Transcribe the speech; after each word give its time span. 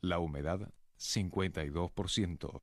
La 0.00 0.18
humedad, 0.18 0.72
52%. 0.96 2.62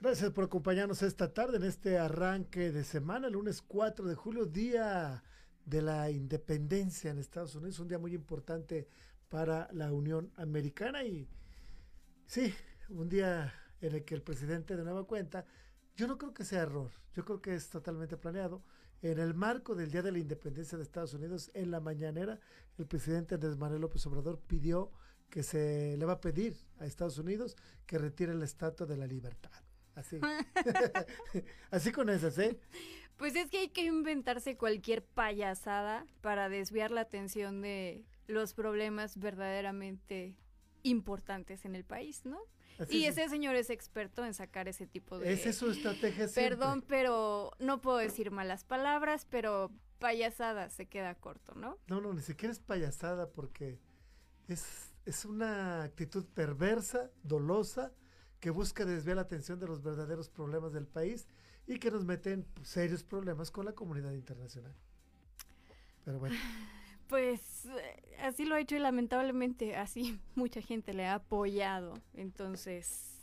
Gracias 0.00 0.30
por 0.30 0.44
acompañarnos 0.44 1.02
esta 1.02 1.34
tarde 1.34 1.56
en 1.56 1.64
este 1.64 1.98
arranque 1.98 2.70
de 2.70 2.84
semana, 2.84 3.28
lunes 3.28 3.62
4 3.62 4.06
de 4.06 4.14
julio, 4.14 4.46
día 4.46 5.24
de 5.64 5.82
la 5.82 6.08
independencia 6.08 7.10
en 7.10 7.18
Estados 7.18 7.56
Unidos, 7.56 7.80
un 7.80 7.88
día 7.88 7.98
muy 7.98 8.14
importante 8.14 8.86
para 9.28 9.68
la 9.72 9.92
Unión 9.92 10.30
Americana 10.36 11.02
y 11.02 11.28
sí, 12.28 12.54
un 12.90 13.08
día 13.08 13.52
en 13.80 13.92
el 13.92 14.04
que 14.04 14.14
el 14.14 14.22
presidente 14.22 14.76
de 14.76 14.84
nueva 14.84 15.02
cuenta, 15.02 15.44
yo 15.96 16.06
no 16.06 16.16
creo 16.16 16.32
que 16.32 16.44
sea 16.44 16.62
error, 16.62 16.92
yo 17.12 17.24
creo 17.24 17.42
que 17.42 17.56
es 17.56 17.68
totalmente 17.68 18.16
planeado. 18.16 18.62
En 19.02 19.18
el 19.18 19.34
marco 19.34 19.74
del 19.74 19.90
Día 19.90 20.02
de 20.02 20.12
la 20.12 20.20
Independencia 20.20 20.78
de 20.78 20.84
Estados 20.84 21.14
Unidos, 21.14 21.50
en 21.54 21.72
la 21.72 21.80
mañanera, 21.80 22.38
el 22.78 22.86
presidente 22.86 23.34
Andrés 23.34 23.56
Manuel 23.56 23.80
López 23.80 24.06
Obrador 24.06 24.38
pidió 24.46 24.92
que 25.28 25.42
se 25.42 25.96
le 25.96 26.04
va 26.04 26.12
a 26.12 26.20
pedir 26.20 26.56
a 26.78 26.86
Estados 26.86 27.18
Unidos 27.18 27.56
que 27.84 27.98
retire 27.98 28.32
la 28.36 28.44
Estatua 28.44 28.86
de 28.86 28.96
la 28.96 29.08
Libertad. 29.08 29.67
Así. 29.98 30.20
Así 31.70 31.92
con 31.92 32.08
esas, 32.08 32.38
¿eh? 32.38 32.58
Pues 33.16 33.34
es 33.34 33.50
que 33.50 33.58
hay 33.58 33.68
que 33.68 33.84
inventarse 33.84 34.56
cualquier 34.56 35.04
payasada 35.04 36.06
para 36.20 36.48
desviar 36.48 36.92
la 36.92 37.00
atención 37.00 37.60
de 37.60 38.04
los 38.28 38.54
problemas 38.54 39.18
verdaderamente 39.18 40.36
importantes 40.84 41.64
en 41.64 41.74
el 41.74 41.84
país, 41.84 42.24
¿no? 42.24 42.38
y 42.88 43.06
ese 43.06 43.28
señor 43.28 43.56
es 43.56 43.70
experto 43.70 44.24
en 44.24 44.34
sacar 44.34 44.68
ese 44.68 44.86
tipo 44.86 45.18
de... 45.18 45.32
Esa 45.32 45.48
es 45.48 45.56
su 45.56 45.68
estrategia 45.68 46.28
Perdón, 46.32 46.84
pero 46.86 47.50
no 47.58 47.80
puedo 47.80 47.96
decir 47.96 48.30
malas 48.30 48.62
palabras, 48.62 49.26
pero 49.28 49.72
payasada 49.98 50.70
se 50.70 50.86
queda 50.86 51.16
corto, 51.16 51.56
¿no? 51.56 51.76
No, 51.88 52.00
no, 52.00 52.12
ni 52.12 52.22
siquiera 52.22 52.52
es 52.52 52.60
payasada 52.60 53.32
porque 53.32 53.80
es, 54.46 54.94
es 55.06 55.24
una 55.24 55.82
actitud 55.82 56.24
perversa, 56.26 57.10
dolosa, 57.24 57.92
que 58.40 58.50
busca 58.50 58.84
desviar 58.84 59.16
la 59.16 59.22
atención 59.22 59.58
de 59.58 59.66
los 59.66 59.82
verdaderos 59.82 60.28
problemas 60.28 60.72
del 60.72 60.86
país 60.86 61.26
y 61.66 61.78
que 61.78 61.90
nos 61.90 62.04
mete 62.04 62.32
en 62.32 62.46
serios 62.62 63.02
problemas 63.02 63.50
con 63.50 63.64
la 63.64 63.72
comunidad 63.72 64.12
internacional. 64.12 64.74
Pero 66.04 66.18
bueno. 66.18 66.36
Pues 67.08 67.64
eh, 67.64 68.18
así 68.20 68.44
lo 68.44 68.54
ha 68.54 68.60
hecho 68.60 68.76
y 68.76 68.80
lamentablemente 68.80 69.76
así 69.76 70.20
mucha 70.34 70.60
gente 70.60 70.92
le 70.92 71.06
ha 71.06 71.14
apoyado. 71.14 71.94
Entonces, 72.12 73.18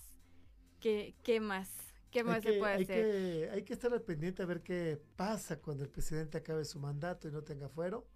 ¿qué, 0.79 1.13
qué 1.23 1.39
más? 1.39 1.69
¿Qué 2.09 2.23
más 2.23 2.41
se 2.41 2.53
puede 2.53 2.73
hay 2.73 2.83
hacer? 2.83 3.05
Que, 3.05 3.49
hay 3.51 3.63
que 3.63 3.73
estar 3.73 3.93
al 3.93 4.01
pendiente 4.01 4.41
a 4.41 4.47
ver 4.47 4.63
qué 4.63 4.99
pasa 5.15 5.59
cuando 5.59 5.83
el 5.83 5.89
presidente 5.91 6.39
acabe 6.39 6.65
su 6.65 6.79
mandato 6.79 7.27
y 7.27 7.31
no 7.31 7.43
tenga 7.43 7.69
fuero, 7.69 8.07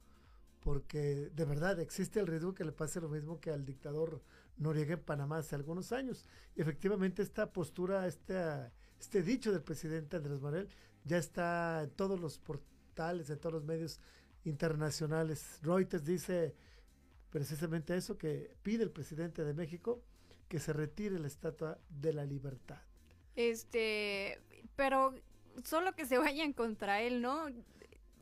porque 0.61 1.29
de 1.35 1.45
verdad 1.45 1.79
existe 1.79 2.19
el 2.19 2.25
riesgo 2.25 2.55
que 2.55 2.63
le 2.63 2.71
pase 2.71 2.99
lo 2.99 3.09
mismo 3.09 3.39
que 3.39 3.51
al 3.51 3.63
dictador 3.63 4.23
Noriega 4.59 4.93
en 4.93 5.01
Panamá 5.01 5.39
hace 5.39 5.55
algunos 5.55 5.91
años. 5.91 6.25
Y 6.55 6.61
efectivamente 6.61 7.21
esta 7.21 7.51
postura, 7.51 8.05
este, 8.05 8.35
este 8.99 9.23
dicho 9.23 9.51
del 9.51 9.63
presidente 9.63 10.17
Andrés 10.17 10.39
Manuel 10.39 10.69
ya 11.03 11.17
está 11.17 11.81
en 11.83 11.89
todos 11.91 12.19
los 12.19 12.37
portales, 12.37 13.29
en 13.29 13.39
todos 13.39 13.53
los 13.53 13.63
medios 13.63 13.99
internacionales. 14.43 15.59
Reuters 15.63 16.05
dice 16.05 16.55
precisamente 17.29 17.95
eso, 17.95 18.17
que 18.17 18.55
pide 18.63 18.83
el 18.83 18.91
presidente 18.91 19.43
de 19.43 19.53
México 19.53 20.03
que 20.47 20.59
se 20.59 20.73
retire 20.73 21.19
la 21.19 21.27
estatua 21.27 21.79
de 21.89 22.13
la 22.13 22.25
libertad. 22.25 22.81
Este, 23.35 24.41
pero 24.75 25.13
solo 25.63 25.95
que 25.95 26.05
se 26.05 26.17
vayan 26.17 26.53
contra 26.53 27.01
él, 27.01 27.21
¿no? 27.21 27.47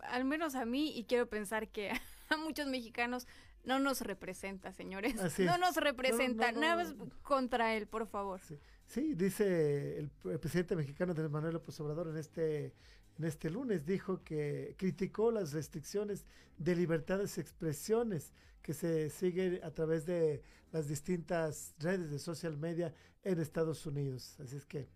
Al 0.01 0.25
menos 0.25 0.55
a 0.55 0.65
mí, 0.65 0.95
y 0.95 1.05
quiero 1.05 1.27
pensar 1.27 1.69
que 1.69 1.91
a 2.29 2.37
muchos 2.37 2.67
mexicanos 2.67 3.27
no 3.67 3.79
nos 3.79 3.99
representa, 4.01 4.71
señores. 4.71 5.15
no 5.39 5.57
nos 5.57 5.75
representa. 5.75 6.51
Nada 6.53 6.77
más 6.77 6.95
contra 7.21 7.75
él, 7.75 7.85
por 7.85 8.07
favor. 8.07 8.39
Sí, 8.85 9.13
dice 9.13 9.99
el, 9.99 10.09
presidente 10.39 10.75
mexicano 10.75 11.13
de 11.13 11.27
Manuel 11.27 11.55
López 11.55 11.77
Obrador 11.81 12.07
en 12.07 12.17
este, 12.17 12.73
en 13.19 13.25
este 13.25 13.49
lunes, 13.49 13.85
dijo 13.85 14.23
que 14.23 14.73
criticó 14.77 15.31
las 15.31 15.51
restricciones 15.51 16.25
de 16.57 16.75
libertades 16.77 17.35
de 17.35 17.41
expresiones 17.41 18.31
que 18.61 18.73
se 18.73 19.09
siguen 19.09 19.59
a 19.61 19.71
través 19.71 20.05
de 20.05 20.41
las 20.71 20.87
distintas 20.87 21.75
redes 21.77 22.09
de 22.09 22.19
social 22.19 22.55
media 22.57 22.93
en 23.23 23.39
Estados 23.39 23.85
Unidos. 23.85 24.39
Así 24.39 24.55
es 24.55 24.65
que... 24.65 24.87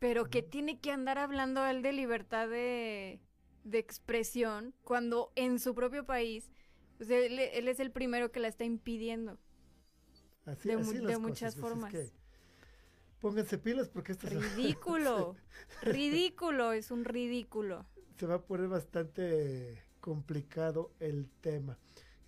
Pero 0.00 0.28
que 0.28 0.42
tiene 0.42 0.80
que 0.80 0.90
andar 0.90 1.18
hablando 1.18 1.64
él 1.66 1.82
de 1.82 1.92
libertad 1.92 2.48
de, 2.48 3.20
de 3.64 3.78
expresión 3.78 4.74
cuando 4.82 5.32
en 5.36 5.58
su 5.58 5.74
propio 5.74 6.04
país 6.04 6.50
pues 6.98 7.10
él, 7.10 7.38
es 7.38 7.80
el 7.80 7.90
primero 7.92 8.30
que 8.30 8.40
la 8.40 8.48
está 8.48 8.64
impidiendo. 8.64 9.38
de, 10.64 11.18
muchas 11.18 11.56
formas. 11.56 11.94
pónganse 13.20 13.56
pilas 13.56 13.88
porque 13.88 14.12
esto 14.12 14.28
ridículo, 14.28 15.36
ridículo, 15.82 16.72
es 16.72 16.90
un 16.90 17.04
ridículo. 17.04 17.86
Se 18.18 18.26
va 18.26 18.34
a 18.34 18.42
poner 18.42 18.68
bastante 18.68 19.84
complicado 20.00 20.92
el 20.98 21.30
tema. 21.40 21.78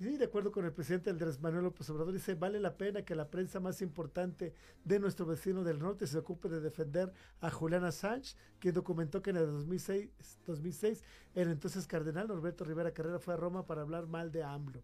Sí, 0.00 0.16
de 0.16 0.24
acuerdo 0.24 0.50
con 0.50 0.64
el 0.64 0.72
presidente 0.72 1.10
Andrés 1.10 1.38
Manuel 1.40 1.64
López 1.64 1.90
Obrador, 1.90 2.14
dice, 2.14 2.34
vale 2.34 2.58
la 2.58 2.78
pena 2.78 3.04
que 3.04 3.14
la 3.14 3.28
prensa 3.28 3.60
más 3.60 3.82
importante 3.82 4.54
de 4.82 4.98
nuestro 4.98 5.26
vecino 5.26 5.62
del 5.62 5.78
norte 5.78 6.06
se 6.06 6.16
ocupe 6.16 6.48
de 6.48 6.60
defender 6.60 7.12
a 7.42 7.50
Julián 7.50 7.84
Assange, 7.84 8.34
quien 8.58 8.72
documentó 8.72 9.20
que 9.20 9.28
en 9.28 9.36
el 9.36 9.46
2006, 9.46 10.08
2006 10.46 11.04
el 11.34 11.50
entonces 11.50 11.86
cardenal 11.86 12.28
Norberto 12.28 12.64
Rivera 12.64 12.94
Carrera 12.94 13.18
fue 13.18 13.34
a 13.34 13.36
Roma 13.36 13.66
para 13.66 13.82
hablar 13.82 14.06
mal 14.06 14.32
de 14.32 14.42
AMLO. 14.42 14.82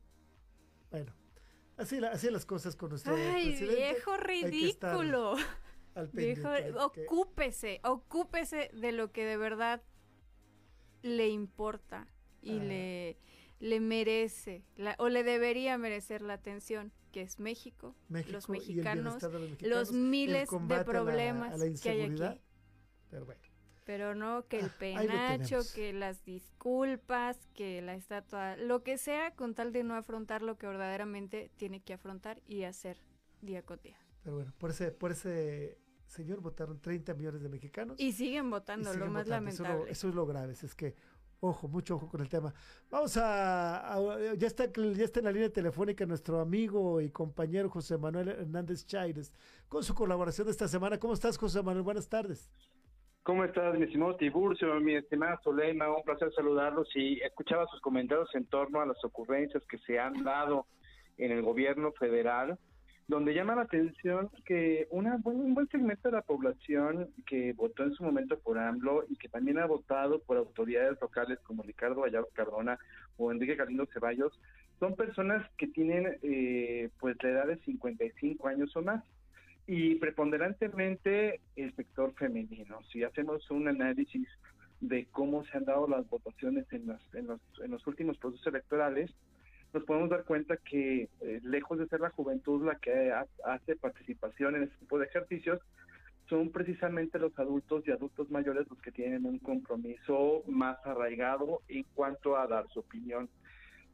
Bueno, 0.91 1.15
así, 1.79 1.97
así 2.05 2.31
las 2.31 2.45
cosas 2.45 2.77
con 2.77 2.91
nuestro 2.91 3.17
Ay, 3.17 3.59
viejo 3.59 4.19
ridículo. 4.19 5.37
viejo, 6.13 6.51
ocúpese, 6.79 7.81
ocúpese 7.85 8.69
de 8.75 8.93
lo 8.93 9.13
que 9.13 9.25
de 9.25 9.39
verdad 9.39 9.83
le 11.01 11.29
importa 11.29 12.07
y 12.43 12.61
le 12.61 13.19
le 13.59 13.81
merece 13.81 14.65
o 14.99 15.09
le 15.09 15.23
debería 15.25 15.79
merecer 15.79 16.23
la 16.23 16.35
atención 16.35 16.93
que 17.13 17.23
es 17.23 17.41
México, 17.41 17.95
los, 18.09 18.49
mexicanos, 18.49 19.23
los, 19.61 19.93
miles 19.93 20.51
de 20.51 20.85
problemas 20.85 21.81
que 21.81 21.89
hay 21.89 22.03
aquí. 22.03 22.41
Pero 23.85 24.17
no 24.17 24.47
que 24.49 24.59
el 24.59 24.67
ah, 24.67 24.75
penacho, 24.79 25.61
que 25.75 25.93
las 25.93 26.25
disculpas, 26.25 27.39
que 27.55 27.81
la 27.81 27.95
estatua, 27.95 28.57
lo 28.57 28.83
que 28.83 28.99
sea 28.99 29.35
con 29.35 29.55
tal 29.55 29.73
de 29.73 29.85
no 29.85 29.95
afrontar 29.95 30.43
lo 30.43 30.59
que 30.59 30.67
verdaderamente 30.67 31.51
tiene 31.57 31.81
que 31.81 31.95
afrontar 31.95 32.43
y 32.47 32.65
hacer 32.65 32.99
día 33.43 33.63
con 33.63 33.81
día. 33.81 33.97
Pero 34.25 34.37
bueno, 34.37 34.53
por 34.59 34.71
ese, 34.71 34.91
por 34.91 35.13
ese 35.13 35.79
señor 36.07 36.41
votaron 36.41 36.81
30 36.81 37.15
millones 37.15 37.43
de 37.43 37.49
mexicanos. 37.49 37.97
Y 38.01 38.13
siguen 38.13 38.51
votando, 38.51 38.93
lo 38.93 39.07
más 39.07 39.29
lamentable. 39.29 39.91
Eso, 39.91 40.09
es 40.09 40.15
lo 40.15 40.27
grave, 40.27 40.53
es 40.53 40.75
que 40.75 40.97
Ojo, 41.41 41.69
mucho 41.69 41.97
ojo 41.97 42.09
con 42.09 42.21
el 42.23 42.29
tema. 42.29 42.53
Vamos 42.91 43.17
a, 43.21 43.99
ya 44.37 44.47
está 44.47 44.65
ya 44.73 45.05
está 45.05 45.21
en 45.21 45.27
la 45.27 45.33
línea 45.33 45.51
telefónica 45.51 46.07
nuestro 46.07 46.41
amigo 46.41 47.01
y 47.01 47.11
compañero 47.11 47.69
José 47.69 47.99
Manuel 47.99 48.29
Hernández 48.29 48.87
Chaires 48.87 49.33
con 49.69 49.83
su 49.83 49.95
colaboración 49.95 50.47
de 50.47 50.53
esta 50.53 50.67
semana. 50.67 50.99
¿Cómo 50.99 51.13
estás, 51.13 51.37
José 51.37 51.63
Manuel? 51.63 51.83
Buenas 51.83 52.09
tardes. 52.09 52.51
¿Cómo 53.23 53.45
estás, 53.45 53.77
mi 53.77 53.85
estimado 53.85 54.17
Tiburcio, 54.17 54.79
mi 54.81 54.95
estimada 54.95 55.39
Solema? 55.43 55.95
Un 55.95 56.05
placer 56.05 56.33
saludarlos 56.33 56.89
y 56.95 57.21
escuchaba 57.23 57.67
sus 57.67 57.81
comentarios 57.81 58.33
en 58.35 58.47
torno 58.47 58.81
a 58.81 58.87
las 58.87 59.05
ocurrencias 59.05 59.63
que 59.67 59.79
se 59.79 59.99
han 59.99 60.23
dado 60.23 60.67
en 61.19 61.33
el 61.33 61.43
gobierno 61.43 61.93
federal 61.93 62.59
donde 63.09 63.35
llama 63.35 63.55
la 63.55 63.63
atención 63.63 64.31
que 64.45 64.89
una, 64.91 65.21
un 65.25 65.55
buen 65.55 65.69
segmento 65.69 66.09
de 66.09 66.17
la 66.17 66.23
población 66.23 67.11
que 67.27 67.53
votó 67.53 67.85
en 67.85 67.95
su 67.95 68.03
momento 68.03 68.39
por 68.39 68.59
AMLO 68.59 69.05
y 69.09 69.17
que 69.17 69.29
también 69.29 69.59
ha 69.59 69.67
votado 69.67 70.21
por 70.21 70.37
autoridades 70.37 71.01
locales 71.01 71.39
como 71.41 71.63
Ricardo 71.63 72.01
Vallardo 72.01 72.29
Cardona 72.33 72.79
o 73.17 73.31
Enrique 73.31 73.55
Galindo 73.55 73.87
Ceballos, 73.93 74.39
son 74.81 74.97
personas 74.97 75.49
que 75.57 75.69
tienen 75.69 76.19
eh, 76.23 76.91
pues 76.99 77.17
la 77.23 77.31
edad 77.31 77.47
de 77.47 77.59
55 77.59 78.49
años 78.49 78.77
o 78.77 78.83
más 78.83 79.05
y 79.69 79.97
preponderantemente 79.97 81.41
el 81.57 81.75
sector 81.75 82.13
femenino. 82.15 82.81
Si 82.93 83.03
hacemos 83.03 83.51
un 83.51 83.69
análisis 83.69 84.29
de 84.81 85.07
cómo 85.07 85.45
se 85.45 85.57
han 85.57 85.65
dado 85.65 85.89
las 85.89 86.09
votaciones 86.09 86.67
en 86.73 86.87
los, 86.87 87.15
en 87.15 87.27
los, 87.29 87.41
en 87.63 87.71
los 87.71 87.87
últimos 87.87 88.19
procesos 88.19 88.47
electorales, 88.49 89.11
nos 89.73 89.85
podemos 89.85 90.11
dar 90.11 90.25
cuenta 90.25 90.57
que 90.57 91.09
eh, 91.21 91.41
lejos 91.43 91.79
de 91.79 91.87
ser 91.89 92.01
la 92.01 92.11
juventud 92.11 92.65
la 92.65 92.77
que 92.77 93.13
hace 93.45 93.77
participación 93.77 94.57
en 94.57 94.65
este 94.65 94.77
tipo 94.79 94.99
de 94.99 95.07
ejercicios, 95.07 95.61
son 96.29 96.51
precisamente 96.51 97.19
los 97.19 97.39
adultos 97.39 97.85
y 97.87 97.93
adultos 97.93 98.31
mayores 98.31 98.67
los 98.69 98.81
que 98.81 98.91
tienen 98.91 99.27
un 99.27 99.39
compromiso 99.39 100.43
más 100.47 100.79
arraigado 100.85 101.63
en 101.69 101.85
cuanto 101.95 102.37
a 102.37 102.47
dar 102.47 102.67
su 102.71 102.81
opinión. 102.81 103.29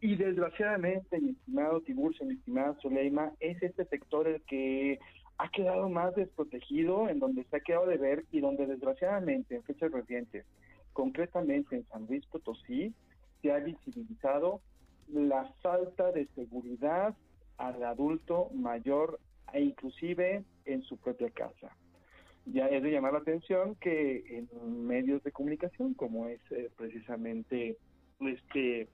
Y 0.00 0.16
desgraciadamente, 0.16 1.20
mi 1.20 1.30
estimado 1.30 1.80
Tiburcio, 1.82 2.26
mi 2.26 2.34
estimada 2.34 2.74
Soleima, 2.80 3.32
es 3.38 3.62
este 3.62 3.84
sector 3.84 4.26
el 4.26 4.42
que 4.42 4.98
ha 5.38 5.48
quedado 5.50 5.88
más 5.88 6.14
desprotegido, 6.14 7.08
en 7.08 7.18
donde 7.18 7.44
se 7.44 7.56
ha 7.56 7.60
quedado 7.60 7.86
de 7.86 7.98
ver 7.98 8.24
y 8.32 8.40
donde 8.40 8.66
desgraciadamente 8.66 9.54
en 9.54 9.62
fechas 9.62 9.92
recientes, 9.92 10.44
concretamente 10.92 11.76
en 11.76 11.86
San 11.88 12.06
Luis 12.06 12.24
Potosí, 12.26 12.92
se 13.42 13.52
ha 13.52 13.58
visibilizado 13.58 14.60
la 15.12 15.44
falta 15.62 16.10
de 16.12 16.26
seguridad 16.34 17.14
al 17.58 17.82
adulto 17.84 18.50
mayor 18.54 19.20
e 19.52 19.60
inclusive 19.60 20.44
en 20.64 20.82
su 20.82 20.96
propia 20.96 21.30
casa. 21.30 21.76
Ya 22.46 22.66
es 22.66 22.82
de 22.82 22.90
llamar 22.90 23.12
la 23.12 23.20
atención 23.20 23.76
que 23.76 24.24
en 24.26 24.86
medios 24.86 25.22
de 25.22 25.30
comunicación, 25.30 25.94
como 25.94 26.26
es 26.26 26.40
eh, 26.50 26.70
precisamente 26.76 27.76
este 28.20 28.88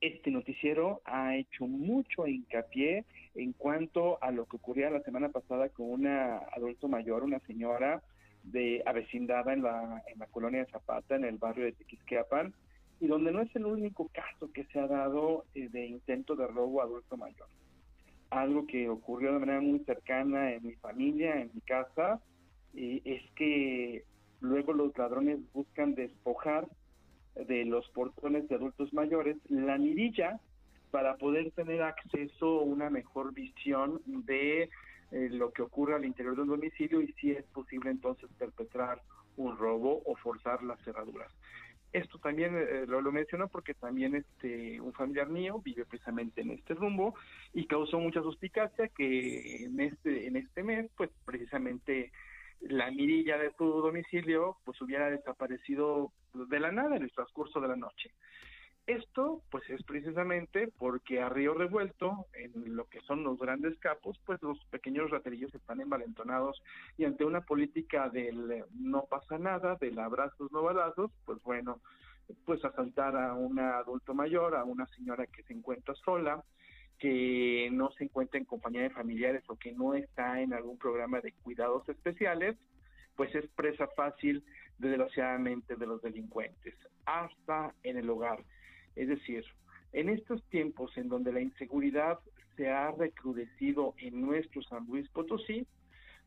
este 0.00 0.30
noticiero 0.30 1.00
ha 1.06 1.34
hecho 1.34 1.66
mucho 1.66 2.26
hincapié 2.26 3.06
en 3.34 3.52
cuanto 3.54 4.22
a 4.22 4.30
lo 4.32 4.44
que 4.44 4.56
ocurría 4.56 4.90
la 4.90 5.00
semana 5.00 5.30
pasada 5.30 5.70
con 5.70 5.90
una 5.90 6.38
adulto 6.54 6.88
mayor, 6.88 7.24
una 7.24 7.40
señora 7.40 8.02
de 8.42 8.82
avecindada 8.84 9.54
en 9.54 9.62
la, 9.62 10.02
en 10.06 10.18
la 10.18 10.26
colonia 10.26 10.60
de 10.62 10.70
Zapata, 10.70 11.16
en 11.16 11.24
el 11.24 11.38
barrio 11.38 11.64
de 11.64 11.72
Tequisquiapan, 11.72 12.52
y 13.00 13.06
donde 13.06 13.32
no 13.32 13.42
es 13.42 13.54
el 13.56 13.66
único 13.66 14.08
caso 14.08 14.50
que 14.52 14.64
se 14.66 14.78
ha 14.78 14.86
dado 14.86 15.44
eh, 15.54 15.68
de 15.68 15.86
intento 15.86 16.36
de 16.36 16.46
robo 16.46 16.80
a 16.80 16.84
adulto 16.84 17.16
mayor. 17.16 17.48
Algo 18.30 18.66
que 18.66 18.88
ocurrió 18.88 19.32
de 19.32 19.38
manera 19.40 19.60
muy 19.60 19.80
cercana 19.80 20.52
en 20.52 20.66
mi 20.66 20.74
familia, 20.74 21.40
en 21.40 21.50
mi 21.54 21.60
casa, 21.60 22.20
es 22.74 23.22
que 23.36 24.04
luego 24.40 24.72
los 24.72 24.96
ladrones 24.98 25.38
buscan 25.52 25.94
despojar 25.94 26.66
de 27.34 27.64
los 27.64 27.88
portones 27.90 28.48
de 28.48 28.56
adultos 28.56 28.92
mayores 28.92 29.36
la 29.48 29.78
mirilla 29.78 30.40
para 30.90 31.16
poder 31.16 31.50
tener 31.52 31.82
acceso 31.82 32.60
a 32.60 32.62
una 32.62 32.90
mejor 32.90 33.34
visión 33.34 34.00
de 34.06 34.70
eh, 35.10 35.28
lo 35.30 35.52
que 35.52 35.62
ocurre 35.62 35.94
al 35.94 36.04
interior 36.04 36.36
de 36.36 36.42
un 36.42 36.48
domicilio 36.48 37.02
y 37.02 37.12
si 37.14 37.32
es 37.32 37.44
posible 37.46 37.90
entonces 37.90 38.30
perpetrar 38.38 39.02
un 39.36 39.56
robo 39.56 40.02
o 40.06 40.14
forzar 40.16 40.62
las 40.62 40.80
cerraduras. 40.84 41.32
Esto 41.94 42.18
también 42.18 42.56
eh, 42.56 42.86
lo, 42.88 43.00
lo, 43.00 43.12
menciono 43.12 43.46
porque 43.46 43.72
también 43.72 44.16
este 44.16 44.80
un 44.80 44.92
familiar 44.92 45.28
mío 45.28 45.62
vive 45.64 45.84
precisamente 45.84 46.40
en 46.40 46.50
este 46.50 46.74
rumbo 46.74 47.14
y 47.52 47.66
causó 47.66 48.00
mucha 48.00 48.20
suspicacia 48.20 48.88
que 48.88 49.64
en 49.64 49.78
este 49.78 50.26
en 50.26 50.36
este 50.36 50.64
mes, 50.64 50.90
pues 50.96 51.10
precisamente 51.24 52.10
la 52.62 52.90
mirilla 52.90 53.38
de 53.38 53.52
su 53.56 53.64
domicilio 53.64 54.56
pues 54.64 54.80
hubiera 54.82 55.08
desaparecido 55.08 56.10
de 56.32 56.58
la 56.58 56.72
nada 56.72 56.96
en 56.96 57.04
el 57.04 57.12
transcurso 57.12 57.60
de 57.60 57.68
la 57.68 57.76
noche. 57.76 58.10
Esto, 58.86 59.42
pues, 59.50 59.68
es 59.70 59.82
precisamente 59.84 60.68
porque 60.78 61.22
a 61.22 61.30
río 61.30 61.54
revuelto, 61.54 62.26
en 62.34 62.76
lo 62.76 62.84
que 62.86 63.00
son 63.02 63.24
los 63.24 63.38
grandes 63.38 63.78
capos, 63.78 64.20
pues 64.26 64.42
los 64.42 64.62
pequeños 64.66 65.10
raterillos 65.10 65.54
están 65.54 65.80
envalentonados 65.80 66.62
y 66.98 67.04
ante 67.04 67.24
una 67.24 67.40
política 67.40 68.10
del 68.10 68.64
no 68.74 69.06
pasa 69.06 69.38
nada, 69.38 69.76
del 69.80 69.98
abrazos 69.98 70.52
no 70.52 70.62
balazos, 70.62 71.10
pues 71.24 71.42
bueno, 71.42 71.80
pues 72.44 72.62
asaltar 72.62 73.16
a 73.16 73.34
un 73.34 73.58
adulto 73.58 74.12
mayor, 74.12 74.54
a 74.54 74.64
una 74.64 74.86
señora 74.88 75.26
que 75.26 75.42
se 75.44 75.54
encuentra 75.54 75.94
sola, 75.94 76.44
que 76.98 77.70
no 77.72 77.90
se 77.92 78.04
encuentra 78.04 78.38
en 78.38 78.44
compañía 78.44 78.82
de 78.82 78.90
familiares 78.90 79.44
o 79.48 79.56
que 79.56 79.72
no 79.72 79.94
está 79.94 80.42
en 80.42 80.52
algún 80.52 80.78
programa 80.78 81.20
de 81.20 81.32
cuidados 81.32 81.88
especiales, 81.88 82.56
pues 83.16 83.34
es 83.34 83.48
presa 83.50 83.88
fácil, 83.96 84.44
desgraciadamente, 84.78 85.76
de 85.76 85.86
los 85.86 86.02
delincuentes, 86.02 86.74
hasta 87.06 87.74
en 87.82 87.96
el 87.96 88.10
hogar. 88.10 88.44
Es 88.96 89.08
decir, 89.08 89.44
en 89.92 90.08
estos 90.08 90.42
tiempos 90.48 90.96
en 90.96 91.08
donde 91.08 91.32
la 91.32 91.40
inseguridad 91.40 92.18
se 92.56 92.70
ha 92.70 92.90
recrudecido 92.92 93.94
en 93.98 94.20
nuestro 94.20 94.62
San 94.62 94.86
Luis 94.86 95.08
Potosí, 95.08 95.66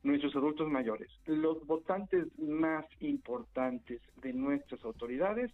nuestros 0.03 0.35
adultos 0.35 0.69
mayores, 0.69 1.09
los 1.25 1.65
votantes 1.65 2.27
más 2.39 2.85
importantes 2.99 4.01
de 4.21 4.33
nuestras 4.33 4.83
autoridades, 4.83 5.51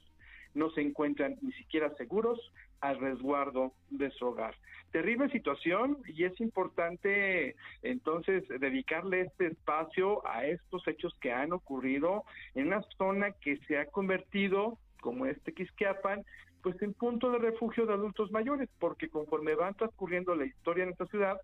no 0.54 0.70
se 0.72 0.82
encuentran 0.82 1.36
ni 1.42 1.52
siquiera 1.54 1.96
seguros 1.96 2.40
al 2.82 3.00
resguardo 3.00 3.74
de 3.90 4.12
su 4.12 4.26
hogar. 4.28 4.56
Terrible 4.92 5.30
situación 5.30 5.98
y 6.06 6.26
es 6.26 6.40
importante 6.40 7.56
entonces 7.82 8.44
dedicarle 8.60 9.22
este 9.22 9.48
espacio 9.48 10.26
a 10.28 10.46
estos 10.46 10.88
hechos 10.88 11.16
que 11.20 11.32
han 11.32 11.54
ocurrido 11.54 12.24
en 12.54 12.68
una 12.68 12.84
zona 12.98 13.32
que 13.32 13.58
se 13.68 13.80
ha 13.80 13.86
convertido, 13.88 14.78
como 15.02 15.26
este 15.26 15.54
Quisquiapan, 15.54 16.24
pues 16.64 16.82
en 16.82 16.94
punto 16.94 17.30
de 17.32 17.38
refugio 17.38 17.86
de 17.86 17.94
adultos 17.94 18.32
mayores, 18.32 18.70
porque 18.80 19.10
conforme 19.10 19.54
van 19.54 19.76
transcurriendo 19.76 20.34
la 20.34 20.46
historia 20.46 20.86
en 20.86 20.92
esta 20.92 21.06
ciudad, 21.08 21.38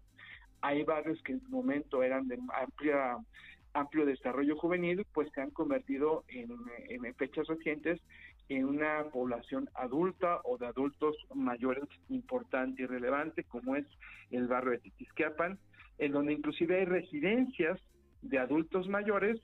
hay 0.62 0.84
barrios 0.84 1.22
que 1.24 1.34
en 1.34 1.42
su 1.42 1.50
momento 1.50 2.02
eran 2.02 2.28
de 2.28 2.40
amplia 2.60 3.18
amplio 3.74 4.06
desarrollo 4.06 4.58
juvenil, 4.58 5.06
pues 5.14 5.30
se 5.36 5.42
han 5.42 5.52
convertido 5.52 6.24
en, 6.30 6.50
en 6.90 7.16
fechas 7.16 7.46
recientes 7.48 8.02
en 8.48 8.66
una 8.66 9.04
población 9.12 9.70
adulta 9.76 10.40
o 10.44 10.58
de 10.58 10.66
adultos 10.66 11.16
mayores 11.36 11.84
importante 12.10 12.82
y 12.82 12.86
relevante, 12.88 13.44
como 13.44 13.76
es 13.76 13.86
el 14.32 14.48
barrio 14.48 14.72
de 14.72 14.80
Titisquiapan, 14.80 15.60
en 16.00 16.12
donde 16.12 16.34
inclusive 16.34 16.80
hay 16.80 16.86
residencias 16.86 17.80
de 18.24 18.40
adultos 18.40 18.88
mayores 18.88 19.40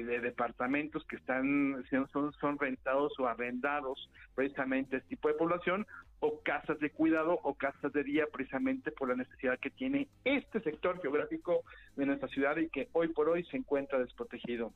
de 0.00 0.20
departamentos 0.20 1.04
que 1.06 1.16
están 1.16 1.84
son, 2.10 2.32
son 2.32 2.58
rentados 2.58 3.12
o 3.18 3.26
arrendados 3.26 4.10
precisamente 4.34 4.96
a 4.96 4.98
este 5.00 5.10
tipo 5.10 5.28
de 5.28 5.34
población 5.34 5.86
o 6.20 6.40
casas 6.42 6.78
de 6.78 6.90
cuidado 6.90 7.38
o 7.42 7.54
casas 7.54 7.92
de 7.92 8.02
día 8.02 8.24
precisamente 8.32 8.90
por 8.90 9.10
la 9.10 9.16
necesidad 9.16 9.58
que 9.58 9.70
tiene 9.70 10.08
este 10.24 10.60
sector 10.60 11.00
geográfico 11.02 11.62
de 11.96 12.06
nuestra 12.06 12.28
ciudad 12.28 12.56
y 12.56 12.70
que 12.70 12.88
hoy 12.92 13.08
por 13.08 13.28
hoy 13.28 13.44
se 13.44 13.58
encuentra 13.58 13.98
desprotegido. 13.98 14.72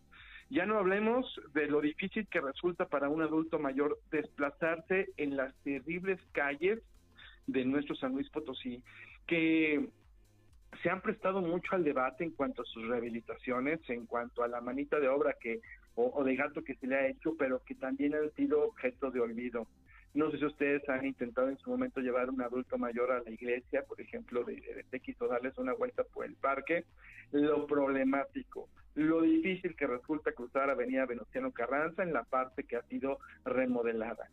Ya 0.50 0.66
no 0.66 0.78
hablemos 0.78 1.26
de 1.54 1.66
lo 1.66 1.80
difícil 1.80 2.26
que 2.28 2.40
resulta 2.40 2.86
para 2.86 3.08
un 3.08 3.22
adulto 3.22 3.58
mayor 3.58 3.98
desplazarse 4.10 5.08
en 5.16 5.36
las 5.36 5.54
terribles 5.62 6.20
calles 6.32 6.80
de 7.46 7.64
nuestro 7.64 7.94
San 7.96 8.12
Luis 8.12 8.28
Potosí, 8.30 8.82
que 9.26 9.88
se 10.82 10.90
han 10.90 11.00
prestado 11.00 11.40
mucho 11.40 11.74
al 11.74 11.84
debate 11.84 12.24
en 12.24 12.30
cuanto 12.30 12.62
a 12.62 12.64
sus 12.66 12.86
rehabilitaciones, 12.86 13.80
en 13.88 14.06
cuanto 14.06 14.42
a 14.42 14.48
la 14.48 14.60
manita 14.60 15.00
de 15.00 15.08
obra 15.08 15.34
que 15.40 15.60
o, 15.94 16.22
de 16.24 16.36
gato 16.36 16.62
que 16.62 16.74
se 16.74 16.86
le 16.86 16.96
ha 16.96 17.08
hecho, 17.08 17.34
pero 17.38 17.62
que 17.64 17.74
también 17.74 18.14
han 18.14 18.30
sido 18.34 18.64
objeto 18.64 19.10
de 19.10 19.20
olvido. 19.20 19.66
No 20.12 20.30
sé 20.30 20.38
si 20.38 20.44
ustedes 20.44 20.86
han 20.88 21.06
intentado 21.06 21.48
en 21.48 21.58
su 21.58 21.70
momento 21.70 22.00
llevar 22.00 22.28
a 22.28 22.30
un 22.30 22.42
adulto 22.42 22.78
mayor 22.78 23.12
a 23.12 23.22
la 23.22 23.30
iglesia, 23.30 23.82
por 23.82 24.00
ejemplo, 24.00 24.44
de, 24.44 24.54
de 24.90 25.16
o 25.18 25.26
darles 25.26 25.56
una 25.58 25.72
vuelta 25.72 26.04
por 26.04 26.26
el 26.26 26.34
parque. 26.34 26.84
Lo 27.32 27.66
problemático, 27.66 28.68
lo 28.94 29.22
difícil 29.22 29.74
que 29.76 29.86
resulta 29.86 30.32
cruzar 30.32 30.70
Avenida 30.70 31.06
Venustiano 31.06 31.50
Carranza 31.52 32.02
en 32.02 32.12
la 32.12 32.24
parte 32.24 32.64
que 32.64 32.76
ha 32.76 32.82
sido 32.82 33.18
remodelada. 33.44 34.28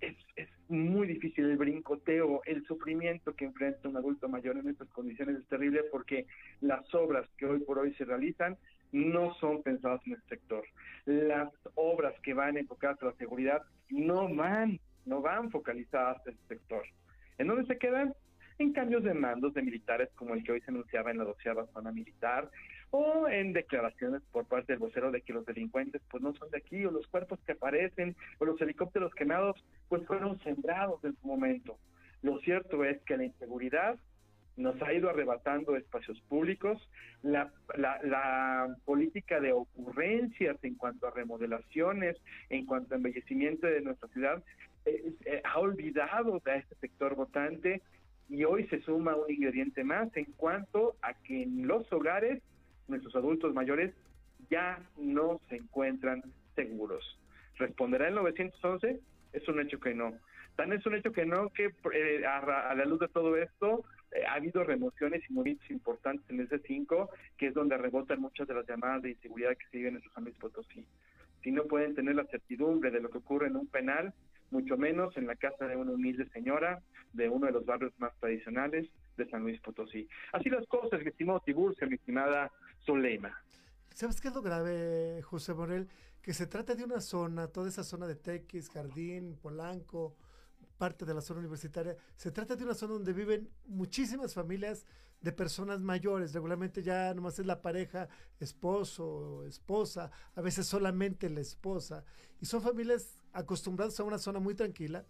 Es, 0.00 0.16
es, 0.36 0.48
muy 0.68 1.06
difícil 1.06 1.44
el 1.44 1.56
brincoteo, 1.56 2.42
el 2.46 2.64
sufrimiento 2.64 3.34
que 3.34 3.44
enfrenta 3.44 3.88
un 3.88 3.96
adulto 3.96 4.28
mayor 4.28 4.56
en 4.56 4.68
estas 4.68 4.88
condiciones 4.88 5.36
es 5.36 5.46
terrible 5.46 5.82
porque 5.92 6.26
las 6.62 6.92
obras 6.94 7.28
que 7.36 7.46
hoy 7.46 7.60
por 7.60 7.78
hoy 7.78 7.94
se 7.94 8.04
realizan 8.04 8.56
no 8.92 9.34
son 9.34 9.62
pensadas 9.62 10.00
en 10.06 10.14
el 10.14 10.22
sector. 10.28 10.64
Las 11.04 11.50
obras 11.74 12.14
que 12.22 12.32
van 12.32 12.56
enfocadas 12.56 13.02
a 13.02 13.06
la 13.06 13.12
seguridad 13.14 13.62
no 13.90 14.32
van, 14.34 14.80
no 15.04 15.20
van 15.20 15.50
focalizadas 15.50 16.26
en 16.26 16.32
el 16.32 16.48
sector. 16.48 16.84
¿En 17.38 17.48
dónde 17.48 17.66
se 17.66 17.78
quedan? 17.78 18.14
En 18.58 18.72
cambios 18.72 19.02
de 19.02 19.14
mandos 19.14 19.52
de 19.54 19.62
militares 19.62 20.10
como 20.14 20.34
el 20.34 20.44
que 20.44 20.52
hoy 20.52 20.60
se 20.60 20.70
anunciaba 20.70 21.10
en 21.10 21.18
la 21.18 21.24
doceava 21.24 21.66
zona 21.72 21.90
militar, 21.90 22.50
o 22.96 23.26
en 23.26 23.52
declaraciones 23.52 24.22
por 24.30 24.46
parte 24.46 24.72
del 24.72 24.78
vocero 24.78 25.10
de 25.10 25.20
que 25.20 25.32
los 25.32 25.44
delincuentes 25.44 26.00
pues 26.08 26.22
no 26.22 26.32
son 26.34 26.48
de 26.50 26.58
aquí 26.58 26.84
o 26.86 26.92
los 26.92 27.08
cuerpos 27.08 27.40
que 27.44 27.50
aparecen 27.50 28.14
o 28.38 28.44
los 28.44 28.60
helicópteros 28.60 29.12
quemados 29.14 29.56
pues 29.88 30.06
fueron 30.06 30.38
sembrados 30.44 31.02
en 31.02 31.16
su 31.16 31.26
momento. 31.26 31.76
Lo 32.22 32.38
cierto 32.38 32.84
es 32.84 33.02
que 33.02 33.16
la 33.16 33.24
inseguridad 33.24 33.98
nos 34.56 34.80
ha 34.80 34.92
ido 34.92 35.10
arrebatando 35.10 35.74
espacios 35.74 36.20
públicos, 36.28 36.88
la, 37.22 37.52
la, 37.76 38.76
política 38.84 39.40
de 39.40 39.52
ocurrencias 39.52 40.56
en 40.62 40.76
cuanto 40.76 41.08
a 41.08 41.10
remodelaciones, 41.10 42.16
en 42.48 42.64
cuanto 42.64 42.94
a 42.94 42.98
embellecimiento 42.98 43.66
de 43.66 43.80
nuestra 43.80 44.08
ciudad, 44.10 44.40
eh, 44.84 45.42
ha 45.42 45.58
olvidado 45.58 46.40
a 46.44 46.54
este 46.54 46.76
sector 46.76 47.16
votante 47.16 47.82
y 48.28 48.44
hoy 48.44 48.66
se 48.68 48.80
suma 48.82 49.14
un 49.14 49.30
ingrediente 49.30 49.84
más 49.84 50.14
en 50.16 50.26
cuanto 50.36 50.96
a 51.02 51.14
que 51.14 51.42
en 51.42 51.66
los 51.66 51.90
hogares 51.92 52.42
nuestros 52.88 53.14
adultos 53.16 53.54
mayores 53.54 53.92
ya 54.50 54.78
no 54.98 55.40
se 55.48 55.56
encuentran 55.56 56.22
seguros. 56.54 57.18
¿Responderá 57.56 58.08
el 58.08 58.14
911? 58.14 59.00
Es 59.32 59.48
un 59.48 59.60
hecho 59.60 59.78
que 59.80 59.94
no. 59.94 60.14
Tan 60.56 60.72
es 60.72 60.84
un 60.86 60.94
hecho 60.94 61.12
que 61.12 61.26
no 61.26 61.50
que 61.50 61.72
eh, 61.92 62.26
a, 62.26 62.74
la 62.74 62.84
luz 62.84 63.00
de 63.00 63.08
todo 63.08 63.36
esto 63.36 63.84
eh, 64.12 64.24
ha 64.26 64.34
habido 64.34 64.62
remociones 64.62 65.22
y 65.28 65.32
movimientos 65.32 65.70
importantes 65.70 66.28
en 66.30 66.40
ese 66.40 66.60
5, 66.60 67.10
que 67.36 67.48
es 67.48 67.54
donde 67.54 67.76
rebotan 67.76 68.20
muchas 68.20 68.46
de 68.46 68.54
las 68.54 68.66
llamadas 68.66 69.02
de 69.02 69.10
inseguridad 69.10 69.56
que 69.56 69.66
se 69.70 69.78
viven 69.78 69.96
en 69.96 70.02
sus 70.02 70.16
ámbitos 70.16 70.40
Potosí. 70.40 70.86
Si 71.42 71.50
no 71.50 71.64
pueden 71.64 71.94
tener 71.94 72.14
la 72.14 72.24
certidumbre 72.26 72.90
de 72.90 73.00
lo 73.00 73.10
que 73.10 73.18
ocurre 73.18 73.48
en 73.48 73.56
un 73.56 73.66
penal, 73.66 74.14
mucho 74.54 74.76
menos 74.76 75.16
en 75.16 75.26
la 75.26 75.34
casa 75.34 75.66
de 75.66 75.76
una 75.76 75.92
humilde 75.92 76.28
señora 76.30 76.80
de 77.12 77.28
uno 77.28 77.46
de 77.46 77.52
los 77.52 77.66
barrios 77.66 77.92
más 77.98 78.12
tradicionales 78.20 78.88
de 79.16 79.28
San 79.28 79.42
Luis 79.42 79.60
Potosí. 79.60 80.08
Así 80.32 80.48
las 80.48 80.66
cosas, 80.68 81.00
mi 81.02 81.08
estimado 81.08 81.40
Tiburcio, 81.40 81.88
mi 81.88 81.96
estimada 81.96 82.50
Zulema. 82.86 83.36
¿Sabes 83.92 84.20
qué 84.20 84.28
es 84.28 84.34
lo 84.34 84.42
grave, 84.42 85.22
José 85.22 85.54
Morel? 85.54 85.88
Que 86.22 86.32
se 86.32 86.46
trata 86.46 86.74
de 86.74 86.84
una 86.84 87.00
zona, 87.00 87.48
toda 87.48 87.68
esa 87.68 87.82
zona 87.82 88.06
de 88.06 88.14
Tequis, 88.14 88.70
Jardín, 88.70 89.36
Polanco, 89.42 90.16
parte 90.78 91.04
de 91.04 91.14
la 91.14 91.20
zona 91.20 91.40
universitaria, 91.40 91.96
se 92.16 92.30
trata 92.30 92.56
de 92.56 92.64
una 92.64 92.74
zona 92.74 92.94
donde 92.94 93.12
viven 93.12 93.48
muchísimas 93.66 94.34
familias 94.34 94.86
de 95.20 95.32
personas 95.32 95.80
mayores. 95.80 96.32
Regularmente 96.32 96.82
ya 96.82 97.12
nomás 97.12 97.38
es 97.38 97.46
la 97.46 97.60
pareja, 97.60 98.08
esposo, 98.38 99.44
esposa, 99.46 100.10
a 100.34 100.40
veces 100.40 100.66
solamente 100.66 101.28
la 101.28 101.40
esposa. 101.40 102.04
Y 102.40 102.46
son 102.46 102.62
familias 102.62 103.23
acostumbradas 103.34 104.00
a 104.00 104.04
una 104.04 104.18
zona 104.18 104.40
muy 104.40 104.54
tranquila, 104.54 105.04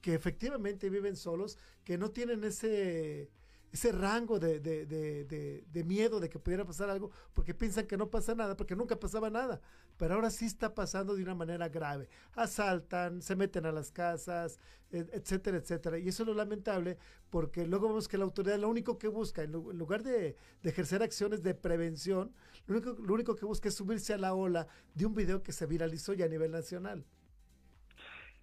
que 0.00 0.14
efectivamente 0.14 0.88
viven 0.88 1.16
solos, 1.16 1.58
que 1.84 1.98
no 1.98 2.10
tienen 2.10 2.44
ese 2.44 3.30
ese 3.74 3.90
rango 3.90 4.38
de, 4.38 4.60
de, 4.60 4.86
de, 4.86 5.64
de, 5.66 5.84
miedo 5.84 6.20
de 6.20 6.28
que 6.28 6.38
pudiera 6.38 6.64
pasar 6.64 6.88
algo, 6.90 7.10
porque 7.32 7.54
piensan 7.54 7.88
que 7.88 7.96
no 7.96 8.08
pasa 8.08 8.32
nada, 8.32 8.56
porque 8.56 8.76
nunca 8.76 9.00
pasaba 9.00 9.30
nada. 9.30 9.60
Pero 9.96 10.14
ahora 10.14 10.30
sí 10.30 10.44
está 10.44 10.76
pasando 10.76 11.16
de 11.16 11.24
una 11.24 11.34
manera 11.34 11.68
grave. 11.68 12.08
Asaltan, 12.36 13.20
se 13.20 13.34
meten 13.34 13.66
a 13.66 13.72
las 13.72 13.90
casas, 13.90 14.60
etcétera, 14.92 15.56
etcétera. 15.56 15.98
Y 15.98 16.06
eso 16.06 16.22
es 16.22 16.28
lo 16.28 16.34
lamentable, 16.34 16.98
porque 17.30 17.66
luego 17.66 17.88
vemos 17.88 18.06
que 18.06 18.16
la 18.16 18.22
autoridad 18.22 18.60
lo 18.60 18.68
único 18.68 18.96
que 18.96 19.08
busca, 19.08 19.42
en 19.42 19.50
lugar 19.50 20.04
de, 20.04 20.36
ejercer 20.62 21.02
acciones 21.02 21.42
de 21.42 21.54
prevención, 21.54 22.32
lo 22.68 22.76
único, 22.76 22.92
lo 23.02 23.12
único 23.12 23.34
que 23.34 23.44
busca 23.44 23.68
es 23.70 23.74
subirse 23.74 24.14
a 24.14 24.18
la 24.18 24.34
ola 24.34 24.68
de 24.94 25.04
un 25.04 25.14
video 25.14 25.42
que 25.42 25.50
se 25.50 25.66
viralizó 25.66 26.12
ya 26.12 26.26
a 26.26 26.28
nivel 26.28 26.52
nacional. 26.52 27.04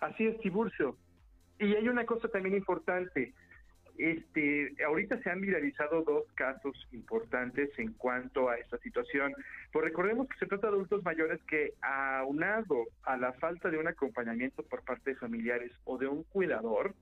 Así 0.02 0.28
es, 0.28 0.40
Tiburcio. 0.42 0.98
Y 1.60 1.74
hay 1.76 1.88
una 1.88 2.06
cosa 2.06 2.28
también 2.28 2.56
importante 2.56 3.34
este, 3.98 4.74
ahorita 4.84 5.22
se 5.22 5.30
han 5.30 5.42
viralizado 5.42 6.04
dos 6.04 6.26
casos 6.34 6.76
importantes 6.92 7.70
en 7.78 7.94
cuanto 7.94 8.50
a 8.50 8.58
esta 8.58 8.78
situación. 8.80 9.34
Pues 9.72 9.86
recordemos 9.86 10.28
que 10.28 10.40
se 10.40 10.48
trata 10.48 10.68
de 10.68 10.74
adultos 10.74 11.04
mayores 11.04 11.40
que, 11.44 11.74
aunado 11.82 12.86
a 13.04 13.18
la 13.18 13.34
falta 13.34 13.70
de 13.70 13.78
un 13.78 13.88
acompañamiento 13.88 14.64
por 14.64 14.84
parte 14.84 15.12
de 15.12 15.18
familiares 15.18 15.72
o 15.84 15.98
de 15.98 16.08
un 16.08 16.24
cuidador, 16.24 16.96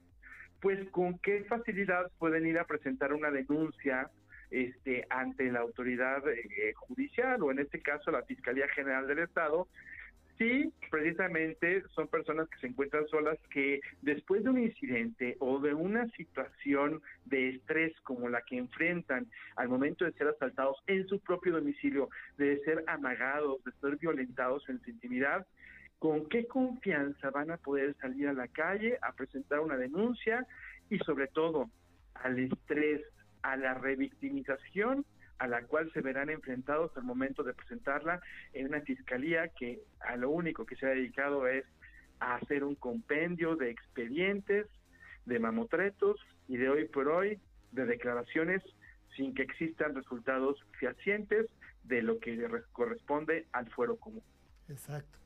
pues 0.62 0.90
con 0.90 1.18
qué 1.20 1.46
facilidad 1.46 2.12
pueden 2.18 2.46
ir 2.46 2.60
a 2.60 2.66
presentar 2.66 3.14
una 3.14 3.32
denuncia 3.32 4.10
este, 4.52 5.06
ante 5.10 5.50
la 5.52 5.60
autoridad 5.60 6.28
eh, 6.28 6.74
judicial 6.76 7.42
o 7.44 7.52
en 7.52 7.60
este 7.60 7.82
caso 7.82 8.12
la 8.12 8.24
Fiscalía 8.24 8.68
General 8.70 9.08
del 9.08 9.20
Estado 9.20 9.68
Sí, 10.40 10.72
precisamente 10.90 11.84
son 11.94 12.08
personas 12.08 12.48
que 12.48 12.60
se 12.60 12.68
encuentran 12.68 13.06
solas 13.10 13.38
que 13.50 13.82
después 14.02 14.42
de 14.42 14.50
un 14.50 14.60
incidente 14.60 15.36
o 15.40 15.60
de 15.60 15.74
una 15.74 16.08
situación 16.12 17.02
de 17.26 17.50
estrés 17.50 17.94
como 18.04 18.30
la 18.30 18.42
que 18.44 18.58
enfrentan 18.58 19.28
al 19.58 19.68
momento 19.68 20.06
de 20.06 20.14
ser 20.14 20.30
asaltados 20.30 20.78
en 20.88 21.06
su 21.10 21.20
propio 21.20 21.52
domicilio, 21.52 22.08
de 22.38 22.58
ser 22.62 22.86
amagados, 22.88 23.62
de 23.66 23.74
ser 23.82 23.98
violentados 23.98 24.64
en 24.70 24.80
su 24.80 24.92
intimidad, 24.92 25.46
¿con 26.00 26.30
qué 26.30 26.48
confianza 26.48 27.32
van 27.32 27.52
a 27.52 27.58
poder 27.58 27.94
salir 27.96 28.30
a 28.30 28.34
la 28.34 28.48
calle 28.48 28.98
a 29.02 29.12
presentar 29.12 29.60
una 29.60 29.76
denuncia 29.76 30.48
y 30.90 31.00
sobre 31.00 31.28
todo 31.28 31.70
al 32.14 32.40
estrés, 32.40 33.02
a 33.42 33.58
la 33.58 33.74
revictimización 33.74 35.04
a 35.40 35.48
la 35.48 35.64
cual 35.64 35.92
se 35.94 36.02
verán 36.02 36.30
enfrentados 36.30 36.96
al 36.98 37.04
momento 37.04 37.44
de 37.44 37.54
presentarla 37.54 38.22
en 38.54 38.68
una 38.68 38.82
fiscalía 38.82 39.48
que 39.48 39.82
a 40.02 40.18
lo 40.18 40.30
único 40.30 40.66
que 40.66 40.76
se 40.76 40.86
ha 40.86 40.90
dedicado 40.90 41.48
es 41.48 41.66
a 42.20 42.36
hacer 42.36 42.64
un 42.64 42.76
compendio 42.76 43.56
de 43.56 43.72
expedientes, 43.72 44.68
de 45.26 45.40
mamotretos 45.40 46.18
y 46.48 46.58
de 46.58 46.70
hoy 46.70 46.86
por 46.90 47.08
hoy 47.08 47.40
de 47.72 47.86
declaraciones 47.86 48.62
sin 49.16 49.34
que 49.34 49.44
existan 49.44 49.96
resultados 49.96 50.58
fehacientes 50.80 51.48
de 51.84 52.02
lo 52.02 52.20
que 52.20 52.38
corresponde 52.74 53.48
al 53.54 53.70
fuero 53.72 53.98
común. 53.98 54.24
Exacto. 54.68 55.18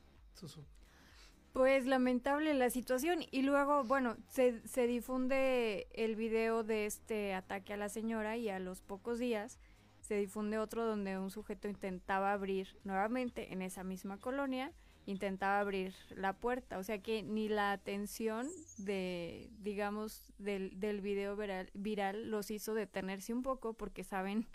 Pues 1.52 1.86
lamentable 1.86 2.54
la 2.54 2.70
situación 2.70 3.20
y 3.30 3.42
luego, 3.42 3.84
bueno, 3.84 4.16
se, 4.28 4.66
se 4.66 4.86
difunde 4.86 5.86
el 5.92 6.16
video 6.16 6.64
de 6.64 6.86
este 6.86 7.34
ataque 7.34 7.74
a 7.74 7.76
la 7.76 7.88
señora 7.88 8.36
y 8.36 8.48
a 8.48 8.58
los 8.58 8.80
pocos 8.80 9.18
días 9.18 9.58
se 10.04 10.16
difunde 10.16 10.58
otro 10.58 10.84
donde 10.84 11.18
un 11.18 11.30
sujeto 11.30 11.66
intentaba 11.66 12.32
abrir 12.32 12.68
nuevamente 12.84 13.54
en 13.54 13.62
esa 13.62 13.84
misma 13.84 14.18
colonia, 14.18 14.70
intentaba 15.06 15.60
abrir 15.60 15.94
la 16.10 16.34
puerta, 16.34 16.76
o 16.78 16.82
sea 16.82 16.98
que 16.98 17.22
ni 17.22 17.48
la 17.48 17.72
atención 17.72 18.46
de, 18.76 19.48
digamos, 19.60 20.30
del, 20.36 20.78
del 20.78 21.00
video 21.00 21.36
viral, 21.36 21.70
viral 21.72 22.30
los 22.30 22.50
hizo 22.50 22.74
detenerse 22.74 23.32
un 23.32 23.42
poco 23.42 23.72
porque 23.72 24.04
saben 24.04 24.46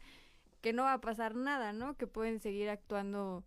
que 0.62 0.72
no 0.72 0.84
va 0.84 0.94
a 0.94 1.02
pasar 1.02 1.36
nada, 1.36 1.74
¿no? 1.74 1.98
Que 1.98 2.06
pueden 2.06 2.40
seguir 2.40 2.70
actuando 2.70 3.44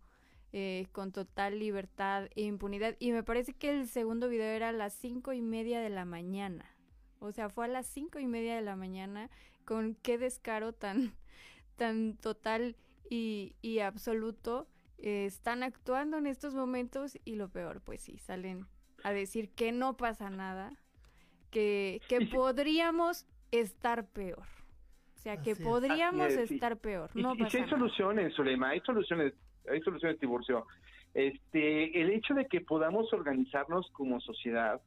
eh, 0.51 0.87
con 0.91 1.13
total 1.13 1.57
libertad 1.57 2.27
e 2.35 2.41
impunidad. 2.41 2.97
Y 2.99 3.13
me 3.13 3.23
parece 3.23 3.53
que 3.53 3.69
el 3.69 3.87
segundo 3.87 4.27
video 4.27 4.47
era 4.47 4.69
a 4.69 4.73
las 4.73 4.93
cinco 4.93 5.31
y 5.31 5.41
media 5.41 5.79
de 5.79 5.89
la 5.89 6.03
mañana. 6.03 6.65
O 7.19 7.31
sea, 7.31 7.47
fue 7.47 7.65
a 7.65 7.69
las 7.69 7.85
cinco 7.87 8.19
y 8.19 8.27
media 8.27 8.55
de 8.55 8.61
la 8.61 8.75
mañana 8.75 9.29
con 9.63 9.95
qué 9.95 10.17
descaro 10.17 10.73
tan, 10.73 11.13
tan 11.75 12.17
total 12.17 12.75
y, 13.09 13.55
y 13.61 13.79
absoluto 13.79 14.67
eh, 14.99 15.25
están 15.25 15.63
actuando 15.63 16.17
en 16.17 16.27
estos 16.27 16.53
momentos 16.55 17.17
y 17.25 17.35
lo 17.35 17.49
peor, 17.49 17.81
pues 17.81 18.01
sí, 18.01 18.17
salen 18.17 18.65
a 19.03 19.11
decir 19.11 19.49
que 19.53 19.71
no 19.71 19.97
pasa 19.97 20.29
nada, 20.29 20.71
que, 21.51 21.99
que 22.07 22.21
podríamos 22.27 23.27
estar 23.51 24.07
peor. 24.07 24.45
O 25.15 25.19
sea, 25.23 25.41
que 25.41 25.55
podríamos 25.55 26.33
estar 26.33 26.77
peor. 26.77 27.09
No 27.15 27.33
y, 27.35 27.43
hay 27.43 27.69
soluciones, 27.69 28.33
Zulema, 28.33 28.69
hay 28.69 28.79
soluciones, 28.81 29.33
hay 29.69 29.81
soluciones, 29.81 30.19
Tiburcio. 30.19 30.67
Este, 31.13 32.01
el 32.01 32.09
hecho 32.09 32.33
de 32.33 32.47
que 32.47 32.61
podamos 32.61 33.11
organizarnos 33.13 33.89
como 33.91 34.19
sociedad, 34.19 34.81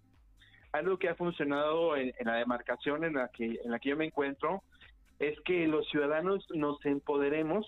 algo 0.73 0.99
que 0.99 1.09
ha 1.09 1.15
funcionado 1.15 1.97
en, 1.97 2.13
la 2.21 2.37
demarcación 2.37 3.05
en 3.05 3.15
la 3.15 3.29
que 3.29 3.61
en 3.65 3.71
la 3.71 3.79
que 3.79 3.91
yo 3.91 3.97
me 3.97 4.07
encuentro, 4.07 4.63
es 5.19 5.39
que 5.41 5.67
los 5.67 5.89
ciudadanos 5.89 6.47
nos 6.55 6.85
empoderemos 6.85 7.67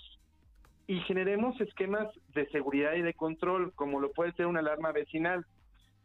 y 0.87 1.01
generemos 1.01 1.61
esquemas 1.61 2.09
de 2.35 2.47
seguridad 2.49 2.95
y 2.95 3.03
de 3.03 3.15
control, 3.15 3.73
como 3.75 4.01
lo 4.01 4.13
puede 4.13 4.33
ser 4.33 4.47
una 4.47 4.61
alarma 4.61 4.93
vecinal 4.93 5.45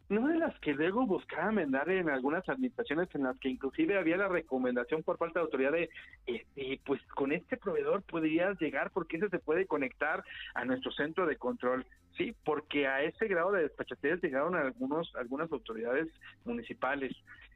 no 0.08 0.28
de 0.28 0.36
las 0.36 0.58
que 0.60 0.74
luego 0.74 1.06
buscaban 1.06 1.54
vendar 1.54 1.88
en 1.88 2.10
algunas 2.10 2.46
administraciones 2.48 3.08
en 3.14 3.22
las 3.22 3.38
que 3.38 3.48
inclusive 3.48 3.98
había 3.98 4.18
la 4.18 4.28
recomendación 4.28 5.02
por 5.02 5.16
parte 5.16 5.38
de 5.38 5.44
autoridad 5.44 5.72
de, 5.72 5.88
este, 6.26 6.80
pues 6.84 7.00
con 7.14 7.32
este 7.32 7.56
proveedor 7.56 8.02
podrías 8.02 8.60
llegar 8.60 8.90
porque 8.90 9.16
ese 9.16 9.30
se 9.30 9.38
puede 9.38 9.66
conectar 9.66 10.22
a 10.54 10.64
nuestro 10.64 10.92
centro 10.92 11.26
de 11.26 11.36
control. 11.36 11.86
Sí, 12.18 12.34
porque 12.44 12.86
a 12.86 13.02
ese 13.02 13.26
grado 13.26 13.52
de 13.52 13.62
despachatez 13.62 14.22
llegaron 14.22 14.54
algunos, 14.54 15.14
algunas 15.16 15.50
autoridades 15.50 16.08
municipales. 16.44 17.12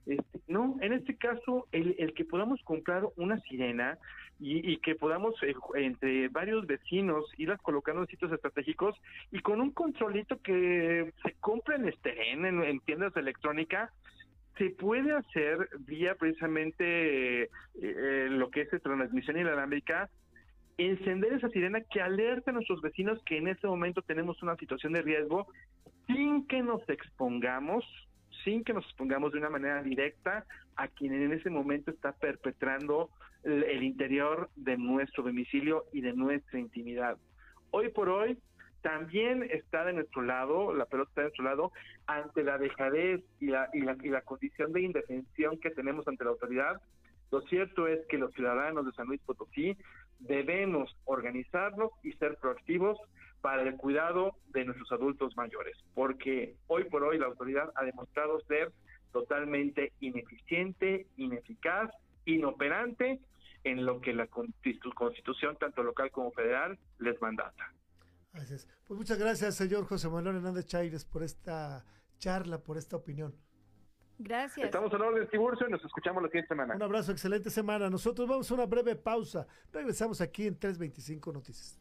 Este, 0.07 0.41
no, 0.47 0.77
en 0.81 0.93
este 0.93 1.17
caso, 1.17 1.67
el, 1.73 2.13
que 2.15 2.25
podamos 2.25 2.63
comprar 2.63 3.05
una 3.17 3.39
sirena 3.41 3.99
y, 4.41 4.77
que 4.79 4.95
podamos 4.95 5.35
eh, 5.43 5.55
entre 5.75 6.29
varios 6.29 6.67
vecinos 6.67 7.25
irlas 7.37 7.61
colocando 7.61 8.03
en 8.03 8.09
sitios 8.09 8.33
estratégicos 8.33 8.95
y 9.33 9.41
con 9.41 9.61
un 9.61 9.73
controlito 9.73 10.41
que 10.41 11.13
se 11.23 11.35
compre 11.41 11.77
en 11.77 11.89
este 11.89 12.33
en, 12.33 12.45
en 12.45 12.81
tiendas 12.81 13.13
de 13.15 13.21
electrónica 13.21 13.91
se 14.59 14.71
puede 14.71 15.13
hacer 15.13 15.69
vía 15.81 16.15
precisamente 16.17 17.43
eh, 17.45 17.51
eh, 17.81 18.29
lo 18.31 18.51
que 18.51 18.63
es 18.63 18.83
transmisión 18.83 19.39
inalámbrica 19.39 20.09
encender 20.77 21.33
esa 21.33 21.49
sirena 21.49 21.81
que 21.81 22.01
alerte 22.01 22.51
a 22.51 22.53
nuestros 22.53 22.81
vecinos 22.81 23.21
que 23.25 23.39
en 23.39 23.49
este 23.49 23.67
momento 23.67 24.03
tenemos 24.03 24.43
una 24.43 24.57
situación 24.57 24.93
de 24.93 25.03
riesgo 25.03 25.49
sin 26.07 26.47
que 26.47 26.63
nos 26.63 26.89
expongamos 26.89 27.85
sin 28.49 28.65
que 28.65 28.73
nos 28.73 28.87
expongamos 28.87 29.33
de 29.33 29.39
una 29.39 29.51
manera 29.51 29.83
directa 29.83 30.47
a 30.77 30.89
quien 30.89 31.13
en 31.13 31.33
ese 31.33 31.51
momento 31.51 31.91
está 31.91 32.13
perpetrando 32.13 33.11
el 33.45 33.83
interior 33.83 34.49
de 34.57 34.79
nuestro 34.79 35.23
domicilio 35.23 35.85
y 35.93 36.01
de 36.01 36.15
nuestra 36.15 36.59
intimidad. 36.59 37.19
Hoy 37.73 37.91
por 37.91 38.09
hoy 38.09 38.39
también 38.81 39.43
está 39.51 39.85
de 39.85 39.93
nuestro 39.93 40.23
lado, 40.23 40.73
la 40.73 40.87
pelota 40.87 41.11
está 41.11 41.21
de 41.21 41.27
nuestro 41.27 41.45
lado, 41.45 41.73
ante 42.07 42.43
la 42.43 42.57
dejadez 42.57 43.23
y 43.39 43.49
la, 43.49 43.69
y 43.75 43.81
la, 43.83 43.99
y 44.03 44.09
la 44.09 44.23
condición 44.23 44.73
de 44.73 44.81
indefensión 44.81 45.59
que 45.59 45.71
tenemos 45.71 46.09
ante 46.09 46.25
la 46.25 46.31
autoridad. 46.31 46.81
Lo 47.31 47.43
cierto 47.43 47.87
es 47.87 48.01
que 48.07 48.17
los 48.17 48.33
ciudadanos 48.33 48.87
de 48.87 48.93
San 48.93 49.09
Luis 49.09 49.21
Potosí 49.27 49.77
debemos 50.21 50.97
organizarnos 51.05 51.91
y 52.03 52.13
ser 52.13 52.39
proactivos 52.39 52.99
para 53.41 53.63
el 53.63 53.77
cuidado 53.77 54.37
de 54.49 54.65
nuestros 54.65 54.91
adultos 54.93 55.37
mayores, 55.37 55.77
porque 55.95 56.57
hoy 56.67 56.85
por 56.85 57.03
hoy 57.05 57.19
la 57.19 57.27
autoridad 57.27 57.71
ha 57.77 57.85
demostrado 57.85 58.41
ser 58.41 58.73
totalmente 59.13 59.93
ineficiente, 60.01 61.07
ineficaz 61.17 61.91
inoperante 62.25 63.21
en 63.65 63.87
lo 63.87 64.01
que 64.01 64.13
la 64.13 64.27
constitución, 64.27 65.57
tanto 65.59 65.83
local 65.83 66.11
como 66.11 66.31
federal, 66.33 66.79
les 66.99 67.21
mandata. 67.21 67.73
Gracias. 68.33 68.69
Pues 68.87 68.99
muchas 68.99 69.19
gracias, 69.19 69.57
señor 69.57 69.87
José 69.87 70.09
Manuel 70.09 70.37
Hernández 70.37 70.67
Chaires, 70.67 71.05
por 71.05 71.23
esta 71.23 71.85
charla, 72.19 72.59
por 72.59 72.77
esta 72.77 72.97
opinión. 72.97 73.35
Gracias. 74.19 74.67
Estamos 74.67 74.93
en 74.93 75.01
orden, 75.01 75.29
Tiburcio, 75.29 75.69
y 75.69 75.71
nos 75.71 75.85
escuchamos 75.85 76.23
la 76.23 76.29
siguiente 76.29 76.49
semana. 76.49 76.75
Un 76.75 76.83
abrazo, 76.83 77.13
excelente 77.13 77.51
semana. 77.51 77.89
Nosotros 77.89 78.29
vamos 78.29 78.51
a 78.51 78.55
una 78.55 78.67
breve 78.67 78.97
pausa. 78.97 79.47
Regresamos 79.73 80.21
aquí 80.21 80.47
en 80.47 80.59
325 80.59 81.33
Noticias. 81.33 81.81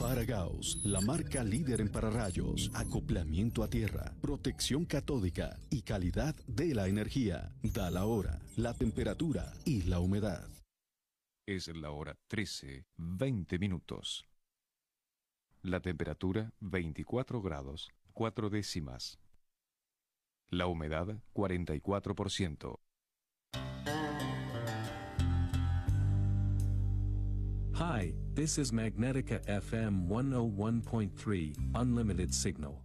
Faragaos, 0.00 0.80
la 0.82 1.02
marca 1.02 1.44
líder 1.44 1.82
en 1.82 1.92
pararrayos, 1.92 2.70
acoplamiento 2.72 3.62
a 3.62 3.68
tierra, 3.68 4.14
protección 4.22 4.86
catódica 4.86 5.58
y 5.68 5.82
calidad 5.82 6.34
de 6.46 6.74
la 6.74 6.88
energía. 6.88 7.52
Da 7.62 7.90
la 7.90 8.06
hora, 8.06 8.40
la 8.56 8.72
temperatura 8.72 9.52
y 9.66 9.82
la 9.82 10.00
humedad. 10.00 10.48
Es 11.46 11.68
la 11.68 11.90
hora 11.90 12.16
13, 12.28 12.86
20 12.96 13.58
minutos. 13.58 14.24
La 15.60 15.80
temperatura 15.80 16.54
24 16.60 17.42
grados, 17.42 17.90
4 18.14 18.48
décimas. 18.48 19.18
La 20.48 20.66
humedad 20.66 21.22
44%. 21.34 22.80
Hi, 27.80 28.12
this 28.34 28.58
is 28.58 28.72
Magnetica 28.72 29.42
FM 29.46 30.06
101.3, 30.06 31.56
Unlimited 31.76 32.34
Signal. 32.34 32.84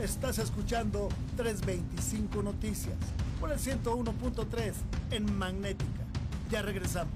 Estás 0.00 0.38
escuchando 0.38 1.08
325 1.38 2.42
Noticias 2.42 2.98
por 3.40 3.50
el 3.50 3.58
101.3 3.58 4.74
en 5.10 5.38
Magnética. 5.38 6.04
Ya 6.50 6.60
regresamos. 6.60 7.14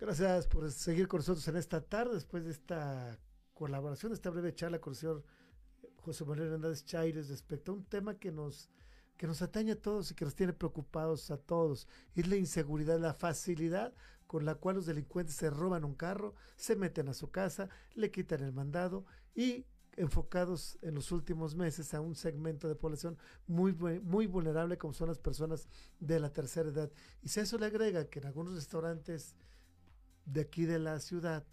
Gracias 0.00 0.46
por 0.46 0.72
seguir 0.72 1.06
con 1.06 1.18
nosotros 1.18 1.46
en 1.48 1.58
esta 1.58 1.82
tarde, 1.82 2.14
después 2.14 2.46
de 2.46 2.50
esta 2.52 3.18
colaboración, 3.52 4.14
esta 4.14 4.30
breve 4.30 4.54
charla 4.54 4.80
con 4.80 4.94
el 4.94 4.96
señor 4.96 5.22
José 5.96 6.24
Manuel 6.24 6.48
Hernández 6.48 6.86
Chaires 6.86 7.28
respecto 7.28 7.72
a 7.72 7.74
un 7.74 7.84
tema 7.84 8.14
que 8.14 8.32
nos 8.32 8.70
que 9.18 9.26
nos 9.26 9.42
atañe 9.42 9.72
a 9.72 9.82
todos 9.82 10.12
y 10.12 10.14
que 10.14 10.24
nos 10.24 10.36
tiene 10.36 10.52
preocupados 10.52 11.30
a 11.30 11.36
todos. 11.36 11.88
Es 12.14 12.26
la 12.28 12.36
inseguridad, 12.36 13.00
la 13.00 13.12
facilidad 13.12 13.92
con 14.28 14.44
la 14.44 14.54
cual 14.54 14.76
los 14.76 14.86
delincuentes 14.86 15.34
se 15.34 15.50
roban 15.50 15.84
un 15.84 15.94
carro, 15.94 16.34
se 16.54 16.76
meten 16.76 17.08
a 17.08 17.14
su 17.14 17.30
casa, 17.30 17.70
le 17.94 18.12
quitan 18.12 18.44
el 18.44 18.52
mandado 18.52 19.06
y 19.34 19.64
enfocados 19.96 20.78
en 20.82 20.94
los 20.94 21.10
últimos 21.10 21.56
meses 21.56 21.94
a 21.94 22.00
un 22.02 22.14
segmento 22.14 22.68
de 22.68 22.76
población 22.76 23.16
muy, 23.46 23.72
muy 23.72 24.26
vulnerable 24.26 24.76
como 24.76 24.92
son 24.92 25.08
las 25.08 25.18
personas 25.18 25.66
de 25.98 26.20
la 26.20 26.30
tercera 26.30 26.68
edad. 26.68 26.92
Y 27.22 27.30
si 27.30 27.40
a 27.40 27.42
eso 27.42 27.58
le 27.58 27.66
agrega 27.66 28.04
que 28.04 28.20
en 28.20 28.26
algunos 28.26 28.54
restaurantes 28.54 29.34
de 30.26 30.42
aquí 30.42 30.66
de 30.66 30.78
la 30.78 31.00
ciudad 31.00 31.44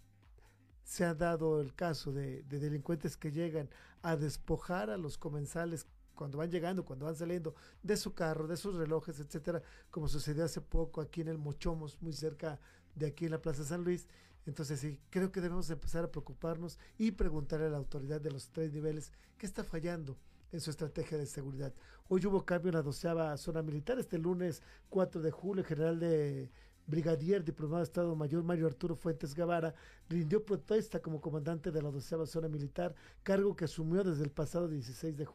se 0.84 1.04
ha 1.06 1.14
dado 1.14 1.62
el 1.62 1.74
caso 1.74 2.12
de, 2.12 2.42
de 2.42 2.58
delincuentes 2.60 3.16
que 3.16 3.32
llegan 3.32 3.70
a 4.02 4.16
despojar 4.16 4.90
a 4.90 4.98
los 4.98 5.16
comensales 5.16 5.86
cuando 6.16 6.38
van 6.38 6.50
llegando, 6.50 6.84
cuando 6.84 7.06
van 7.06 7.14
saliendo 7.14 7.54
de 7.82 7.96
su 7.96 8.14
carro, 8.14 8.48
de 8.48 8.56
sus 8.56 8.74
relojes, 8.74 9.20
etcétera, 9.20 9.62
como 9.90 10.08
sucedió 10.08 10.44
hace 10.44 10.60
poco 10.60 11.00
aquí 11.00 11.20
en 11.20 11.28
el 11.28 11.38
Mochomos, 11.38 12.02
muy 12.02 12.12
cerca 12.12 12.58
de 12.96 13.06
aquí 13.06 13.26
en 13.26 13.30
la 13.30 13.42
Plaza 13.42 13.62
San 13.62 13.84
Luis. 13.84 14.08
Entonces 14.46 14.80
sí, 14.80 15.00
creo 15.10 15.30
que 15.30 15.40
debemos 15.40 15.70
empezar 15.70 16.04
a 16.04 16.10
preocuparnos 16.10 16.78
y 16.98 17.12
preguntarle 17.12 17.66
a 17.66 17.70
la 17.70 17.76
autoridad 17.76 18.20
de 18.20 18.32
los 18.32 18.48
tres 18.48 18.72
niveles 18.72 19.12
qué 19.38 19.46
está 19.46 19.62
fallando 19.62 20.16
en 20.52 20.60
su 20.60 20.70
estrategia 20.70 21.18
de 21.18 21.26
seguridad. 21.26 21.74
Hoy 22.08 22.24
hubo 22.26 22.44
cambio 22.44 22.70
en 22.70 22.76
la 22.76 22.82
doceava 22.82 23.36
zona 23.36 23.62
militar, 23.62 23.98
este 23.98 24.18
lunes 24.18 24.62
4 24.88 25.20
de 25.20 25.30
julio, 25.30 25.64
general 25.64 25.98
de 25.98 26.50
brigadier 26.86 27.44
diplomado 27.44 27.78
de 27.78 27.84
Estado 27.84 28.14
Mayor 28.14 28.42
Mario 28.42 28.66
Arturo 28.66 28.94
Fuentes 28.94 29.34
Guevara 29.34 29.74
rindió 30.08 30.44
protesta 30.44 31.00
como 31.00 31.20
comandante 31.20 31.70
de 31.70 31.82
la 31.82 31.90
doceava 31.90 32.26
zona 32.26 32.48
militar, 32.48 32.94
cargo 33.22 33.56
que 33.56 33.64
asumió 33.64 34.04
desde 34.04 34.24
el 34.24 34.30
pasado 34.30 34.68
16 34.68 35.16
de 35.16 35.26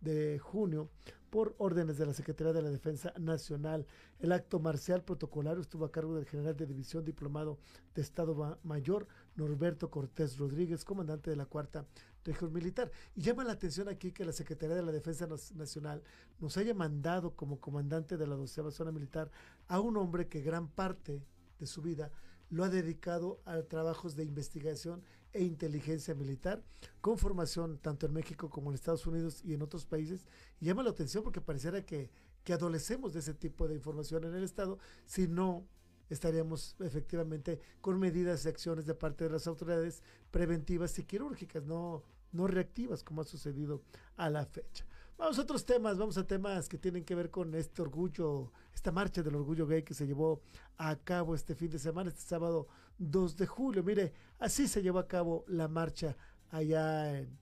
de 0.00 0.38
junio 0.38 0.88
por 1.30 1.54
órdenes 1.58 1.96
de 1.96 2.06
la 2.06 2.12
Secretaría 2.12 2.52
de 2.52 2.62
la 2.62 2.70
Defensa 2.70 3.14
Nacional. 3.18 3.86
El 4.18 4.32
acto 4.32 4.58
marcial 4.58 5.02
protocolario 5.02 5.60
estuvo 5.60 5.84
a 5.84 5.92
cargo 5.92 6.16
del 6.16 6.26
general 6.26 6.56
de 6.56 6.66
división 6.66 7.04
diplomado 7.04 7.58
de 7.94 8.02
Estado 8.02 8.58
Mayor 8.64 9.06
Norberto 9.36 9.90
Cortés 9.90 10.38
Rodríguez, 10.38 10.84
comandante 10.84 11.30
de 11.30 11.36
la 11.36 11.46
cuarta 11.46 11.86
región 12.24 12.52
militar. 12.52 12.90
Y 13.14 13.22
llama 13.22 13.44
la 13.44 13.52
atención 13.52 13.88
aquí 13.88 14.12
que 14.12 14.24
la 14.24 14.32
Secretaría 14.32 14.76
de 14.76 14.82
la 14.82 14.92
Defensa 14.92 15.26
Nacional 15.54 16.02
nos 16.38 16.56
haya 16.56 16.74
mandado 16.74 17.34
como 17.34 17.60
comandante 17.60 18.16
de 18.16 18.26
la 18.26 18.36
doceava 18.36 18.70
zona 18.70 18.92
militar 18.92 19.30
a 19.68 19.80
un 19.80 19.96
hombre 19.96 20.28
que 20.28 20.40
gran 20.40 20.68
parte 20.68 21.22
de 21.58 21.66
su 21.66 21.82
vida 21.82 22.10
lo 22.50 22.64
ha 22.64 22.68
dedicado 22.68 23.40
a 23.44 23.62
trabajos 23.62 24.16
de 24.16 24.24
investigación 24.24 25.02
e 25.32 25.44
inteligencia 25.44 26.14
militar, 26.14 26.62
con 27.00 27.16
formación 27.16 27.78
tanto 27.78 28.06
en 28.06 28.12
México 28.12 28.50
como 28.50 28.70
en 28.70 28.74
Estados 28.74 29.06
Unidos 29.06 29.42
y 29.44 29.54
en 29.54 29.62
otros 29.62 29.86
países. 29.86 30.26
Y 30.60 30.66
llama 30.66 30.82
la 30.82 30.90
atención 30.90 31.22
porque 31.22 31.40
pareciera 31.40 31.86
que, 31.86 32.10
que 32.42 32.52
adolecemos 32.52 33.12
de 33.12 33.20
ese 33.20 33.34
tipo 33.34 33.68
de 33.68 33.76
información 33.76 34.24
en 34.24 34.34
el 34.34 34.42
Estado, 34.42 34.78
si 35.06 35.28
no 35.28 35.64
estaríamos 36.10 36.76
efectivamente 36.80 37.60
con 37.80 37.98
medidas 37.98 38.44
y 38.44 38.48
acciones 38.48 38.86
de 38.86 38.94
parte 38.94 39.24
de 39.24 39.30
las 39.30 39.46
autoridades 39.46 40.02
preventivas 40.30 40.98
y 40.98 41.04
quirúrgicas, 41.04 41.64
no, 41.64 42.02
no 42.32 42.46
reactivas 42.46 43.02
como 43.02 43.22
ha 43.22 43.24
sucedido 43.24 43.82
a 44.16 44.28
la 44.28 44.44
fecha. 44.44 44.84
Vamos 45.16 45.38
a 45.38 45.42
otros 45.42 45.66
temas, 45.66 45.98
vamos 45.98 46.16
a 46.16 46.26
temas 46.26 46.68
que 46.68 46.78
tienen 46.78 47.04
que 47.04 47.14
ver 47.14 47.30
con 47.30 47.54
este 47.54 47.82
orgullo, 47.82 48.52
esta 48.74 48.90
marcha 48.90 49.22
del 49.22 49.34
orgullo 49.34 49.66
gay 49.66 49.82
que 49.82 49.92
se 49.92 50.06
llevó 50.06 50.40
a 50.78 50.96
cabo 50.96 51.34
este 51.34 51.54
fin 51.54 51.70
de 51.70 51.78
semana, 51.78 52.08
este 52.08 52.22
sábado 52.22 52.68
2 52.98 53.36
de 53.36 53.46
julio. 53.46 53.82
Mire, 53.82 54.14
así 54.38 54.66
se 54.66 54.82
llevó 54.82 54.98
a 54.98 55.06
cabo 55.06 55.44
la 55.46 55.68
marcha 55.68 56.16
allá 56.50 57.18
en, 57.18 57.38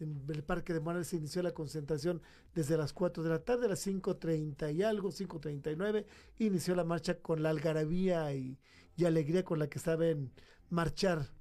el 0.00 0.44
Parque 0.44 0.72
de 0.72 0.80
Morales. 0.80 1.08
Se 1.08 1.16
inició 1.16 1.42
la 1.42 1.52
concentración 1.52 2.22
desde 2.54 2.76
las 2.76 2.92
4 2.92 3.22
de 3.22 3.30
la 3.30 3.38
tarde, 3.40 3.66
a 3.66 3.70
las 3.70 3.86
5.30 3.86 4.74
y 4.74 4.82
algo, 4.82 5.10
5.39. 5.10 6.04
Inició 6.38 6.74
la 6.74 6.84
marcha 6.84 7.20
con 7.20 7.42
la 7.42 7.50
algarabía 7.50 8.32
y, 8.34 8.58
alegría 9.04 9.44
con 9.44 9.58
la 9.60 9.68
que 9.68 9.78
saben 9.78 10.32
marchar 10.70 11.32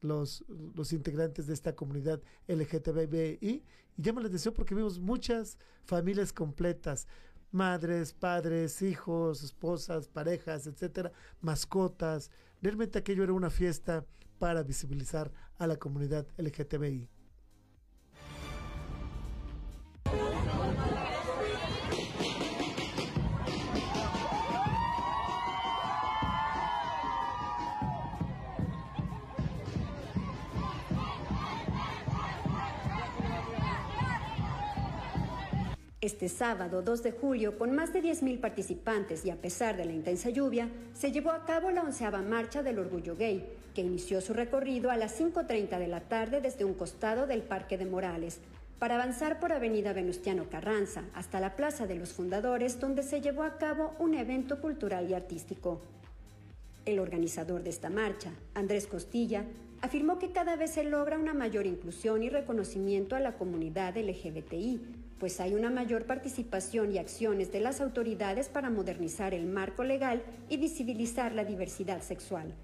los, 0.00 0.44
los 0.74 0.92
integrantes 0.92 1.46
de 1.46 1.54
esta 1.54 1.74
comunidad 1.74 2.20
LGTBI 2.46 3.38
y 3.40 3.64
llama 3.96 4.20
la 4.20 4.28
atención 4.28 4.54
porque 4.54 4.74
vimos 4.74 5.00
muchas 5.00 5.58
familias 5.84 6.32
completas, 6.32 7.08
madres, 7.50 8.12
padres, 8.12 8.82
hijos, 8.82 9.42
esposas, 9.42 10.06
parejas, 10.08 10.66
etcétera, 10.66 11.12
mascotas. 11.40 12.30
Realmente 12.60 12.98
aquello 12.98 13.24
era 13.24 13.32
una 13.32 13.50
fiesta 13.50 14.04
para 14.38 14.62
visibilizar 14.62 15.32
a 15.56 15.66
la 15.66 15.76
comunidad 15.76 16.26
LGTBI. 16.36 17.08
Este 36.08 36.30
sábado 36.30 36.80
2 36.80 37.02
de 37.02 37.12
julio, 37.12 37.58
con 37.58 37.74
más 37.74 37.92
de 37.92 38.02
10.000 38.02 38.40
participantes 38.40 39.26
y 39.26 39.30
a 39.30 39.36
pesar 39.36 39.76
de 39.76 39.84
la 39.84 39.92
intensa 39.92 40.30
lluvia, 40.30 40.70
se 40.94 41.12
llevó 41.12 41.32
a 41.32 41.44
cabo 41.44 41.70
la 41.70 41.82
onceava 41.82 42.22
marcha 42.22 42.62
del 42.62 42.78
Orgullo 42.78 43.14
Gay, 43.14 43.46
que 43.74 43.82
inició 43.82 44.22
su 44.22 44.32
recorrido 44.32 44.90
a 44.90 44.96
las 44.96 45.20
5.30 45.20 45.78
de 45.78 45.86
la 45.86 46.00
tarde 46.00 46.40
desde 46.40 46.64
un 46.64 46.72
costado 46.72 47.26
del 47.26 47.42
Parque 47.42 47.76
de 47.76 47.84
Morales, 47.84 48.40
para 48.78 48.94
avanzar 48.94 49.38
por 49.38 49.52
Avenida 49.52 49.92
Venustiano 49.92 50.48
Carranza 50.48 51.04
hasta 51.12 51.40
la 51.40 51.56
Plaza 51.56 51.86
de 51.86 51.96
los 51.96 52.14
Fundadores, 52.14 52.80
donde 52.80 53.02
se 53.02 53.20
llevó 53.20 53.42
a 53.42 53.58
cabo 53.58 53.94
un 53.98 54.14
evento 54.14 54.62
cultural 54.62 55.10
y 55.10 55.12
artístico. 55.12 55.82
El 56.86 57.00
organizador 57.00 57.62
de 57.62 57.68
esta 57.68 57.90
marcha, 57.90 58.30
Andrés 58.54 58.86
Costilla, 58.86 59.44
afirmó 59.82 60.18
que 60.18 60.32
cada 60.32 60.56
vez 60.56 60.70
se 60.70 60.84
logra 60.84 61.18
una 61.18 61.34
mayor 61.34 61.66
inclusión 61.66 62.22
y 62.22 62.30
reconocimiento 62.30 63.14
a 63.14 63.20
la 63.20 63.34
comunidad 63.34 63.98
LGBTI, 63.98 64.80
pues 65.18 65.40
hay 65.40 65.54
una 65.54 65.70
mayor 65.70 66.04
participación 66.04 66.92
y 66.92 66.98
acciones 66.98 67.50
de 67.52 67.60
las 67.60 67.80
autoridades 67.80 68.48
para 68.48 68.70
modernizar 68.70 69.34
el 69.34 69.46
marco 69.46 69.84
legal 69.84 70.22
y 70.48 70.56
visibilizar 70.56 71.34
la 71.34 71.44
diversidad 71.44 72.02
sexual. 72.02 72.54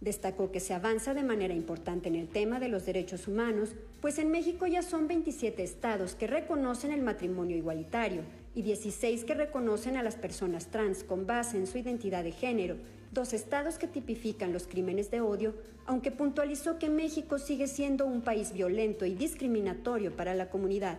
Destacó 0.00 0.52
que 0.52 0.60
se 0.60 0.74
avanza 0.74 1.14
de 1.14 1.22
manera 1.22 1.54
importante 1.54 2.08
en 2.08 2.16
el 2.16 2.28
tema 2.28 2.60
de 2.60 2.68
los 2.68 2.84
derechos 2.84 3.28
humanos, 3.28 3.74
pues 4.00 4.18
en 4.18 4.30
México 4.30 4.66
ya 4.66 4.82
son 4.82 5.08
27 5.08 5.62
estados 5.62 6.14
que 6.14 6.26
reconocen 6.26 6.92
el 6.92 7.02
matrimonio 7.02 7.56
igualitario 7.56 8.22
y 8.54 8.62
16 8.62 9.24
que 9.24 9.34
reconocen 9.34 9.96
a 9.96 10.02
las 10.02 10.16
personas 10.16 10.66
trans 10.66 11.02
con 11.02 11.26
base 11.26 11.56
en 11.56 11.66
su 11.66 11.78
identidad 11.78 12.24
de 12.24 12.32
género, 12.32 12.76
dos 13.12 13.32
estados 13.32 13.78
que 13.78 13.86
tipifican 13.86 14.52
los 14.52 14.66
crímenes 14.66 15.10
de 15.10 15.22
odio, 15.22 15.54
aunque 15.86 16.10
puntualizó 16.10 16.78
que 16.78 16.90
México 16.90 17.38
sigue 17.38 17.66
siendo 17.66 18.06
un 18.06 18.20
país 18.20 18.52
violento 18.52 19.06
y 19.06 19.14
discriminatorio 19.14 20.14
para 20.14 20.34
la 20.34 20.50
comunidad 20.50 20.98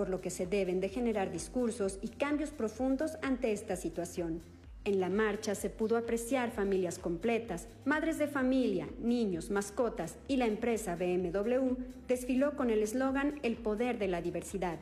por 0.00 0.08
lo 0.08 0.22
que 0.22 0.30
se 0.30 0.46
deben 0.46 0.80
de 0.80 0.88
generar 0.88 1.30
discursos 1.30 1.98
y 2.00 2.08
cambios 2.08 2.52
profundos 2.52 3.18
ante 3.20 3.52
esta 3.52 3.76
situación. 3.76 4.40
En 4.86 4.98
la 4.98 5.10
marcha 5.10 5.54
se 5.54 5.68
pudo 5.68 5.98
apreciar 5.98 6.52
familias 6.52 6.98
completas, 6.98 7.68
madres 7.84 8.16
de 8.16 8.26
familia, 8.26 8.88
niños, 8.98 9.50
mascotas 9.50 10.16
y 10.26 10.38
la 10.38 10.46
empresa 10.46 10.96
BMW 10.96 11.74
desfiló 12.08 12.56
con 12.56 12.70
el 12.70 12.82
eslogan 12.82 13.40
El 13.42 13.58
poder 13.58 13.98
de 13.98 14.08
la 14.08 14.22
diversidad. 14.22 14.78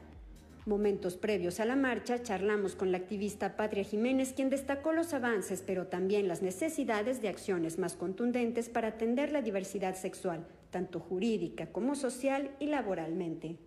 Momentos 0.67 1.17
previos 1.17 1.59
a 1.59 1.65
la 1.65 1.75
marcha 1.75 2.23
charlamos 2.23 2.77
con 2.77 2.93
la 2.93 2.99
activista 2.99 3.57
Patria 3.57 3.83
Jiménez, 3.83 4.33
quien 4.35 4.51
destacó 4.51 4.93
los 4.93 5.15
avances, 5.15 5.65
pero 5.67 5.89
también 5.89 6.29
las 6.29 6.43
necesidades 6.43 7.21
de 7.21 7.29
acciones 7.29 7.77
más 7.77 7.97
contundentes 7.97 8.69
para 8.69 8.87
atender 8.87 9.33
la 9.33 9.43
diversidad 9.43 9.97
sexual, 9.97 10.47
tanto 10.71 11.01
jurídica 11.01 11.67
como 11.73 11.97
social 11.97 12.53
y 12.61 12.67
laboralmente. 12.67 13.59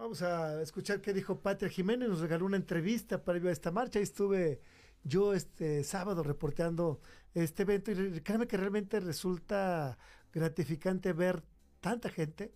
Vamos 0.00 0.22
a 0.22 0.62
escuchar 0.62 1.02
qué 1.02 1.12
dijo 1.12 1.40
Patria 1.40 1.68
Jiménez, 1.68 2.08
nos 2.08 2.20
regaló 2.20 2.46
una 2.46 2.56
entrevista 2.56 3.22
para 3.22 3.38
a 3.38 3.52
esta 3.52 3.70
marcha. 3.70 4.00
y 4.00 4.02
estuve 4.02 4.62
yo 5.04 5.34
este 5.34 5.84
sábado 5.84 6.22
reporteando 6.22 7.02
este 7.34 7.64
evento 7.64 7.92
y 7.92 8.18
créeme 8.22 8.46
que 8.46 8.56
realmente 8.56 8.98
resulta 8.98 9.98
gratificante 10.32 11.12
ver 11.12 11.44
tanta 11.80 12.08
gente, 12.08 12.54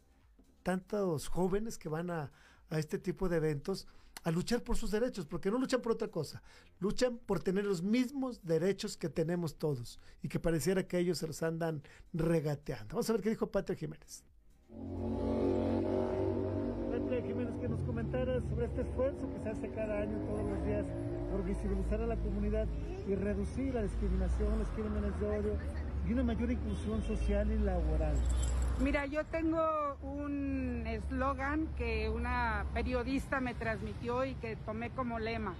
tantos 0.62 1.28
jóvenes 1.28 1.76
que 1.76 1.90
van 1.90 2.10
a, 2.10 2.32
a 2.70 2.78
este 2.78 2.98
tipo 2.98 3.28
de 3.28 3.36
eventos 3.36 3.88
a 4.22 4.30
luchar 4.30 4.62
por 4.62 4.78
sus 4.78 4.90
derechos, 4.90 5.26
porque 5.26 5.50
no 5.50 5.58
luchan 5.58 5.82
por 5.82 5.92
otra 5.92 6.08
cosa, 6.08 6.42
luchan 6.80 7.18
por 7.18 7.42
tener 7.42 7.66
los 7.66 7.82
mismos 7.82 8.42
derechos 8.42 8.96
que 8.96 9.10
tenemos 9.10 9.58
todos 9.58 10.00
y 10.22 10.28
que 10.30 10.40
pareciera 10.40 10.88
que 10.88 10.96
ellos 10.96 11.18
se 11.18 11.26
los 11.26 11.42
andan 11.42 11.82
regateando. 12.14 12.94
Vamos 12.94 13.10
a 13.10 13.12
ver 13.12 13.20
qué 13.20 13.28
dijo 13.28 13.50
Patria 13.50 13.76
Jiménez. 13.76 14.24
Que 17.64 17.70
nos 17.70 17.80
comentaras 17.80 18.44
sobre 18.50 18.66
este 18.66 18.82
esfuerzo 18.82 19.26
que 19.32 19.38
se 19.38 19.48
hace 19.48 19.70
cada 19.70 20.02
año, 20.02 20.18
todos 20.26 20.44
los 20.50 20.66
días, 20.66 20.84
por 21.30 21.42
visibilizar 21.44 21.98
a 22.02 22.06
la 22.06 22.16
comunidad 22.16 22.66
y 23.08 23.14
reducir 23.14 23.72
la 23.72 23.80
discriminación, 23.80 24.58
los 24.58 24.68
crímenes 24.68 25.18
de 25.18 25.26
odio 25.26 25.56
y 26.06 26.12
una 26.12 26.24
mayor 26.24 26.50
inclusión 26.50 27.02
social 27.04 27.50
y 27.50 27.58
laboral. 27.64 28.16
Mira, 28.80 29.06
yo 29.06 29.24
tengo 29.24 29.96
un 30.02 30.82
eslogan 30.86 31.68
que 31.78 32.10
una 32.10 32.66
periodista 32.74 33.40
me 33.40 33.54
transmitió 33.54 34.26
y 34.26 34.34
que 34.34 34.56
tomé 34.56 34.90
como 34.90 35.18
lema. 35.18 35.54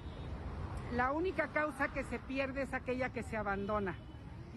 La 0.93 1.11
única 1.11 1.49
causa 1.55 1.89
que 1.89 2.05
se 2.05 2.19
pierde 2.19 2.65
es 2.65 2.75
aquella 2.75 3.09
que 3.15 3.23
se 3.23 3.39
abandona. 3.39 3.97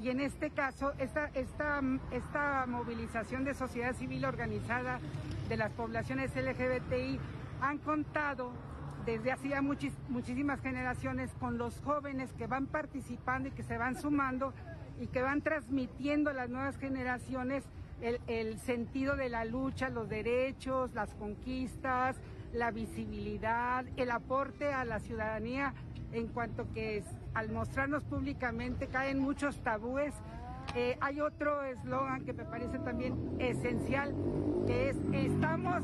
Y 0.01 0.09
en 0.09 0.19
este 0.19 0.49
caso, 0.49 0.91
esta, 0.99 1.27
esta, 1.33 1.81
esta 2.11 2.65
movilización 2.67 3.45
de 3.45 3.53
sociedad 3.53 3.95
civil 3.95 4.25
organizada 4.25 4.99
de 5.47 5.55
las 5.55 5.71
poblaciones 5.71 6.35
LGBTI 6.35 7.19
han 7.61 7.77
contado 7.79 8.51
desde 9.05 9.31
hacía 9.31 9.61
muchísimas 9.61 10.59
generaciones 10.59 11.33
con 11.39 11.57
los 11.57 11.79
jóvenes 11.81 12.33
que 12.33 12.45
van 12.45 12.67
participando 12.67 13.47
y 13.47 13.51
que 13.51 13.63
se 13.63 13.77
van 13.77 13.95
sumando 13.95 14.53
y 14.99 15.07
que 15.07 15.21
van 15.21 15.41
transmitiendo 15.41 16.29
a 16.29 16.33
las 16.33 16.49
nuevas 16.49 16.77
generaciones 16.77 17.63
el, 18.01 18.19
el 18.27 18.59
sentido 18.59 19.15
de 19.15 19.29
la 19.29 19.45
lucha, 19.45 19.89
los 19.89 20.09
derechos, 20.09 20.93
las 20.93 21.13
conquistas, 21.15 22.17
la 22.53 22.71
visibilidad, 22.71 23.85
el 23.95 24.11
aporte 24.11 24.73
a 24.73 24.83
la 24.83 24.99
ciudadanía 24.99 25.73
en 26.11 26.27
cuanto 26.27 26.71
que 26.73 27.03
al 27.33 27.49
mostrarnos 27.51 28.03
públicamente 28.03 28.87
caen 28.87 29.19
muchos 29.19 29.57
tabúes. 29.63 30.13
Eh, 30.75 30.97
hay 31.01 31.21
otro 31.21 31.63
eslogan 31.63 32.23
que 32.25 32.33
me 32.33 32.43
parece 32.45 32.77
también 32.79 33.15
esencial, 33.39 34.13
que 34.67 34.89
es 34.89 34.97
estamos, 35.13 35.83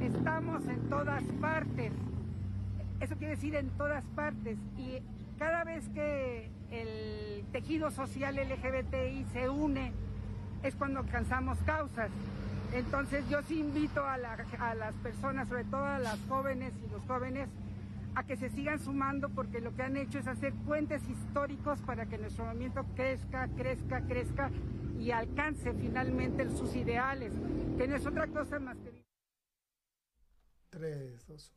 estamos 0.00 0.66
en 0.66 0.88
todas 0.88 1.22
partes. 1.40 1.92
Eso 3.00 3.16
quiere 3.16 3.34
decir 3.34 3.54
en 3.56 3.68
todas 3.70 4.04
partes. 4.14 4.56
Y 4.78 5.02
cada 5.38 5.64
vez 5.64 5.88
que 5.88 6.50
el 6.70 7.44
tejido 7.52 7.90
social 7.90 8.36
LGBTI 8.36 9.26
se 9.32 9.48
une, 9.48 9.92
es 10.62 10.74
cuando 10.76 11.00
alcanzamos 11.00 11.58
causas. 11.66 12.10
Entonces 12.72 13.28
yo 13.28 13.42
sí 13.42 13.60
invito 13.60 14.02
a, 14.02 14.14
a 14.14 14.74
las 14.74 14.94
personas, 15.02 15.48
sobre 15.48 15.64
todo 15.64 15.84
a 15.84 15.98
las 15.98 16.18
jóvenes 16.28 16.72
y 16.86 16.90
los 16.90 17.02
jóvenes, 17.02 17.48
a 18.14 18.24
que 18.24 18.36
se 18.36 18.50
sigan 18.50 18.78
sumando 18.78 19.28
porque 19.30 19.60
lo 19.60 19.74
que 19.74 19.82
han 19.82 19.96
hecho 19.96 20.18
es 20.18 20.26
hacer 20.26 20.52
puentes 20.66 21.02
históricos 21.08 21.80
para 21.80 22.06
que 22.06 22.18
nuestro 22.18 22.44
movimiento 22.44 22.84
crezca, 22.94 23.48
crezca, 23.56 24.06
crezca 24.06 24.50
y 24.98 25.10
alcance 25.10 25.72
finalmente 25.74 26.48
sus 26.50 26.74
ideales, 26.76 27.32
que 27.76 27.88
no 27.88 27.96
es 27.96 28.06
otra 28.06 28.26
cosa 28.28 28.58
más 28.60 28.76
que... 28.78 29.02
Tres, 30.70 31.26
dos, 31.26 31.52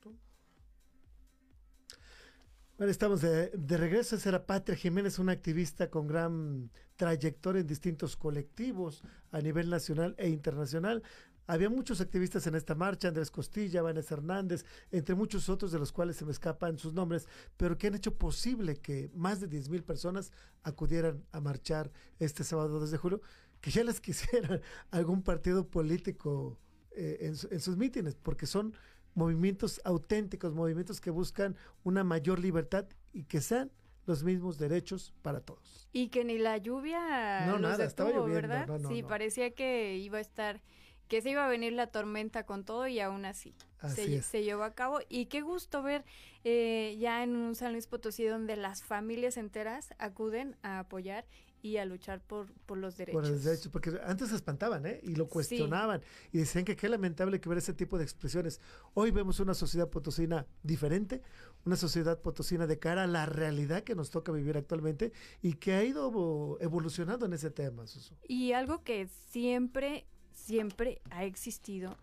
Bueno, 2.78 2.92
estamos 2.92 3.22
de, 3.22 3.50
de 3.50 3.78
regreso. 3.78 4.18
Esa 4.18 4.30
era 4.30 4.46
Patria 4.46 4.76
Jiménez, 4.76 5.20
una 5.20 5.32
activista 5.32 5.90
con 5.90 6.08
gran 6.08 6.70
trayectoria 6.98 7.62
en 7.62 7.68
distintos 7.68 8.18
colectivos 8.18 9.04
a 9.32 9.40
nivel 9.40 9.70
nacional 9.70 10.16
e 10.18 10.30
internacional. 10.30 11.02
Había 11.48 11.70
muchos 11.70 12.02
activistas 12.02 12.48
en 12.48 12.56
esta 12.56 12.76
marcha, 12.76 13.08
Andrés 13.08 13.30
Costilla, 13.30 13.82
Vanessa 13.82 14.16
Hernández, 14.16 14.66
entre 14.92 15.16
muchos 15.16 15.50
otros 15.50 15.72
de 15.72 15.80
los 15.80 15.92
cuales 15.92 16.16
se 16.16 16.26
me 16.26 16.32
escapan 16.32 16.78
sus 16.78 16.94
nombres, 16.94 17.28
pero 17.58 17.78
que 17.78 17.88
han 17.88 17.96
hecho 17.96 18.16
posible 18.16 18.78
que 18.78 19.10
más 19.14 19.40
de 19.40 19.48
10 19.48 19.70
mil 19.70 19.84
personas 19.84 20.32
acudieran 20.64 21.24
a 21.32 21.42
marchar 21.42 21.92
este 22.20 22.44
sábado 22.44 22.80
2 22.80 22.92
de 22.92 22.98
julio, 22.98 23.22
que 23.62 23.72
ya 23.72 23.84
les 23.84 24.02
quisiera 24.02 24.62
algún 24.92 25.22
partido 25.22 25.68
político 25.68 26.58
eh, 26.92 27.18
en, 27.22 27.36
en 27.52 27.60
sus 27.60 27.78
mítines, 27.78 28.16
porque 28.16 28.48
son 28.48 28.74
movimientos 29.14 29.82
auténticos, 29.86 30.54
movimientos 30.54 31.00
que 31.00 31.10
buscan 31.10 31.56
una 31.84 32.04
mayor 32.04 32.40
libertad 32.40 32.86
y 33.14 33.24
que 33.24 33.42
sean 33.42 33.72
los 34.06 34.24
mismos 34.24 34.58
derechos 34.58 35.14
para 35.22 35.40
todos. 35.40 35.88
Y 35.92 36.10
que 36.10 36.24
ni 36.24 36.38
la 36.38 36.58
lluvia 36.58 37.46
no, 37.48 37.60
nada, 37.60 37.86
estaba 37.86 38.12
lloviendo, 38.12 38.48
¿verdad? 38.48 38.82
sí, 38.88 39.04
parecía 39.04 39.54
que 39.54 39.98
iba 39.98 40.20
a 40.20 40.22
estar 40.22 40.62
que 41.08 41.22
se 41.22 41.30
iba 41.32 41.46
a 41.46 41.50
venir 41.50 41.74
la 41.74 41.88
tormenta 41.88 42.46
con 42.46 42.64
todo 42.64 42.88
y 42.88 43.00
aún 43.00 43.26
así, 43.26 43.54
se, 43.88 44.44
llevó 44.44 44.64
a 44.64 44.74
cabo. 44.74 45.00
Y 45.10 45.28
qué 45.28 45.42
gusto 45.42 45.84
ver 45.84 46.04
eh, 46.44 46.98
ya 47.00 47.24
en 47.24 47.36
un 47.36 47.56
San 47.56 47.74
Luis 47.74 47.88
Potosí 47.88 48.26
donde 48.26 48.56
las 48.56 48.84
familias 48.84 49.38
enteras 49.38 49.94
acuden 50.00 50.56
a 50.64 50.80
apoyar 50.80 51.26
y 51.66 51.78
a 51.78 51.86
luchar 51.86 52.22
por, 52.22 52.54
por 52.68 52.78
los 52.78 52.96
derechos. 52.96 53.20
Por 53.20 53.28
los 53.28 53.44
derechos, 53.44 53.72
porque 53.72 53.92
antes 54.04 54.30
se 54.30 54.36
espantaban, 54.36 54.86
¿eh? 54.86 55.00
Y 55.02 55.16
lo 55.16 55.28
cuestionaban 55.28 56.04
y 56.32 56.38
decían 56.38 56.64
que 56.64 56.76
qué 56.76 56.88
lamentable 56.88 57.42
que 57.42 57.50
ver 57.50 57.58
ese 57.58 57.74
tipo 57.74 57.98
de 57.98 58.04
expresiones. 58.04 58.62
Hoy 58.94 59.10
vemos 59.10 59.40
una 59.40 59.56
sociedad 59.56 59.90
potosina 59.90 60.46
diferente, 60.62 61.24
una 61.66 61.76
sociedad 61.76 62.22
potosina 62.22 62.68
de 62.68 62.78
cara 62.78 63.06
a 63.06 63.08
la 63.08 63.26
realidad 63.26 63.82
que 63.82 63.96
nos 63.96 64.12
toca 64.12 64.32
vivir 64.32 64.58
actualmente 64.58 65.12
y 65.42 65.54
que 65.54 65.74
ha 65.74 65.84
ido 65.84 66.60
evolucionando 66.62 67.26
en 67.26 67.34
ese 67.34 67.50
tema. 67.50 67.84
Y 68.28 68.52
algo 68.52 68.84
que 68.84 69.08
siempre 69.32 70.06
siempre 70.46 71.02
ha 71.10 71.24
existido. 71.26 71.98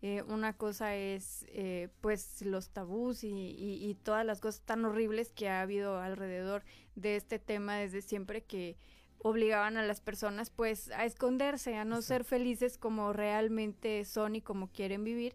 Eh, 0.00 0.22
una 0.28 0.52
cosa 0.52 0.94
es 0.94 1.44
eh, 1.48 1.88
pues 2.00 2.42
los 2.42 2.70
tabús 2.70 3.24
y, 3.24 3.30
y, 3.30 3.94
todas 4.04 4.24
las 4.24 4.40
cosas 4.40 4.60
tan 4.60 4.84
horribles 4.84 5.32
que 5.32 5.48
ha 5.48 5.60
habido 5.60 5.98
alrededor 5.98 6.62
de 6.94 7.16
este 7.16 7.40
tema 7.40 7.78
desde 7.78 8.00
siempre 8.02 8.44
que 8.44 8.76
obligaban 9.18 9.76
a 9.76 9.82
las 9.82 10.00
personas 10.00 10.50
pues 10.50 10.92
a 10.92 11.04
esconderse, 11.04 11.74
a 11.74 11.84
no 11.84 12.00
ser 12.00 12.22
felices 12.22 12.78
como 12.78 13.12
realmente 13.12 14.04
son 14.04 14.36
y 14.36 14.40
como 14.40 14.68
quieren 14.68 15.02
vivir. 15.02 15.34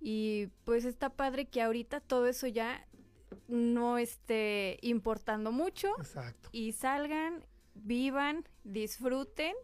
Y 0.00 0.48
pues 0.64 0.84
está 0.84 1.10
padre 1.10 1.44
que 1.44 1.62
ahorita 1.62 2.00
todo 2.00 2.26
eso 2.26 2.48
ya 2.48 2.84
no 3.46 3.96
esté 3.96 4.78
importando 4.82 5.52
mucho 5.52 5.94
y 6.50 6.72
salgan, 6.72 7.44
vivan, 7.74 8.44
disfruten 8.64 9.54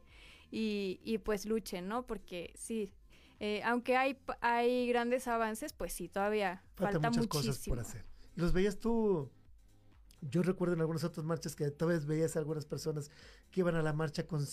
y, 0.50 1.00
y 1.04 1.18
pues 1.18 1.46
luchen, 1.46 1.88
¿no? 1.88 2.06
Porque 2.06 2.52
sí, 2.56 2.92
eh, 3.38 3.62
aunque 3.64 3.96
hay, 3.96 4.18
hay 4.40 4.88
grandes 4.88 5.28
avances, 5.28 5.72
pues 5.72 5.92
sí, 5.92 6.09
todavía 6.09 6.62
falta, 6.74 6.92
falta 6.92 7.11
muchas 7.11 7.26
cosas 7.26 7.59
por 7.66 7.80
hacer. 7.80 8.04
¿Los 8.35 8.52
veías 8.52 8.78
tú? 8.78 9.30
Yo 10.22 10.42
recuerdo 10.42 10.74
en 10.74 10.80
algunas 10.80 11.04
otras 11.04 11.24
marchas 11.24 11.54
que 11.54 11.70
todavía 11.70 12.04
veías 12.06 12.37
a 12.37 12.38
algunas 12.38 12.64
personas 12.64 13.11
que 13.50 13.61
iban 13.61 13.74
a 13.74 13.82
la 13.82 13.92
marcha 13.92 14.26
con 14.26 14.46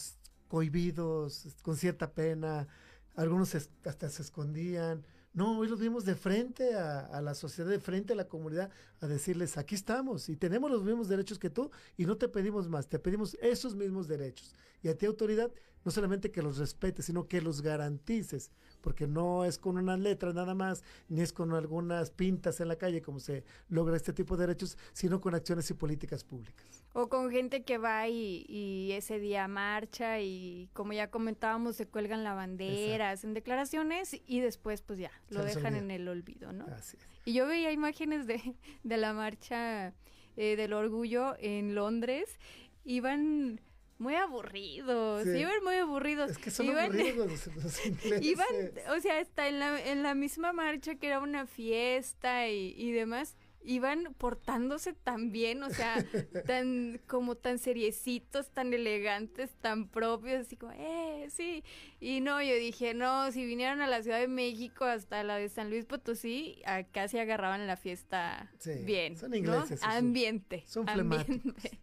cohibidos, 0.47 1.47
con 1.61 1.77
cierta 1.77 2.13
pena, 2.13 2.67
algunos 3.15 3.55
hasta 3.55 4.09
se 4.09 4.21
escondían. 4.21 5.05
No, 5.33 5.57
hoy 5.57 5.67
los 5.67 5.79
vimos 5.79 6.05
de 6.05 6.13
frente 6.13 6.75
a, 6.75 7.19
la 7.19 7.33
sociedad, 7.33 7.67
de 7.67 7.79
frente 7.79 8.13
a 8.13 8.15
la 8.15 8.27
comunidad, 8.27 8.69
a 9.01 9.07
decirles, 9.07 9.57
aquí 9.57 9.73
estamos 9.73 10.29
y 10.29 10.35
tenemos 10.35 10.69
los 10.69 10.83
mismos 10.83 11.07
derechos 11.07 11.39
que 11.39 11.49
tú 11.49 11.71
y 11.97 12.05
no 12.05 12.17
te 12.17 12.27
pedimos 12.27 12.69
más, 12.69 12.87
te 12.87 12.99
pedimos 12.99 13.35
esos 13.41 13.75
mismos 13.75 14.07
derechos. 14.07 14.53
Y 14.83 14.89
a 14.89 14.95
ti 14.95 15.07
autoridad, 15.07 15.51
no 15.83 15.89
solamente 15.91 16.29
que 16.29 16.43
los 16.43 16.57
respetes, 16.57 17.05
sino 17.05 17.27
que 17.27 17.41
los 17.41 17.63
garantices, 17.63 18.51
porque 18.83 19.07
no 19.07 19.45
es 19.45 19.57
con 19.57 19.77
unas 19.77 19.97
letras 19.97 20.35
nada 20.35 20.53
más, 20.53 20.83
ni 21.07 21.21
es 21.21 21.31
con 21.31 21.53
algunas 21.53 22.11
pintas 22.11 22.59
en 22.59 22.67
la 22.67 22.75
calle 22.75 23.01
como 23.01 23.19
se 23.19 23.45
logra 23.69 23.95
este 23.95 24.11
tipo 24.11 24.35
de 24.35 24.45
derechos, 24.45 24.77
sino 24.91 25.21
con 25.21 25.33
acciones 25.33 25.69
y 25.71 25.73
políticas 25.73 26.25
públicas. 26.25 26.83
O 26.91 27.07
con 27.07 27.31
gente 27.31 27.63
que 27.63 27.77
va 27.77 28.09
y, 28.09 28.91
ese 28.91 29.19
día 29.19 29.47
marcha 29.47 30.19
y 30.19 30.69
como 30.73 30.91
ya 30.91 31.09
comentábamos, 31.09 31.77
se 31.77 31.87
cuelgan 31.87 32.25
la 32.25 32.33
bandera, 32.33 33.11
hacen 33.11 33.33
declaraciones 33.33 34.21
y 34.27 34.41
después 34.41 34.81
pues 34.81 34.99
ya, 34.99 35.11
lo 35.29 35.43
dejan 35.43 35.75
en 35.75 35.89
el 35.89 36.07
olvido, 36.07 36.51
¿no? 36.51 36.65
Así 36.65 36.97
es. 36.97 37.07
Y 37.25 37.33
yo 37.33 37.47
veía 37.47 37.71
imágenes 37.71 38.27
de, 38.27 38.55
de 38.83 38.97
la 38.97 39.13
marcha 39.13 39.93
eh, 40.35 40.57
del 40.57 40.73
orgullo 40.73 41.35
en 41.39 41.73
Londres, 41.73 42.37
iban 42.83 43.61
muy 43.97 44.15
aburridos, 44.15 45.25
iban 45.25 45.63
muy 45.63 45.75
aburridos. 45.75 46.31
Es 46.31 46.37
que 46.37 46.51
son 46.51 46.69
aburridos 46.77 47.47
los, 47.55 47.85
Iban, 48.21 48.47
o 48.95 48.99
sea, 48.99 49.19
está 49.19 49.47
en 49.47 49.59
la, 49.59 49.81
en 49.81 50.03
la 50.03 50.15
misma 50.15 50.53
marcha 50.53 50.95
que 50.95 51.07
era 51.07 51.19
una 51.19 51.45
fiesta 51.45 52.47
y, 52.49 52.73
y 52.77 52.91
demás, 52.91 53.35
iban 53.65 54.13
portándose 54.17 54.93
tan 54.93 55.31
bien, 55.31 55.63
o 55.63 55.69
sea, 55.69 55.95
tan 56.45 56.99
como 57.07 57.35
tan 57.35 57.59
seriecitos, 57.59 58.49
tan 58.49 58.73
elegantes, 58.73 59.51
tan 59.61 59.87
propios, 59.87 60.45
así 60.45 60.57
como, 60.57 60.73
eh, 60.73 61.27
sí. 61.29 61.63
Y 61.99 62.21
no, 62.21 62.41
yo 62.41 62.55
dije, 62.55 62.93
no, 62.93 63.31
si 63.31 63.45
vinieran 63.45 63.81
a 63.81 63.87
la 63.87 64.03
Ciudad 64.03 64.19
de 64.19 64.27
México 64.27 64.85
hasta 64.85 65.23
la 65.23 65.37
de 65.37 65.49
San 65.49 65.69
Luis 65.69 65.85
Potosí, 65.85 66.61
acá 66.65 67.07
se 67.07 67.19
agarraban 67.19 67.65
la 67.67 67.77
fiesta 67.77 68.51
bien. 68.83 69.17
Son 69.17 69.33
ingleses. 69.33 69.81
Ambiente. 69.83 70.63
Son, 70.67 70.87
ambiente. 70.87 71.79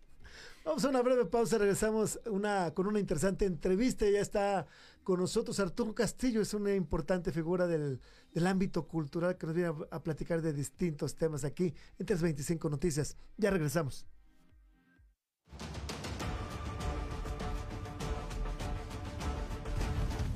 Vamos 0.71 0.85
a 0.85 0.89
una 0.91 1.03
breve 1.03 1.25
pausa, 1.25 1.59
regresamos 1.59 2.21
con 2.75 2.87
una 2.87 3.01
interesante 3.01 3.45
entrevista. 3.45 4.09
Ya 4.09 4.21
está 4.21 4.69
con 5.03 5.19
nosotros 5.19 5.59
Arturo 5.59 5.97
Castillo, 5.97 6.41
es 6.41 6.55
una 6.55 6.73
importante 6.73 7.33
figura 7.33 7.67
del, 7.67 7.99
ámbito 8.47 8.87
cultural 8.87 9.37
que 9.37 9.49
nos 9.49 9.57
viene 9.57 9.75
a, 9.91 10.01
platicar 10.01 10.43
de 10.43 10.53
distintos 10.53 11.17
temas 11.17 11.43
aquí 11.43 11.75
en 11.99 12.07
325 12.07 12.71
Noticias. 12.71 13.17
Ya 13.37 13.51
regresamos. 13.51 14.07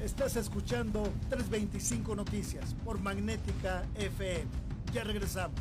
Estás 0.03 0.35
escuchando 0.35 1.05
325 1.29 2.17
Noticias 2.17 2.75
por 2.85 2.99
Magnética 2.99 3.87
FM. 3.95 4.49
Ya 4.93 5.05
regresamos. 5.05 5.61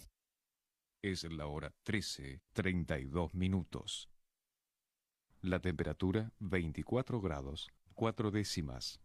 Es 1.03 1.23
la 1.23 1.47
hora 1.47 1.73
13, 1.81 2.41
32 2.53 3.33
minutos. 3.33 4.07
La 5.41 5.59
temperatura 5.59 6.31
24 6.37 7.19
grados, 7.19 7.71
4 7.95 8.29
décimas. 8.29 8.99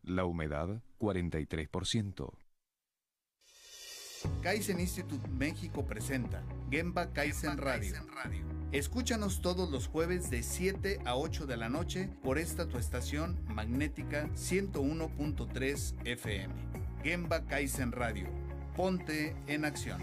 La 0.00 0.24
humedad 0.24 0.82
43%. 0.98 2.32
Kaizen 4.40 4.80
Institute 4.80 5.28
México 5.28 5.84
presenta 5.84 6.42
Gemba 6.70 7.12
Kaizen 7.12 7.58
Radio. 7.58 7.94
Escúchanos 8.72 9.42
todos 9.42 9.70
los 9.70 9.88
jueves 9.88 10.30
de 10.30 10.42
7 10.42 11.00
a 11.04 11.16
8 11.16 11.46
de 11.46 11.58
la 11.58 11.68
noche 11.68 12.08
por 12.22 12.38
esta 12.38 12.66
tu 12.66 12.78
estación 12.78 13.38
magnética 13.46 14.28
101.3 14.28 16.06
FM. 16.06 16.54
Gemba 17.02 17.44
Kaizen 17.44 17.92
Radio. 17.92 18.26
Ponte 18.74 19.36
en 19.48 19.66
acción. 19.66 20.02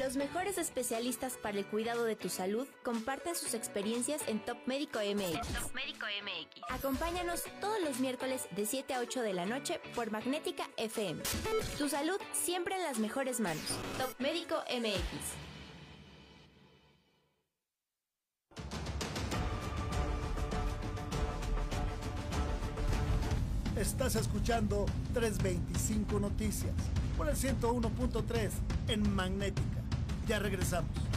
Los 0.00 0.16
mejores 0.16 0.56
especialistas 0.56 1.34
para 1.34 1.58
el 1.58 1.66
cuidado 1.66 2.04
de 2.04 2.16
tu 2.16 2.30
salud 2.30 2.66
comparten 2.82 3.36
sus 3.36 3.52
experiencias 3.52 4.22
en 4.28 4.42
Top 4.42 4.56
Médico 4.64 4.98
MX. 4.98 5.46
Acompáñanos 6.70 7.44
todos 7.60 7.82
los 7.82 8.00
miércoles 8.00 8.48
de 8.56 8.64
7 8.64 8.94
a 8.94 9.00
8 9.00 9.20
de 9.20 9.34
la 9.34 9.44
noche 9.44 9.78
por 9.94 10.10
Magnética 10.10 10.70
FM. 10.78 11.22
Tu 11.76 11.90
salud 11.90 12.16
siempre 12.32 12.76
en 12.76 12.82
las 12.82 12.98
mejores 12.98 13.40
manos. 13.40 13.62
Top 13.98 14.18
Médico 14.20 14.56
MX. 14.70 15.50
Estás 23.76 24.14
escuchando 24.14 24.86
325 25.12 26.20
Noticias 26.20 26.72
por 27.18 27.28
el 27.28 27.36
101.3 27.36 28.50
en 28.88 29.14
Magnética. 29.14 29.79
Ya 30.30 30.38
regresamos. 30.38 31.09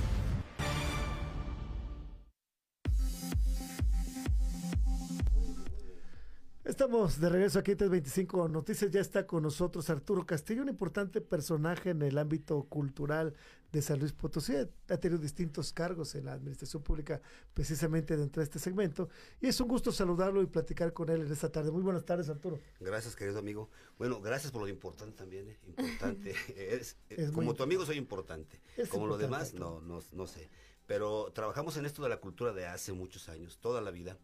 Estamos 6.74 7.20
de 7.20 7.30
regreso 7.30 7.60
aquí, 7.60 7.76
325 7.76 8.48
Noticias. 8.48 8.90
Ya 8.90 9.00
está 9.00 9.28
con 9.28 9.44
nosotros 9.44 9.92
Arturo 9.92 10.26
Castillo, 10.26 10.64
un 10.64 10.70
importante 10.70 11.22
personaje 11.22 11.92
en 11.92 12.02
el 12.02 12.18
ámbito 12.18 12.64
cultural 12.64 13.36
de 13.72 13.80
San 13.84 14.00
Luis 14.00 14.12
Potosí. 14.12 14.56
Ha 14.56 14.98
tenido 14.98 15.22
distintos 15.22 15.72
cargos 15.72 16.16
en 16.16 16.26
la 16.26 16.34
administración 16.34 16.82
pública 16.82 17.22
precisamente 17.54 18.18
dentro 18.18 18.40
de 18.40 18.46
este 18.46 18.58
segmento. 18.58 19.08
Y 19.40 19.50
es 19.50 19.60
un 19.60 19.68
gusto 19.68 19.92
saludarlo 19.92 20.42
y 20.42 20.48
platicar 20.48 20.94
con 20.94 21.12
él 21.12 21.22
en 21.22 21.32
esta 21.32 21.52
tarde. 21.52 21.70
Muy 21.70 21.84
buenas 21.84 22.06
tardes, 22.06 22.28
Arturo. 22.28 22.60
Gracias, 22.80 23.16
querido 23.16 23.38
amigo. 23.38 23.70
Bueno, 24.00 24.20
gracias 24.20 24.52
por 24.52 24.64
lo 24.64 24.68
importante 24.68 25.16
también. 25.16 25.50
¿eh? 25.50 25.60
Importante. 25.68 26.34
como 27.36 27.54
tu 27.54 27.62
amigo 27.62 27.86
soy 27.86 27.98
importante. 27.98 28.60
como 28.90 29.06
lo 29.06 29.20
demás, 29.20 29.54
no, 29.54 29.80
no, 29.80 30.02
no 30.12 30.26
sé. 30.26 30.50
Pero 30.88 31.32
trabajamos 31.34 31.78
en 31.78 31.86
esto 31.86 32.02
de 32.02 32.10
la 32.10 32.18
cultura 32.18 32.52
de 32.52 32.66
hace 32.66 32.94
muchos 32.94 33.30
años, 33.30 33.60
toda 33.62 33.80
la 33.80 33.92
vida. 33.92 34.18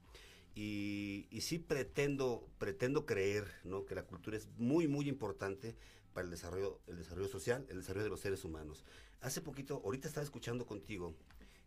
Y, 0.56 1.28
y, 1.32 1.42
sí 1.42 1.60
pretendo, 1.60 2.50
pretendo 2.58 3.06
creer 3.06 3.48
¿no? 3.64 3.86
que 3.86 3.96
la 3.96 4.04
cultura 4.04 4.36
es 4.36 4.48
muy, 4.58 4.88
muy 4.88 5.08
importante 5.08 5.76
para 6.14 6.26
el 6.26 6.32
desarrollo, 6.32 6.82
el 6.88 6.98
desarrollo 6.98 7.30
social, 7.30 7.66
el 7.70 7.78
desarrollo 7.78 8.04
de 8.04 8.10
los 8.10 8.20
seres 8.20 8.44
humanos. 8.44 8.84
Hace 9.22 9.42
poquito, 9.42 9.82
ahorita 9.86 10.08
estaba 10.08 10.24
escuchando 10.24 10.66
contigo 10.66 11.16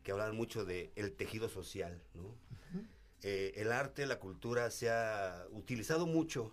que 0.02 0.12
hablaban 0.12 0.36
mucho 0.36 0.64
de 0.64 0.92
el 0.96 1.12
tejido 1.12 1.48
social, 1.48 2.02
¿no? 2.14 2.34
eh, 3.22 3.52
el 3.56 3.72
arte, 3.72 4.04
la 4.06 4.18
cultura 4.18 4.70
se 4.70 4.90
ha 4.90 5.46
utilizado 5.50 6.06
mucho, 6.06 6.52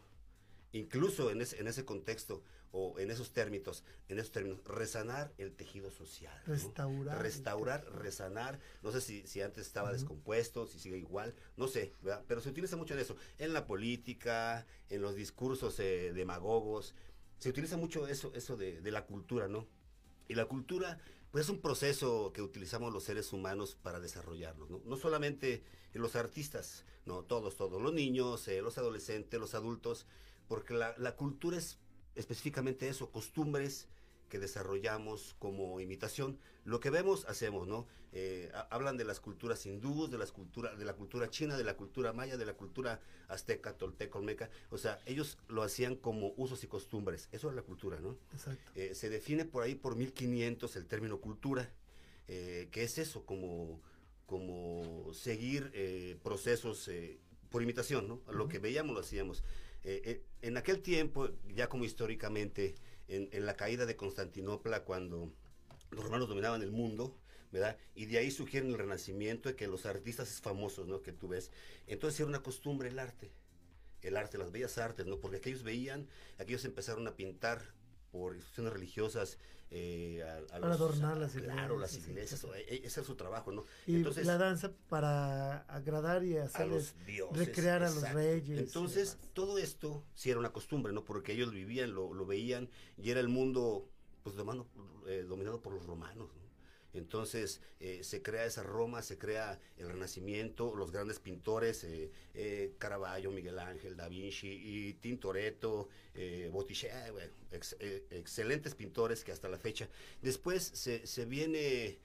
incluso 0.71 1.31
en 1.31 1.41
ese, 1.41 1.59
en 1.59 1.67
ese 1.67 1.83
contexto, 1.83 2.43
o 2.71 2.99
en 2.99 3.11
esos 3.11 3.31
términos, 3.31 3.83
en 4.07 4.19
esos 4.19 4.31
términos, 4.31 4.63
resanar 4.65 5.33
el 5.37 5.53
tejido 5.53 5.89
social. 5.91 6.33
Restaurar. 6.45 7.21
Restaurar, 7.21 7.85
resanar. 7.95 8.59
No 8.83 8.91
sé 8.91 9.01
si, 9.01 9.25
si 9.27 9.41
antes 9.41 9.65
estaba 9.65 9.91
descompuesto, 9.91 10.67
si 10.67 10.79
sigue 10.79 10.97
igual, 10.97 11.33
no 11.57 11.67
sé, 11.67 11.93
¿verdad? 12.01 12.23
pero 12.27 12.41
se 12.41 12.49
utiliza 12.49 12.75
mucho 12.75 12.93
en 12.93 12.99
eso. 12.99 13.15
En 13.37 13.53
la 13.53 13.65
política, 13.65 14.65
en 14.89 15.01
los 15.01 15.15
discursos 15.15 15.79
eh, 15.79 16.13
demagogos, 16.13 16.95
se 17.39 17.49
utiliza 17.49 17.77
mucho 17.77 18.07
eso, 18.07 18.31
eso 18.35 18.57
de, 18.57 18.81
de 18.81 18.91
la 18.91 19.05
cultura, 19.05 19.47
¿no? 19.47 19.67
Y 20.27 20.35
la 20.35 20.45
cultura, 20.45 20.99
pues 21.31 21.45
es 21.45 21.49
un 21.49 21.61
proceso 21.61 22.31
que 22.33 22.41
utilizamos 22.41 22.93
los 22.93 23.03
seres 23.03 23.33
humanos 23.33 23.75
para 23.81 23.99
desarrollarnos, 23.99 24.69
¿no? 24.69 24.81
No 24.85 24.97
solamente 24.97 25.63
los 25.93 26.15
artistas, 26.15 26.85
no, 27.05 27.23
todos, 27.23 27.55
todos, 27.55 27.81
los 27.81 27.93
niños, 27.93 28.47
eh, 28.47 28.61
los 28.61 28.77
adolescentes, 28.77 29.39
los 29.39 29.55
adultos, 29.55 30.05
porque 30.47 30.73
la, 30.73 30.95
la 30.97 31.15
cultura 31.15 31.57
es 31.57 31.79
específicamente 32.19 32.89
eso, 32.89 33.09
costumbres 33.09 33.87
que 34.29 34.39
desarrollamos 34.39 35.35
como 35.39 35.79
imitación. 35.79 36.37
Lo 36.63 36.79
que 36.79 36.91
vemos, 36.91 37.25
hacemos, 37.25 37.67
¿no? 37.67 37.87
Eh, 38.11 38.51
hablan 38.69 38.97
de 38.97 39.03
las 39.03 39.19
culturas 39.19 39.65
hindúes, 39.65 40.11
de 40.11 40.17
las 40.17 40.31
culturas, 40.31 40.77
de 40.77 40.85
la 40.85 40.93
cultura 40.93 41.29
china, 41.29 41.57
de 41.57 41.63
la 41.63 41.75
cultura 41.75 42.13
maya, 42.13 42.37
de 42.37 42.45
la 42.45 42.53
cultura 42.53 42.99
azteca, 43.27 43.73
tolteca, 43.73 44.19
olmeca. 44.19 44.49
O 44.69 44.77
sea, 44.77 44.99
ellos 45.05 45.37
lo 45.47 45.63
hacían 45.63 45.95
como 45.95 46.33
usos 46.37 46.63
y 46.63 46.67
costumbres. 46.67 47.27
Eso 47.31 47.49
es 47.49 47.55
la 47.55 47.63
cultura, 47.63 47.99
¿no? 47.99 48.17
Exacto. 48.33 48.71
Eh, 48.75 48.93
se 48.93 49.09
define 49.09 49.45
por 49.45 49.63
ahí 49.63 49.73
por 49.73 49.95
1500 49.95 50.75
el 50.75 50.85
término 50.85 51.19
cultura, 51.19 51.71
eh, 52.27 52.67
que 52.71 52.83
es 52.83 52.99
eso, 52.99 53.25
como, 53.25 53.81
como 54.27 55.11
seguir 55.13 56.19
procesos 56.21 56.89
por 57.49 57.63
imitación, 57.63 58.07
¿no? 58.07 58.21
Lo 58.31 58.47
que 58.47 58.59
veíamos 58.59 58.93
lo 58.93 59.01
hacíamos. 59.01 59.43
En 59.83 60.57
aquel 60.57 60.81
tiempo, 60.81 61.29
ya 61.53 61.69
como 61.69 61.85
históricamente, 61.85 62.75
en, 63.07 63.45
la 63.45 63.55
caída 63.55 63.85
de 63.85 63.95
Constantinopla 63.95 64.83
cuando 64.83 65.33
los 65.91 66.03
romanos 66.03 66.29
dominaban 66.29 66.61
el 66.61 66.71
mundo, 66.71 67.17
¿verdad? 67.51 67.77
Y 67.95 68.05
de 68.05 68.19
ahí 68.19 68.29
sugiere 68.29 68.67
el 68.67 68.77
renacimiento 68.77 69.55
que 69.55 69.67
los 69.67 69.85
artistas 69.85 70.41
famosos, 70.41 70.87
¿no? 70.87 71.01
Que 71.01 71.11
tú 71.11 71.27
ves. 71.27 71.51
Entonces 71.87 72.19
era 72.19 72.29
una 72.29 72.43
costumbre 72.43 72.89
el 72.89 72.99
arte, 72.99 73.31
el 74.01 74.15
arte, 74.15 74.37
las 74.37 74.51
bellas 74.51 74.77
artes, 74.77 75.07
¿no? 75.07 75.19
Porque 75.19 75.37
aquellos 75.37 75.63
veían, 75.63 76.07
aquellos 76.37 76.65
empezaron 76.65 77.07
a 77.07 77.15
pintar 77.15 77.73
por 78.11 78.35
instituciones 78.35 78.73
religiosas 78.73 79.37
eh, 79.71 80.23
para 80.49 80.73
adornar 80.73 81.17
las 81.17 81.35
iglesias. 81.35 81.55
Claro, 81.55 81.77
las 81.77 81.95
iglesias, 81.95 82.43
e, 82.55 82.81
ese 82.83 83.01
es 83.01 83.05
su 83.05 83.15
trabajo, 83.15 83.51
¿no? 83.51 83.65
Y 83.85 83.97
Entonces, 83.97 84.25
la 84.25 84.37
danza 84.37 84.71
para 84.89 85.59
agradar 85.63 86.23
y 86.23 86.37
hacerles 86.37 86.95
recrear 87.31 87.83
a 87.83 87.89
los 87.91 88.11
reyes. 88.11 88.59
Entonces, 88.59 89.17
todo 89.33 89.59
esto 89.59 90.03
sí 90.15 90.31
era 90.31 90.39
una 90.39 90.51
costumbre, 90.51 90.91
¿no? 90.91 91.03
Porque 91.03 91.33
ellos 91.33 91.51
vivían, 91.51 91.93
lo, 91.93 92.13
lo 92.13 92.25
veían 92.25 92.69
y 92.97 93.11
era 93.11 93.19
el 93.19 93.29
mundo 93.29 93.87
pues 94.23 94.35
eh, 95.07 95.25
dominado 95.27 95.61
por 95.61 95.73
los 95.73 95.85
romanos, 95.85 96.29
¿no? 96.35 96.38
Entonces 96.93 97.61
eh, 97.79 98.03
se 98.03 98.21
crea 98.21 98.45
esa 98.45 98.63
Roma, 98.63 99.01
se 99.01 99.17
crea 99.17 99.59
el 99.77 99.89
Renacimiento, 99.89 100.75
los 100.75 100.91
grandes 100.91 101.19
pintores, 101.19 101.83
eh, 101.83 102.11
eh 102.33 102.73
Caravaggio, 102.77 103.31
Miguel 103.31 103.59
Ángel, 103.59 103.95
Da 103.95 104.07
Vinci 104.07 104.47
y 104.47 104.93
Tintoretto, 104.93 105.89
eh, 106.15 106.49
Botticelli, 106.51 106.93
excelentes 108.11 108.75
pintores 108.75 109.23
que 109.23 109.31
hasta 109.31 109.49
la 109.49 109.57
fecha. 109.57 109.87
Después 110.21 110.63
se, 110.63 111.05
se 111.05 111.25
viene, 111.25 111.99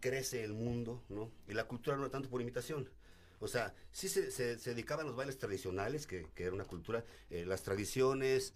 crece 0.00 0.42
el 0.42 0.52
mundo, 0.52 1.02
¿no? 1.08 1.30
Y 1.48 1.54
la 1.54 1.64
cultura 1.64 1.96
no 1.96 2.10
tanto 2.10 2.28
por 2.28 2.40
imitación. 2.40 2.88
O 3.44 3.48
sea, 3.48 3.74
sí 3.92 4.08
se, 4.08 4.30
se, 4.30 4.56
dedicaban 4.56 5.04
a 5.04 5.08
los 5.08 5.16
bailes 5.16 5.38
tradicionales, 5.38 6.06
que, 6.06 6.26
que 6.34 6.44
era 6.44 6.54
una 6.54 6.64
cultura, 6.64 7.04
las 7.30 7.62
tradiciones, 7.62 8.54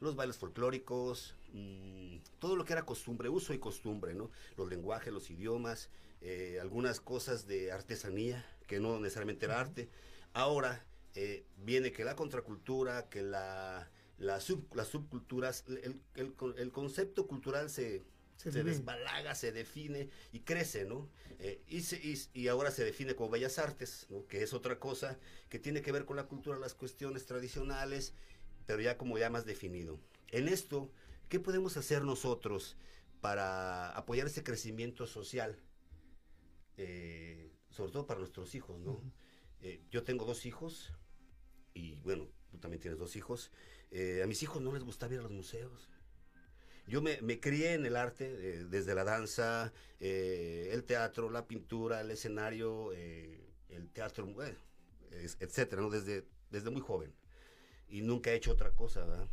los 0.00 0.14
bailes 0.14 0.36
folclóricos, 0.36 1.34
Mm, 1.54 2.18
todo 2.40 2.56
lo 2.56 2.64
que 2.64 2.72
era 2.72 2.84
costumbre, 2.84 3.28
uso 3.28 3.54
y 3.54 3.58
costumbre, 3.60 4.12
¿no? 4.12 4.30
Los 4.56 4.68
lenguajes, 4.68 5.12
los 5.12 5.30
idiomas, 5.30 5.88
eh, 6.20 6.58
algunas 6.60 7.00
cosas 7.00 7.46
de 7.46 7.70
artesanía, 7.70 8.44
que 8.66 8.80
no 8.80 8.98
necesariamente 8.98 9.46
era 9.46 9.60
arte. 9.60 9.88
Ahora 10.32 10.84
eh, 11.14 11.46
viene 11.58 11.92
que 11.92 12.04
la 12.04 12.16
contracultura, 12.16 13.08
que 13.08 13.22
la, 13.22 13.88
la 14.18 14.40
las 14.74 14.88
subculturas, 14.88 15.64
el, 15.68 16.02
el, 16.16 16.72
concepto 16.72 17.28
cultural 17.28 17.70
se, 17.70 18.02
se, 18.36 18.50
desbalaga, 18.62 19.34
se 19.34 19.52
define 19.52 20.10
y 20.32 20.40
crece, 20.40 20.84
¿no? 20.84 21.08
Eh, 21.38 21.62
y, 21.68 21.82
y, 22.32 22.48
ahora 22.48 22.70
se 22.70 22.84
define 22.84 23.14
como 23.14 23.30
bellas 23.30 23.58
artes, 23.58 24.06
¿no? 24.10 24.26
Que 24.26 24.42
es 24.42 24.52
otra 24.52 24.78
cosa 24.78 25.18
que 25.48 25.58
tiene 25.58 25.82
que 25.82 25.92
ver 25.92 26.04
con 26.04 26.16
la 26.16 26.24
cultura, 26.24 26.58
las 26.58 26.74
cuestiones 26.74 27.26
tradicionales, 27.26 28.14
pero 28.66 28.80
ya 28.80 28.98
como 28.98 29.18
ya 29.18 29.30
más 29.30 29.44
definido. 29.44 29.98
En 30.30 30.48
esto 30.48 30.90
¿Qué 31.28 31.40
podemos 31.40 31.76
hacer 31.76 32.04
nosotros 32.04 32.76
para 33.20 33.90
apoyar 33.90 34.26
ese 34.26 34.44
crecimiento 34.44 35.06
social? 35.06 35.58
Eh, 36.76 37.50
sobre 37.70 37.92
todo 37.92 38.06
para 38.06 38.20
nuestros 38.20 38.54
hijos, 38.54 38.78
¿no? 38.80 39.00
Eh, 39.62 39.82
yo 39.90 40.04
tengo 40.04 40.24
dos 40.24 40.46
hijos 40.46 40.92
y 41.72 42.00
bueno, 42.02 42.28
tú 42.50 42.58
también 42.58 42.80
tienes 42.80 42.98
dos 42.98 43.16
hijos. 43.16 43.50
Eh, 43.90 44.20
a 44.22 44.26
mis 44.26 44.42
hijos 44.42 44.62
no 44.62 44.72
les 44.72 44.84
gusta 44.84 45.12
ir 45.12 45.18
a 45.18 45.22
los 45.22 45.32
museos. 45.32 45.88
Yo 46.86 47.00
me, 47.00 47.40
crié 47.40 47.74
en 47.74 47.86
el 47.86 47.96
arte, 47.96 48.64
desde 48.66 48.94
la 48.94 49.04
danza, 49.04 49.72
el 50.00 50.84
teatro, 50.84 51.30
la 51.30 51.46
pintura, 51.46 52.00
el 52.00 52.10
escenario, 52.10 52.92
el 52.92 53.90
teatro, 53.92 54.28
etcétera, 55.40 55.80
¿no? 55.82 55.90
Desde, 55.90 56.26
desde 56.50 56.70
muy 56.70 56.82
joven. 56.82 57.14
Y 57.88 58.02
nunca 58.02 58.32
he 58.32 58.34
hecho 58.36 58.52
otra 58.52 58.72
cosa, 58.72 59.04
¿verdad? 59.04 59.28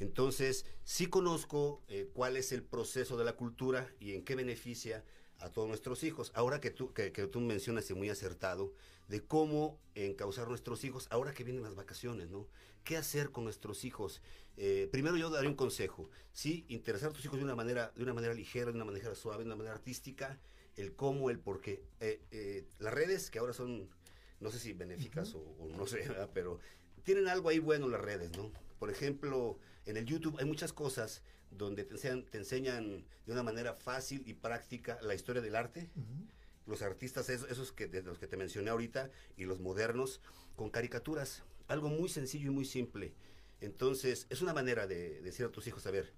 Entonces, 0.00 0.64
sí 0.82 1.06
conozco 1.06 1.84
eh, 1.88 2.08
cuál 2.12 2.36
es 2.38 2.52
el 2.52 2.62
proceso 2.62 3.18
de 3.18 3.24
la 3.24 3.34
cultura 3.34 3.88
y 4.00 4.14
en 4.14 4.24
qué 4.24 4.34
beneficia 4.34 5.04
a 5.40 5.50
todos 5.50 5.68
nuestros 5.68 6.02
hijos. 6.04 6.32
Ahora 6.34 6.60
que 6.60 6.70
tú, 6.70 6.92
que, 6.92 7.10
tú 7.10 7.40
mencionas 7.40 7.90
y 7.90 7.94
muy 7.94 8.08
acertado, 8.10 8.72
de 9.08 9.24
cómo 9.24 9.78
encauzar 9.94 10.48
nuestros 10.48 10.84
hijos, 10.84 11.08
ahora 11.10 11.32
que 11.32 11.44
vienen 11.44 11.62
las 11.62 11.74
vacaciones, 11.74 12.30
¿no? 12.30 12.46
¿Qué 12.84 12.96
hacer 12.96 13.30
con 13.30 13.44
nuestros 13.44 13.84
hijos? 13.84 14.22
Eh, 14.56 14.88
primero 14.90 15.16
yo 15.16 15.30
daría 15.30 15.50
un 15.50 15.56
consejo, 15.56 16.10
sí, 16.32 16.64
interesar 16.68 17.10
a 17.10 17.12
tus 17.12 17.24
hijos 17.24 17.38
de 17.38 17.44
una 17.44 17.54
manera, 17.54 17.92
de 17.96 18.02
una 18.02 18.14
manera 18.14 18.34
ligera, 18.34 18.66
de 18.66 18.76
una 18.76 18.84
manera 18.84 19.14
suave, 19.14 19.44
de 19.44 19.46
una 19.46 19.56
manera 19.56 19.74
artística, 19.74 20.38
el 20.76 20.94
cómo, 20.94 21.30
el 21.30 21.38
por 21.38 21.60
qué. 21.60 21.82
Eh, 22.00 22.66
las 22.78 22.94
redes, 22.94 23.30
que 23.30 23.38
ahora 23.38 23.52
son, 23.52 23.88
no 24.40 24.50
sé 24.50 24.58
si 24.58 24.72
benéficas 24.72 25.34
o, 25.34 25.40
o, 25.40 25.68
no 25.68 25.86
sé, 25.86 26.08
pero 26.34 26.58
tienen 27.02 27.28
algo 27.28 27.48
ahí 27.48 27.58
bueno 27.58 27.88
las 27.88 28.00
redes, 28.00 28.30
¿no? 28.36 28.52
Por 28.80 28.90
ejemplo, 28.90 29.58
en 29.84 29.98
el 29.98 30.06
YouTube 30.06 30.38
hay 30.38 30.46
muchas 30.46 30.72
cosas 30.72 31.22
donde 31.50 31.84
te 31.84 31.92
enseñan, 31.92 32.24
te 32.24 32.38
enseñan 32.38 33.04
de 33.26 33.32
una 33.32 33.42
manera 33.42 33.74
fácil 33.74 34.22
y 34.26 34.32
práctica 34.32 34.98
la 35.02 35.14
historia 35.14 35.42
del 35.42 35.54
arte. 35.54 35.90
Los 36.66 36.80
artistas, 36.80 37.28
esos, 37.28 37.72
que, 37.72 37.88
de 37.88 38.02
los 38.02 38.18
que 38.18 38.26
te 38.26 38.38
mencioné 38.38 38.70
ahorita, 38.70 39.10
y 39.36 39.44
los 39.44 39.60
modernos, 39.60 40.22
con 40.56 40.70
caricaturas. 40.70 41.42
Algo 41.68 41.90
muy 41.90 42.08
sencillo 42.08 42.50
y 42.50 42.54
muy 42.54 42.64
simple. 42.64 43.12
Entonces, 43.60 44.26
es 44.30 44.40
una 44.40 44.54
manera 44.54 44.86
de, 44.86 45.20
decir 45.20 45.44
a 45.44 45.52
tus 45.52 45.66
hijos, 45.66 45.86
a 45.86 45.90
ver, 45.90 46.14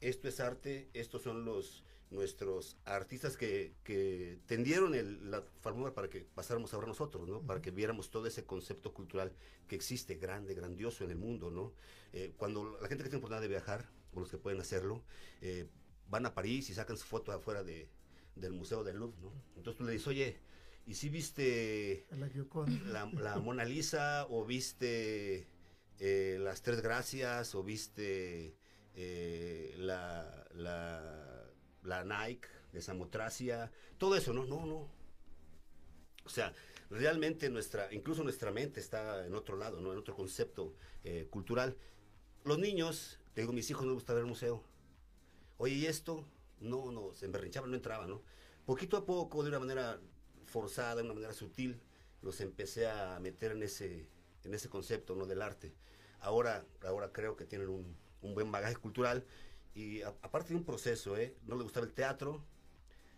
esto 0.00 0.28
es 0.28 0.38
arte, 0.38 0.88
estos 0.94 1.22
son 1.22 1.44
los 1.44 1.82
nuestros 2.14 2.78
artistas 2.84 3.36
que, 3.36 3.74
que 3.82 4.38
tendieron 4.46 4.94
el, 4.94 5.30
la 5.30 5.42
fórmula 5.60 5.94
para 5.94 6.08
que 6.08 6.20
pasáramos 6.20 6.72
ahora 6.72 6.86
nosotros, 6.86 7.28
¿no? 7.28 7.42
Para 7.42 7.60
que 7.60 7.70
viéramos 7.70 8.10
todo 8.10 8.26
ese 8.26 8.44
concepto 8.44 8.94
cultural 8.94 9.32
que 9.66 9.76
existe, 9.76 10.14
grande, 10.14 10.54
grandioso 10.54 11.04
en 11.04 11.10
el 11.10 11.16
mundo, 11.16 11.50
¿no? 11.50 11.72
Eh, 12.12 12.32
cuando 12.36 12.78
la 12.80 12.88
gente 12.88 13.04
que 13.04 13.10
tiene 13.10 13.18
oportunidad 13.18 13.42
de 13.42 13.48
viajar, 13.48 13.90
o 14.12 14.20
los 14.20 14.30
que 14.30 14.38
pueden 14.38 14.60
hacerlo, 14.60 15.02
eh, 15.40 15.68
van 16.08 16.24
a 16.26 16.34
París 16.34 16.70
y 16.70 16.74
sacan 16.74 16.96
su 16.96 17.04
foto 17.04 17.32
afuera 17.32 17.64
de, 17.64 17.88
del 18.36 18.52
Museo 18.52 18.84
del 18.84 18.98
Louvre, 18.98 19.20
¿no? 19.20 19.32
Entonces 19.56 19.76
tú 19.76 19.84
le 19.84 19.92
dices, 19.92 20.06
oye, 20.06 20.38
¿y 20.86 20.94
si 20.94 21.08
viste 21.08 22.06
la, 22.86 23.10
la, 23.12 23.38
Mona 23.38 23.64
Lisa 23.64 24.26
o 24.30 24.44
viste 24.44 25.48
eh, 25.98 26.38
las 26.40 26.62
Tres 26.62 26.80
Gracias 26.80 27.54
o 27.54 27.64
viste 27.64 28.56
la, 29.76 30.46
la, 30.54 31.33
la 31.84 32.04
Nike 32.04 32.48
de 32.72 32.82
Samotracia? 32.82 33.70
Todo 33.98 34.16
eso, 34.16 34.32
¿no? 34.32 34.44
No, 34.44 34.66
no. 34.66 34.88
O 36.24 36.28
sea, 36.28 36.52
realmente 36.90 37.48
nuestra, 37.50 37.92
incluso 37.92 38.24
nuestra 38.24 38.50
mente 38.50 38.80
está 38.80 39.26
en 39.26 39.34
otro 39.34 39.56
lado, 39.56 39.80
¿no? 39.80 39.92
En 39.92 39.98
otro 39.98 40.16
concepto 40.16 40.74
cultural 41.30 41.76
los 42.44 42.58
niños, 42.58 43.18
te 43.32 43.40
digo, 43.40 43.52
mis 43.52 43.70
hijos 43.70 43.84
no 43.84 43.92
les 43.92 43.94
gusta 43.96 44.12
ver 44.12 44.22
el 44.22 44.28
museo. 44.28 44.62
Oye, 45.56 45.74
¿y 45.74 45.86
esto? 45.86 46.26
No, 46.60 46.92
no, 46.92 47.12
se 47.14 47.24
emberrinchaban, 47.24 47.70
no 47.70 47.76
entraban, 47.76 48.10
¿no? 48.10 48.22
Poquito 48.66 48.98
a 48.98 49.06
poco, 49.06 49.42
de 49.42 49.48
una 49.48 49.58
manera 49.58 49.98
forzada, 50.44 50.96
de 50.96 51.02
una 51.02 51.14
manera 51.14 51.32
sutil, 51.32 51.80
los 52.20 52.40
empecé 52.40 52.86
a 52.86 53.18
meter 53.18 53.52
en 53.52 53.62
ese, 53.62 54.08
en 54.44 54.54
ese 54.54 54.68
concepto, 54.68 55.16
¿no? 55.16 55.26
Del 55.26 55.40
arte. 55.40 55.74
Ahora, 56.20 56.66
ahora 56.82 57.12
creo 57.12 57.34
que 57.34 57.46
tienen 57.46 57.68
un, 57.68 57.96
un 58.20 58.34
buen 58.34 58.52
bagaje 58.52 58.76
cultural 58.76 59.24
y 59.74 60.02
aparte 60.02 60.50
de 60.50 60.56
un 60.56 60.64
proceso, 60.64 61.16
¿eh? 61.16 61.36
No 61.46 61.54
les 61.56 61.64
gustaba 61.64 61.86
el 61.86 61.92
teatro, 61.92 62.44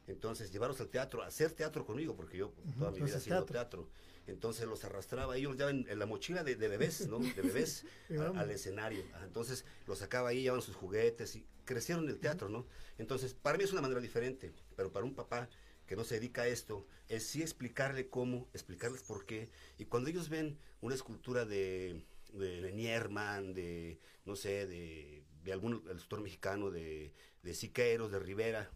entonces 0.07 0.53
llevarlos 0.53 0.81
al 0.81 0.89
teatro, 0.89 1.23
hacer 1.23 1.53
teatro 1.53 1.85
conmigo, 1.85 2.15
porque 2.17 2.39
yo 2.39 2.53
toda 2.79 2.91
mi 2.93 3.01
vida 3.01 3.19
he 3.19 3.21
sido 3.21 3.45
teatro 3.45 3.89
entonces 4.27 4.67
los 4.67 4.85
arrastraba, 4.85 5.37
ellos 5.37 5.57
llevaban 5.57 5.87
en 5.89 5.99
la 5.99 6.07
mochila 6.07 6.43
de, 6.43 6.57
bebés, 6.57 7.07
¿no? 7.09 7.19
De 7.19 7.43
bebés 7.43 7.85
al 8.37 8.51
escenario. 8.51 9.05
Entonces 9.23 9.65
los 9.87 9.99
sacaba 9.99 10.31
ahí, 10.31 10.43
llevaban 10.43 10.63
sus 10.63 10.75
juguetes 10.75 11.37
y 11.37 11.47
crecieron 11.65 12.05
en 12.05 12.11
el 12.11 12.19
teatro, 12.19 12.49
¿no? 12.49 12.67
Entonces, 12.99 13.35
para 13.35 13.57
mí 13.57 13.65
es 13.65 13.73
una 13.73 13.83
manera 13.83 14.01
diferente, 14.01 14.53
pero 14.75 14.93
para 14.93 15.05
un 15.05 15.15
papá 15.15 15.49
que 15.87 15.95
no 15.95 16.03
se 16.03 16.17
dedica 16.17 16.43
a 16.43 16.49
esto, 16.49 16.87
es 17.09 17.25
sí 17.25 17.43
explicarle 17.43 18.09
cómo, 18.09 18.49
explicarles 18.53 19.03
por 19.03 19.25
qué. 19.25 19.51
Y 19.79 19.85
cuando 19.85 20.11
ellos 20.11 20.29
ven 20.29 20.59
una 20.81 20.97
escultura 20.97 21.45
de, 21.45 22.05
de 22.33 22.73
Nierman, 22.73 23.55
de, 23.55 24.01
no 24.25 24.35
sé, 24.35 24.67
de, 24.67 25.23
de 25.47 25.53
algún 25.53 25.77
escultor 25.87 26.21
mexicano, 26.21 26.71
de, 26.71 27.15
de 27.43 27.55
Siqueiros, 27.55 28.11
de 28.11 28.19
Rivera, 28.19 28.69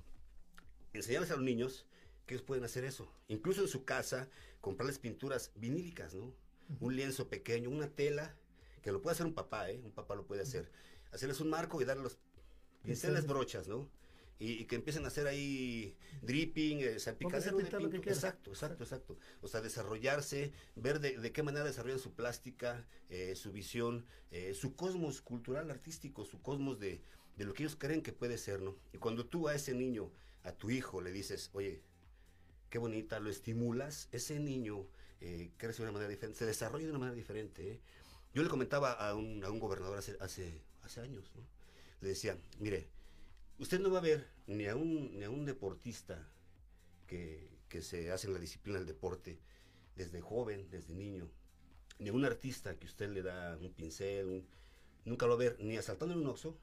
enseñarles 0.92 1.32
a 1.32 1.34
los 1.34 1.44
niños 1.44 1.84
que 2.26 2.34
ellos 2.34 2.46
pueden 2.46 2.64
hacer 2.64 2.84
eso. 2.84 3.12
Incluso 3.26 3.60
en 3.60 3.68
su 3.68 3.84
casa, 3.84 4.28
comprarles 4.60 5.00
pinturas 5.00 5.50
vinílicas, 5.56 6.14
¿no? 6.14 6.32
Un 6.78 6.94
lienzo 6.94 7.28
pequeño, 7.28 7.68
una 7.70 7.88
tela, 7.88 8.36
que 8.82 8.92
lo 8.92 9.02
puede 9.02 9.14
hacer 9.14 9.26
un 9.26 9.34
papá, 9.34 9.68
¿eh? 9.68 9.80
Un 9.84 9.90
papá 9.90 10.14
lo 10.14 10.26
puede 10.26 10.42
hacer. 10.42 10.70
Hacerles 11.10 11.40
un 11.40 11.50
marco 11.50 11.82
y 11.82 11.84
darle 11.84 12.04
los 12.04 12.18
pinceles 12.84 13.26
brochas, 13.26 13.66
¿no? 13.66 13.90
Y, 14.40 14.64
que 14.64 14.74
empiecen 14.74 15.04
a 15.04 15.08
hacer 15.08 15.26
ahí 15.26 15.94
dripping, 16.22 16.80
eh, 16.80 16.98
salpicación 16.98 17.58
de 17.58 17.64
pintura. 17.64 18.00
Exacto, 18.12 18.50
exacto, 18.50 18.82
exacto. 18.82 19.18
O 19.42 19.48
sea, 19.48 19.60
desarrollarse, 19.60 20.52
ver 20.76 20.98
de, 20.98 21.32
qué 21.32 21.42
manera 21.42 21.64
desarrollan 21.64 21.98
su 21.98 22.14
plástica, 22.14 22.86
eh, 23.10 23.36
su 23.36 23.52
visión, 23.52 24.06
eh, 24.30 24.54
su 24.54 24.74
cosmos 24.74 25.20
cultural, 25.20 25.70
artístico, 25.70 26.24
su 26.24 26.40
cosmos 26.40 26.80
de, 26.80 27.02
de 27.36 27.44
lo 27.44 27.52
que 27.52 27.64
ellos 27.64 27.76
creen 27.76 28.02
que 28.02 28.12
puede 28.12 28.38
ser, 28.38 28.62
¿no? 28.62 28.76
Y 28.92 28.98
cuando 28.98 29.26
tú 29.26 29.46
a 29.46 29.54
ese 29.54 29.74
niño, 29.74 30.10
a 30.42 30.52
tu 30.52 30.70
hijo, 30.70 31.00
le 31.00 31.12
dices, 31.12 31.50
oye, 31.52 31.82
qué 32.70 32.78
bonita, 32.78 33.20
lo 33.20 33.30
estimulas, 33.30 34.08
ese 34.12 34.38
niño 34.38 34.86
eh, 35.20 35.50
crece 35.56 35.78
de 35.78 35.84
una 35.84 35.92
manera 35.92 36.08
diferente, 36.08 36.38
se 36.38 36.46
desarrolla 36.46 36.84
de 36.84 36.90
una 36.90 37.00
manera 37.00 37.16
diferente. 37.16 37.72
¿eh? 37.72 37.80
Yo 38.32 38.42
le 38.42 38.48
comentaba 38.48 38.92
a 38.92 39.14
un, 39.14 39.44
a 39.44 39.50
un 39.50 39.58
gobernador 39.58 39.98
hace, 39.98 40.16
hace, 40.20 40.62
hace 40.82 41.00
años, 41.00 41.30
¿no? 41.34 41.42
le 42.00 42.08
decía, 42.08 42.38
mire, 42.58 42.88
usted 43.60 43.78
no 43.78 43.90
va 43.90 43.98
a 43.98 44.02
ver 44.02 44.26
ni 44.46 44.66
a 44.66 44.74
un, 44.74 45.18
ni 45.18 45.24
a 45.24 45.30
un 45.30 45.44
deportista 45.44 46.26
que, 47.06 47.50
que 47.68 47.82
se 47.82 48.10
hace 48.10 48.26
en 48.26 48.32
la 48.32 48.40
disciplina 48.40 48.78
del 48.78 48.88
deporte 48.88 49.38
desde 49.94 50.20
joven, 50.20 50.68
desde 50.70 50.94
niño, 50.94 51.30
ni 51.98 52.08
a 52.08 52.12
un 52.12 52.24
artista 52.24 52.78
que 52.78 52.86
usted 52.86 53.10
le 53.10 53.22
da 53.22 53.56
un 53.58 53.72
pincel, 53.72 54.46
nunca 55.04 55.26
lo 55.26 55.36
va 55.36 55.44
a 55.44 55.48
ver 55.50 55.60
ni 55.60 55.76
asaltando 55.76 56.14
en 56.14 56.20
un 56.20 56.26
oxo, 56.26 56.58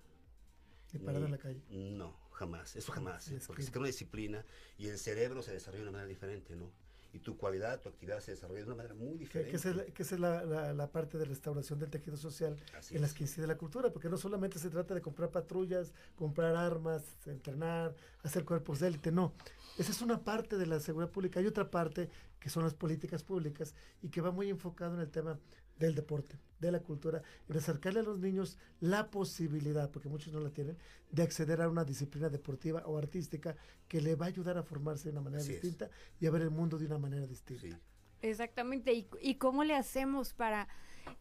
Y 0.92 0.98
parado 1.00 1.26
en 1.26 1.32
la 1.32 1.38
calle. 1.38 1.62
No, 1.70 2.18
jamás, 2.32 2.76
eso 2.76 2.92
jamás, 2.92 3.32
porque 3.46 3.62
se 3.62 3.70
crea 3.70 3.82
una 3.82 3.88
disciplina 3.88 4.44
y 4.78 4.88
el 4.88 4.98
cerebro 4.98 5.44
se 5.44 5.54
desarrolla 5.54 5.84
de 5.84 5.90
una 5.90 5.92
manera 5.92 6.08
diferente, 6.08 6.56
¿no? 6.56 6.72
Y 7.18 7.20
tu 7.20 7.36
cualidad, 7.36 7.82
tu 7.82 7.90
actividad 7.90 8.20
se 8.20 8.32
desarrolla 8.32 8.60
de 8.60 8.68
una 8.68 8.76
manera 8.76 8.94
muy 8.94 9.18
diferente. 9.18 9.52
Que, 9.52 9.58
esa 10.04 10.16
es, 10.16 10.22
la, 10.22 10.74
la, 10.74 10.92
parte 10.92 11.18
de 11.18 11.26
restauración 11.26 11.80
del 11.80 11.90
tejido 11.90 12.16
social 12.16 12.56
en 12.92 13.02
las 13.02 13.14
que 13.14 13.24
incide 13.24 13.48
la 13.48 13.58
cultura, 13.58 13.92
porque 13.92 14.08
no 14.08 14.18
solamente 14.18 14.60
se 14.60 14.70
trata 14.70 14.94
de 14.94 15.02
comprar 15.02 15.32
patrullas, 15.32 15.94
comprar 16.16 16.56
armas, 16.56 17.04
entrenar, 17.26 17.96
hacer 18.24 18.46
cuerpos 18.46 18.80
de 18.80 18.90
élite, 18.90 19.12
no. 19.12 19.34
Esa 19.78 19.92
es 19.92 20.02
una 20.02 20.24
parte 20.24 20.58
de 20.58 20.68
la 20.68 20.80
seguridad 20.80 21.12
pública. 21.12 21.40
Hay 21.40 21.48
otra 21.48 21.70
parte 21.72 22.10
que 22.40 22.50
son 22.50 22.64
las 22.64 22.76
políticas 22.76 23.24
públicas 23.24 23.74
y 24.02 24.10
que 24.10 24.22
va 24.22 24.32
muy 24.32 24.50
enfocado 24.50 24.94
en 24.94 25.02
el 25.02 25.10
tema 25.10 25.40
del 25.80 25.96
deporte, 25.96 26.38
de 26.60 26.72
la 26.72 26.80
cultura, 26.80 27.22
en 27.48 27.58
acercarle 27.58 28.00
a 28.00 28.04
los 28.04 28.20
niños 28.20 28.58
la 28.80 29.10
posibilidad, 29.10 29.92
porque 29.92 30.10
muchos 30.10 30.34
no 30.34 30.40
la 30.40 30.50
tienen, 30.50 30.78
de 31.12 31.24
acceder 31.24 31.62
a 31.62 31.70
una 31.70 31.86
disciplina 31.86 32.30
deportiva 32.30 32.84
o 32.86 32.98
artística 32.98 33.56
que 33.88 34.02
le 34.02 34.16
va 34.16 34.26
a 34.26 34.30
ayudar 34.30 34.58
a 34.58 34.64
formarse 34.64 35.06
de 35.06 35.12
una 35.12 35.22
manera 35.22 35.44
distinta 35.44 35.90
y 36.20 36.26
a 36.26 36.32
ver 36.32 36.42
el 36.42 36.52
mundo 36.52 36.78
de 36.78 36.86
una 36.86 36.98
manera 36.98 37.26
distinta. 37.28 37.80
Exactamente, 38.22 38.94
¿Y, 38.94 39.08
¿Y, 39.22 39.36
cómo 39.36 39.64
le 39.64 39.76
hacemos 39.76 40.34
para 40.34 40.68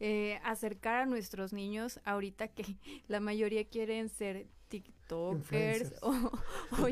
eh, 0.01 0.41
acercar 0.45 1.03
a 1.03 1.07
nuestros 1.07 1.53
niños 1.53 2.01
ahorita 2.05 2.49
que 2.49 2.65
la 3.09 3.21
mayoría 3.21 3.69
quieren 3.69 4.09
ser 4.09 4.47
TikTokers 4.69 5.95
o, 6.03 6.89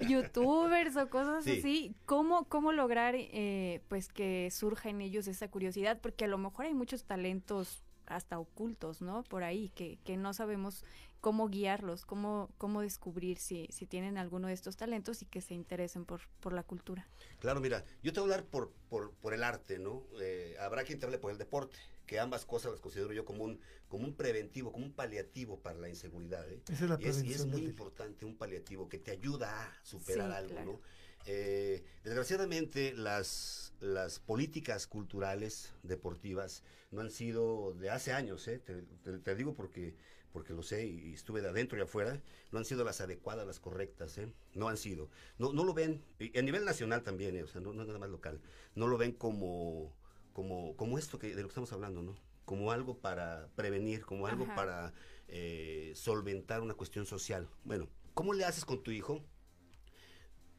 YouTubers 0.00 0.96
o 0.96 1.08
cosas 1.08 1.46
así. 1.46 1.94
¿Cómo, 2.04 2.48
cómo 2.48 2.72
lograr 2.72 3.14
eh, 3.16 3.82
pues 3.88 4.08
que 4.08 4.50
surja 4.50 4.88
en 4.88 5.00
ellos 5.00 5.28
esa 5.28 5.48
curiosidad? 5.48 6.00
Porque 6.00 6.24
a 6.24 6.28
lo 6.28 6.38
mejor 6.38 6.66
hay 6.66 6.74
muchos 6.74 7.04
talentos 7.04 7.82
hasta 8.06 8.38
ocultos, 8.38 9.02
¿no? 9.02 9.24
Por 9.24 9.42
ahí, 9.42 9.70
que, 9.70 9.98
que 10.04 10.16
no 10.16 10.32
sabemos 10.32 10.84
cómo 11.20 11.48
guiarlos, 11.48 12.06
cómo, 12.06 12.50
cómo 12.56 12.82
descubrir 12.82 13.38
si, 13.38 13.66
si 13.70 13.86
tienen 13.86 14.16
alguno 14.16 14.46
de 14.48 14.54
estos 14.54 14.76
talentos 14.76 15.22
y 15.22 15.26
que 15.26 15.40
se 15.40 15.54
interesen 15.54 16.04
por, 16.04 16.20
por 16.40 16.52
la 16.52 16.62
cultura. 16.62 17.08
Claro, 17.40 17.60
mira, 17.60 17.84
yo 18.02 18.12
te 18.12 18.20
voy 18.20 18.30
a 18.30 18.34
hablar 18.34 18.48
por, 18.48 18.72
por, 18.88 19.12
por 19.14 19.34
el 19.34 19.42
arte, 19.42 19.78
¿no? 19.78 20.04
Eh, 20.20 20.54
habrá 20.60 20.84
quien 20.84 21.00
te 21.00 21.06
hable 21.06 21.18
por 21.18 21.32
el 21.32 21.38
deporte 21.38 21.78
que 22.06 22.18
ambas 22.20 22.44
cosas 22.44 22.72
las 22.72 22.80
considero 22.80 23.12
yo 23.12 23.24
como 23.24 23.44
un, 23.44 23.60
como 23.88 24.04
un 24.04 24.14
preventivo, 24.14 24.72
como 24.72 24.86
un 24.86 24.92
paliativo 24.92 25.60
para 25.60 25.78
la 25.78 25.88
inseguridad. 25.88 26.48
¿eh? 26.50 26.62
y, 27.00 27.32
es, 27.32 27.46
muy 27.46 27.62
importante 27.62 28.24
un 28.24 28.36
paliativo 28.36 28.88
que 28.88 28.98
te 28.98 29.10
ayuda 29.10 29.64
a 29.64 29.84
superar 29.84 30.30
algo, 30.32 30.60
¿no? 30.64 30.80
Eh, 31.28 31.82
desgraciadamente 32.04 32.94
las, 32.94 33.72
las 33.80 34.20
políticas 34.20 34.86
culturales, 34.86 35.72
deportivas, 35.82 36.62
no 36.92 37.00
han 37.00 37.10
sido 37.10 37.74
de 37.74 37.90
hace 37.90 38.12
años, 38.12 38.46
¿eh? 38.46 38.60
te, 38.60 39.34
digo 39.34 39.54
porque, 39.54 39.96
porque 40.32 40.52
lo 40.52 40.62
sé 40.62 40.86
y 40.86 41.14
estuve 41.14 41.42
de 41.42 41.48
adentro 41.48 41.76
y 41.76 41.82
afuera, 41.82 42.22
no 42.52 42.58
han 42.58 42.64
sido 42.64 42.84
las 42.84 43.00
adecuadas, 43.00 43.46
las 43.46 43.58
correctas, 43.58 44.18
¿eh? 44.18 44.32
no 44.54 44.68
han 44.68 44.76
sido. 44.76 45.10
No, 45.38 45.52
no 45.52 45.64
lo 45.64 45.74
ven, 45.74 46.02
y 46.20 46.38
a 46.38 46.42
nivel 46.42 46.64
nacional 46.64 47.02
también, 47.02 47.36
¿eh? 47.36 47.42
o 47.42 47.48
sea, 47.48 47.60
no, 47.60 47.72
no 47.72 47.84
nada 47.84 47.98
más 47.98 48.10
local, 48.10 48.40
no 48.76 48.86
lo 48.86 48.96
ven 48.96 49.12
como 49.12 49.92
como, 50.36 50.76
como 50.76 50.98
esto 50.98 51.18
que, 51.18 51.28
de 51.28 51.36
lo 51.36 51.48
que 51.48 51.52
estamos 51.52 51.72
hablando, 51.72 52.02
¿no? 52.02 52.14
Como 52.44 52.70
algo 52.70 52.98
para 52.98 53.48
prevenir, 53.56 54.04
como 54.04 54.26
algo 54.26 54.44
para 54.54 54.92
eh, 55.28 55.94
solventar 55.96 56.60
una 56.60 56.74
cuestión 56.74 57.06
social. 57.06 57.48
Bueno, 57.64 57.88
¿cómo 58.12 58.34
le 58.34 58.44
haces 58.44 58.66
con 58.66 58.82
tu 58.82 58.90
hijo? 58.90 59.24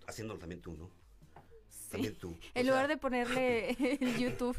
Haciéndolo 0.08 0.40
también 0.40 0.62
tú, 0.62 0.74
¿no? 0.74 0.90
También 1.92 2.16
tú. 2.16 2.36
En 2.56 2.66
lugar 2.66 2.88
de 2.88 2.98
ponerle 2.98 3.70
el 4.02 4.18
YouTube 4.18 4.58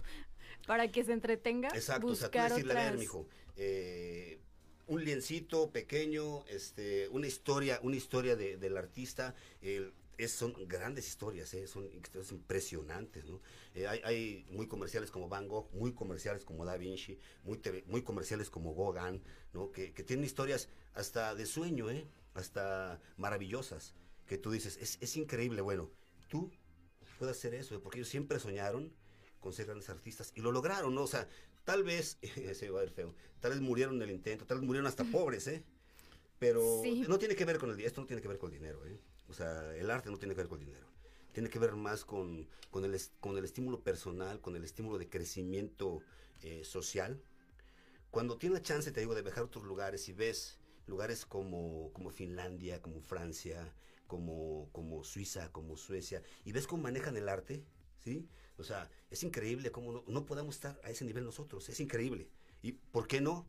para 0.69 0.87
que 0.87 1.03
se 1.03 1.15
entretenga. 1.15 1.71
Exacto, 1.71 2.07
o 2.07 2.15
sea, 2.15 2.31
tú 2.31 2.39
decirle, 2.39 2.75
a 2.75 2.91
ver, 2.91 2.97
mijo, 2.97 3.27
eh, 3.57 4.39
un 4.87 5.05
liencito 5.05 5.73
pequeño, 5.73 6.47
este, 6.47 7.09
una 7.09 7.27
historia, 7.27 7.81
una 7.83 7.97
historia 7.97 8.37
de, 8.37 8.57
del 8.57 8.77
artista, 8.77 9.35
el, 9.63 9.93
son 10.27 10.53
grandes 10.67 11.07
historias, 11.07 11.55
¿eh? 11.55 11.69
son 11.69 11.85
historias 11.85 12.33
impresionantes, 12.33 13.25
¿no? 13.27 13.41
Eh, 13.75 13.87
hay, 13.87 14.45
muy 14.51 14.67
comerciales 14.67 15.13
como 15.13 15.29
Van 15.29 15.47
Gogh, 15.47 15.71
muy 15.73 15.93
comerciales 15.93 16.45
como 16.45 16.65
Da 16.65 16.77
Vinci, 16.77 17.19
muy, 17.45 17.61
muy 17.87 18.03
comerciales 18.03 18.51
como 18.51 18.75
Gauguin, 18.75 19.23
¿no? 19.53 19.71
Que, 19.71 19.91
tienen 19.91 20.25
historias 20.25 20.69
hasta 20.95 21.37
de 21.37 21.47
sueño, 21.47 21.89
¿eh? 21.91 22.09
Hasta 22.35 23.01
maravillosas, 23.17 23.95
que 24.27 24.39
tú 24.39 24.51
dices, 24.51 24.77
es, 24.81 24.99
es 25.01 25.17
increíble, 25.17 25.61
bueno, 25.61 25.91
tú 26.29 26.51
puedes 27.19 27.37
hacer 27.37 27.55
eso, 27.55 27.81
porque 27.81 27.99
ellos 27.99 28.09
siempre 28.09 28.41
soñaron 28.41 28.93
con 29.41 29.53
ser 29.53 29.67
grandes 29.67 29.89
artistas 29.89 30.33
y 30.35 30.41
lo 30.41 30.51
lograron, 30.51 30.95
¿no? 30.95 31.03
O 31.03 31.07
sea, 31.07 31.29
tal 31.65 31.85
vez, 31.85 32.19
se 32.55 32.71
va 32.71 32.81
a 32.81 32.83
ver 32.83 32.91
feo, 32.91 33.15
tal 33.41 33.53
vez 33.53 33.61
murieron 33.61 33.97
en 33.97 34.03
el 34.03 34.11
intento, 34.11 34.47
tal 34.47 34.59
vez 34.59 34.67
murieron 34.67 34.87
hasta 34.87 35.05
pobres, 35.13 35.47
¿eh? 35.47 35.63
Pero 36.39 36.83
no 37.09 37.19
tiene 37.19 37.35
que 37.35 37.45
ver 37.45 37.59
con 37.59 37.71
el 37.71 37.81
esto 37.81 38.01
no 38.01 38.07
tiene 38.07 38.23
que 38.23 38.29
ver 38.29 38.39
con 38.39 38.53
el 38.53 38.59
dinero, 38.59 38.85
¿eh? 38.87 38.99
O 39.29 39.33
sea, 39.33 39.75
el 39.77 39.91
arte 39.91 40.11
no 40.11 40.19
tiene 40.19 40.35
que 40.35 40.41
ver 40.41 40.49
con 40.49 40.61
el 40.61 40.67
dinero. 40.67 40.87
Tiene 41.33 41.51
que 41.51 41.59
ver 41.59 41.77
más 41.77 42.05
con, 42.05 42.49
con, 42.71 42.85
el, 42.85 43.01
con 43.21 43.37
el 43.37 43.45
estímulo 43.45 43.83
personal, 43.83 44.41
con 44.41 44.57
el 44.57 44.65
estímulo 44.65 44.99
de 44.99 45.09
crecimiento 45.09 46.01
eh, 46.43 46.65
social. 46.65 47.23
Cuando 48.11 48.39
tienes 48.39 48.61
la 48.61 48.63
chance, 48.65 48.91
te 48.91 49.01
digo, 49.01 49.15
de 49.15 49.23
viajar 49.23 49.43
a 49.43 49.47
otros 49.47 49.65
lugares 49.65 50.09
y 50.09 50.13
ves 50.13 50.59
lugares 50.87 51.27
como, 51.27 51.93
como 51.93 52.11
Finlandia, 52.11 52.81
como 52.81 53.01
Francia, 53.01 53.75
como, 54.07 54.69
como 54.73 55.05
Suiza, 55.05 55.53
como 55.53 55.77
Suecia, 55.77 56.23
y 56.45 56.53
ves 56.53 56.67
cómo 56.67 56.83
manejan 56.83 57.17
el 57.17 57.29
arte, 57.29 57.63
¿sí? 58.03 58.27
O 58.57 58.65
sea, 58.65 58.91
es 59.11 59.23
increíble 59.23 59.71
cómo 59.71 60.03
no, 60.07 60.27
podemos 60.27 60.57
estar 60.57 60.81
a 60.83 60.91
ese 60.91 61.05
nivel 61.05 61.25
nosotros, 61.25 61.69
es 61.69 61.79
increíble. 61.79 62.29
¿Y 62.63 62.73
por 62.73 63.07
qué 63.07 63.21
no? 63.21 63.47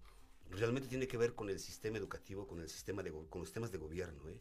Realmente 0.51 0.89
tiene 0.89 1.07
que 1.07 1.17
ver 1.17 1.33
con 1.33 1.49
el 1.49 1.59
sistema 1.59 1.97
educativo, 1.97 2.45
con 2.45 2.59
el 2.59 2.69
sistema 2.69 3.01
de, 3.01 3.11
con 3.11 3.39
los 3.39 3.47
sistemas 3.47 3.71
de 3.71 3.77
gobierno, 3.77 4.27
¿eh? 4.29 4.39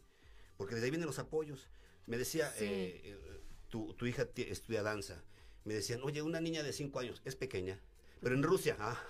Porque 0.59 0.75
desde 0.75 0.87
ahí 0.87 0.91
vienen 0.91 1.07
los 1.07 1.19
apoyos. 1.19 1.71
Me 2.07 2.19
decía, 2.19 2.53
eh, 2.59 3.01
eh, 3.05 3.41
tu, 3.71 3.95
hija 4.07 4.29
estudia 4.37 4.83
danza. 4.83 5.25
Me 5.65 5.73
decían, 5.73 6.01
oye, 6.03 6.21
una 6.21 6.41
niña 6.41 6.63
de 6.63 6.73
5 6.73 6.99
años, 6.99 7.23
es 7.25 7.37
pequeña, 7.37 7.81
pero 8.21 8.35
en 8.35 8.43
Rusia, 8.43 8.77
ah, 8.81 9.01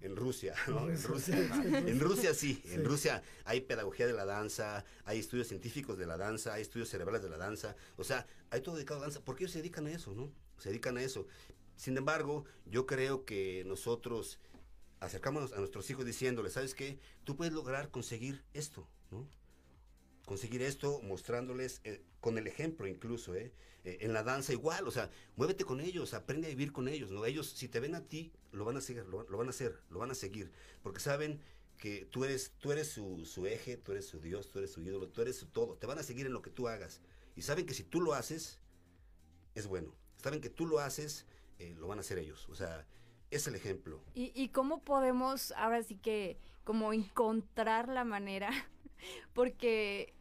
en 0.00 0.16
Rusia, 0.16 0.54
¿no? 0.68 0.88
En 0.88 1.02
Rusia, 1.02 1.36
en 1.36 2.00
Rusia 2.00 2.34
sí, 2.34 2.62
en 2.66 2.84
Rusia 2.84 3.22
hay 3.44 3.60
pedagogía 3.60 4.06
de 4.06 4.12
la 4.12 4.24
danza, 4.24 4.84
hay 5.04 5.18
estudios 5.18 5.48
científicos 5.48 5.98
de 5.98 6.06
la 6.06 6.16
danza, 6.16 6.54
hay 6.54 6.62
estudios 6.62 6.88
cerebrales 6.88 7.22
de 7.22 7.28
la 7.28 7.36
danza, 7.36 7.76
o 7.96 8.04
sea, 8.04 8.26
hay 8.50 8.62
todo 8.62 8.76
dedicado 8.76 8.96
a 8.96 9.00
la 9.00 9.06
danza, 9.06 9.24
porque 9.24 9.44
ellos 9.44 9.52
se 9.52 9.58
dedican 9.58 9.86
a 9.86 9.92
eso, 9.92 10.14
¿no? 10.14 10.32
Se 10.58 10.70
dedican 10.70 10.96
a 10.96 11.02
eso. 11.02 11.26
Sin 11.76 11.96
embargo, 11.96 12.44
yo 12.66 12.86
creo 12.86 13.24
que 13.24 13.64
nosotros 13.66 14.38
acercamos 15.00 15.52
a 15.52 15.58
nuestros 15.58 15.90
hijos 15.90 16.06
diciéndoles, 16.06 16.54
¿sabes 16.54 16.74
qué? 16.74 16.98
Tú 17.24 17.36
puedes 17.36 17.52
lograr 17.52 17.90
conseguir 17.90 18.42
esto, 18.54 18.88
¿no? 19.10 19.28
Conseguir 20.24 20.62
esto 20.62 21.00
mostrándoles 21.02 21.80
eh, 21.84 22.02
con 22.20 22.38
el 22.38 22.46
ejemplo 22.46 22.86
incluso, 22.86 23.34
¿eh? 23.34 23.52
¿eh? 23.84 23.98
En 24.00 24.12
la 24.12 24.22
danza 24.22 24.52
igual, 24.52 24.86
o 24.88 24.90
sea, 24.90 25.10
muévete 25.36 25.64
con 25.64 25.80
ellos, 25.80 26.14
aprende 26.14 26.46
a 26.46 26.50
vivir 26.50 26.72
con 26.72 26.88
ellos, 26.88 27.10
¿no? 27.10 27.24
Ellos, 27.24 27.50
si 27.50 27.68
te 27.68 27.80
ven 27.80 27.94
a 27.94 28.06
ti, 28.06 28.32
lo 28.52 28.64
van 28.64 28.76
a 28.76 28.80
seguir, 28.80 29.04
lo, 29.06 29.24
van 29.24 29.46
a 29.46 29.50
hacer, 29.50 29.78
lo 29.90 29.98
van 29.98 30.10
a 30.10 30.14
seguir, 30.14 30.50
porque 30.82 31.00
saben 31.00 31.40
que 31.78 32.06
tú 32.06 32.24
eres, 32.24 32.52
tú 32.58 32.72
eres 32.72 32.88
su, 32.88 33.24
su, 33.26 33.46
eje, 33.46 33.76
tú 33.76 33.92
eres 33.92 34.06
su 34.06 34.20
Dios, 34.20 34.50
tú 34.50 34.58
eres 34.58 34.72
su 34.72 34.80
ídolo, 34.80 35.08
tú 35.08 35.20
eres 35.22 35.36
su 35.36 35.46
todo, 35.46 35.76
te 35.76 35.86
van 35.86 35.98
a 35.98 36.02
seguir 36.02 36.26
en 36.26 36.32
lo 36.32 36.42
que 36.42 36.50
tú 36.50 36.68
hagas. 36.68 37.00
Y 37.36 37.42
saben 37.42 37.66
que 37.66 37.74
si 37.74 37.82
tú 37.82 38.00
lo 38.00 38.14
haces, 38.14 38.60
es 39.54 39.66
bueno. 39.66 39.94
Saben 40.22 40.40
que 40.40 40.48
tú 40.50 40.66
lo 40.66 40.78
haces, 40.78 41.26
eh, 41.58 41.74
lo 41.76 41.88
van 41.88 41.98
a 41.98 42.00
hacer 42.00 42.18
ellos. 42.18 42.48
O 42.48 42.54
sea, 42.54 42.86
es 43.30 43.46
el 43.48 43.56
ejemplo. 43.56 44.00
¿Y, 44.14 44.32
¿Y 44.34 44.48
cómo 44.50 44.82
podemos 44.82 45.52
ahora 45.52 45.82
sí 45.82 45.96
que 45.96 46.38
como 46.62 46.92
encontrar 46.92 47.88
la 47.88 48.04
manera 48.04 48.50
porque 49.32 50.14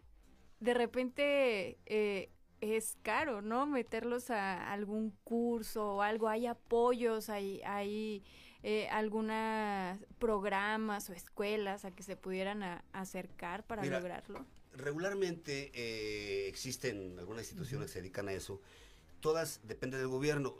de 0.64 0.74
repente 0.74 1.78
eh, 1.86 2.30
es 2.62 2.96
caro, 3.02 3.42
¿no? 3.42 3.66
Meterlos 3.66 4.30
a 4.30 4.72
algún 4.72 5.12
curso 5.24 5.96
o 5.96 6.02
algo, 6.02 6.30
hay 6.30 6.46
apoyos, 6.46 7.30
hay, 7.30 7.62
hay 7.66 8.24
eh, 8.64 8.88
algunos 8.90 10.00
programas 10.20 11.10
o 11.10 11.14
escuelas 11.14 11.84
a 11.84 11.92
que 11.92 12.04
se 12.04 12.16
pudieran 12.16 12.64
acercar 12.94 13.66
para 13.66 13.84
lograrlo. 13.84 14.46
Regularmente 14.72 15.72
eh, 15.74 16.48
existen 16.48 17.20
algunas 17.20 17.44
instituciones 17.44 17.88
que 17.88 17.94
se 17.94 18.02
dedican 18.02 18.30
a 18.30 18.34
eso, 18.34 18.62
todas 19.20 19.60
dependen 19.64 20.00
del 20.00 20.08
gobierno. 20.08 20.56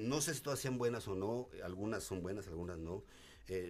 no 0.00 0.20
sé 0.22 0.34
si 0.34 0.40
todas 0.40 0.58
sean 0.58 0.78
buenas 0.78 1.06
o 1.06 1.14
no, 1.14 1.48
algunas 1.62 2.02
son 2.02 2.22
buenas, 2.22 2.48
algunas 2.48 2.78
no. 2.78 3.04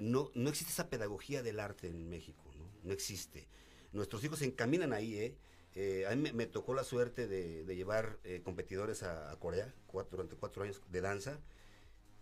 no, 0.01 0.31
no 0.35 0.49
existe 0.49 0.73
esa 0.73 0.89
pedagogía 0.89 1.43
del 1.43 1.59
arte 1.59 1.89
en 1.89 2.09
México 2.09 2.52
no 2.83 2.93
existe. 2.93 3.49
Nuestros 3.93 4.25
hijos 4.25 4.39
se 4.39 4.47
encaminan 4.47 4.93
ahí, 4.93 5.17
¿eh? 5.17 5.37
eh 5.75 6.07
a 6.07 6.15
mí 6.15 6.33
me, 6.33 6.47
tocó 6.47 6.75
la 6.75 6.85
suerte 6.85 7.27
de, 7.29 7.65
llevar 7.75 8.19
eh, 8.25 8.41
competidores 8.43 9.03
a, 9.03 9.37
Corea 9.39 9.75
durante 10.11 10.37
cuatro 10.37 10.63
años 10.63 10.81
de 10.91 11.01
danza 11.01 11.41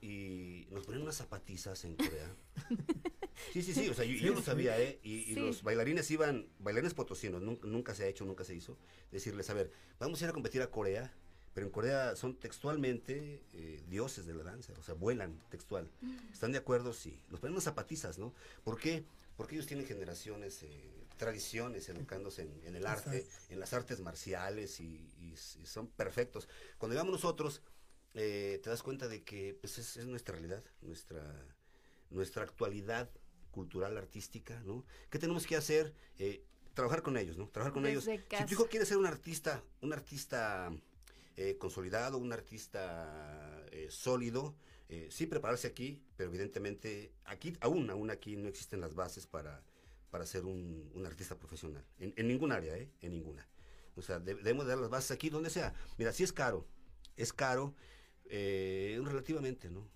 y 0.01 0.67
nos 0.71 0.85
ponían 0.85 1.03
unas 1.03 1.17
zapatizas 1.17 1.85
en 1.85 1.97
Corea. 1.97 2.35
Sí, 3.53 3.63
sí, 3.63 3.73
sí, 3.73 3.89
o 3.89 3.95
sea, 3.95 4.05
yo, 4.05 4.35
lo 4.35 4.43
sabía, 4.43 4.81
¿eh? 4.81 5.01
Y, 5.03 5.35
los 5.35 5.63
bailarines 5.63 6.11
iban, 6.11 6.47
bailarines 6.59 6.95
potosinos, 6.95 7.43
nunca, 7.43 7.95
se 7.95 8.05
ha 8.05 8.07
hecho, 8.07 8.25
nunca 8.25 8.45
se 8.45 8.55
hizo, 8.55 8.77
decirles, 9.11 9.49
a 9.51 9.55
ver, 9.55 9.73
vamos 9.99 10.21
a 10.21 10.25
ir 10.25 10.31
a 10.31 10.33
competir 10.33 10.63
a 10.63 10.71
Corea, 10.71 11.13
pero 11.55 11.67
en 11.67 11.73
Corea 11.73 12.15
son 12.17 12.37
textualmente 12.37 13.43
eh, 13.53 13.83
dioses 13.89 14.27
de 14.27 14.35
la 14.35 14.45
danza, 14.45 14.73
o 14.79 14.83
sea, 14.83 14.95
vuelan 14.95 15.41
textual. 15.49 15.91
¿Están 16.33 16.53
de 16.53 16.59
acuerdo? 16.59 16.93
Sí. 16.93 17.19
Nos 17.29 17.41
ponen 17.41 17.55
unas 17.55 17.65
zapatizas, 17.65 18.19
¿no? 18.19 18.35
¿Por 18.63 18.79
qué? 18.79 19.05
Porque 19.41 19.55
ellos 19.55 19.66
tienen 19.66 19.86
generaciones, 19.86 20.62
eh, 20.64 21.07
tradiciones, 21.16 21.88
educándose 21.88 22.43
en, 22.62 22.76
el 22.76 22.84
arte, 22.84 23.26
en 23.49 23.59
las 23.59 23.72
artes 23.72 24.01
marciales 24.01 24.80
y, 24.80 25.34
son 25.64 25.86
perfectos. 25.86 26.47
Cuando 26.76 26.93
llegamos 26.93 27.14
nosotros, 27.14 27.62
eh, 28.12 28.61
te 28.62 28.68
das 28.68 28.82
cuenta 28.82 29.09
de 29.09 29.24
que 29.24 29.57
pues, 29.59 29.78
es, 29.78 30.05
nuestra 30.05 30.34
realidad, 30.34 30.62
nuestra, 30.82 31.22
nuestra 32.11 32.43
actualidad 32.43 33.09
cultural, 33.51 33.97
artística, 33.97 34.61
¿no? 34.61 34.84
¿Qué 35.09 35.18
tenemos 35.18 35.47
que 35.47 35.57
hacer? 35.57 35.95
Eh, 36.18 36.45
trabajar 36.74 37.01
con 37.01 37.16
ellos, 37.16 37.38
¿no? 37.38 37.49
Trabajar 37.49 37.72
con 37.72 37.86
ellos. 37.86 38.05
Si 38.05 38.45
tu 38.45 38.53
hijo 38.53 38.68
quiere 38.68 38.84
ser 38.84 38.99
un 38.99 39.07
artista, 39.07 39.64
un 39.80 39.95
artista 39.95 40.70
eh, 41.38 41.57
consolidado, 41.57 42.18
un 42.18 42.34
artista 42.34 43.64
sólido, 43.88 44.55
sí 45.11 45.26
prepararse 45.26 45.66
aquí, 45.66 46.03
pero 46.16 46.30
evidentemente 46.30 47.12
aquí, 47.24 47.57
aún, 47.61 47.91
aún 47.91 48.11
aquí 48.11 48.36
no 48.36 48.49
existen 48.49 48.80
las 48.80 48.95
bases 48.95 49.26
para, 49.26 49.62
para 50.11 50.26
ser 50.26 50.45
un, 50.45 50.91
artista 51.07 51.38
profesional. 51.38 51.84
En, 51.99 52.28
ningún 52.28 52.53
área, 52.53 52.76
¿eh? 52.76 52.91
En 53.01 53.12
ninguna. 53.12 53.47
O 53.97 54.03
sea, 54.03 54.18
debemos 54.18 54.66
dar 54.66 54.78
las 54.78 54.91
bases 54.91 55.12
aquí, 55.12 55.30
donde 55.30 55.51
sea. 55.51 55.74
Mira, 55.99 56.12
sí 56.12 56.22
es 56.22 56.32
caro. 56.32 56.66
Es 57.16 57.32
caro 57.32 57.74
eh, 58.26 59.01
relativamente, 59.05 59.70
¿no? 59.70 59.88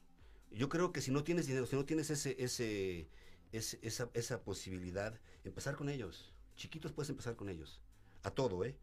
Yo 0.50 0.68
creo 0.68 0.92
que 0.92 1.00
si 1.00 1.10
no 1.10 1.24
tienes 1.24 1.46
dinero, 1.46 1.66
si 1.66 1.76
no 1.76 1.84
tienes 1.84 2.10
ese, 2.10 2.36
ese, 2.42 3.08
esa, 3.52 4.10
esa 4.14 4.42
posibilidad, 4.44 5.18
empezar 5.44 5.76
con 5.76 5.88
ellos. 5.88 6.32
Chiquitos 6.56 6.92
puedes 6.92 7.10
empezar 7.10 7.34
con 7.34 7.48
ellos. 7.48 7.80
A 8.22 8.30
todo, 8.30 8.64
¿eh? 8.64 8.76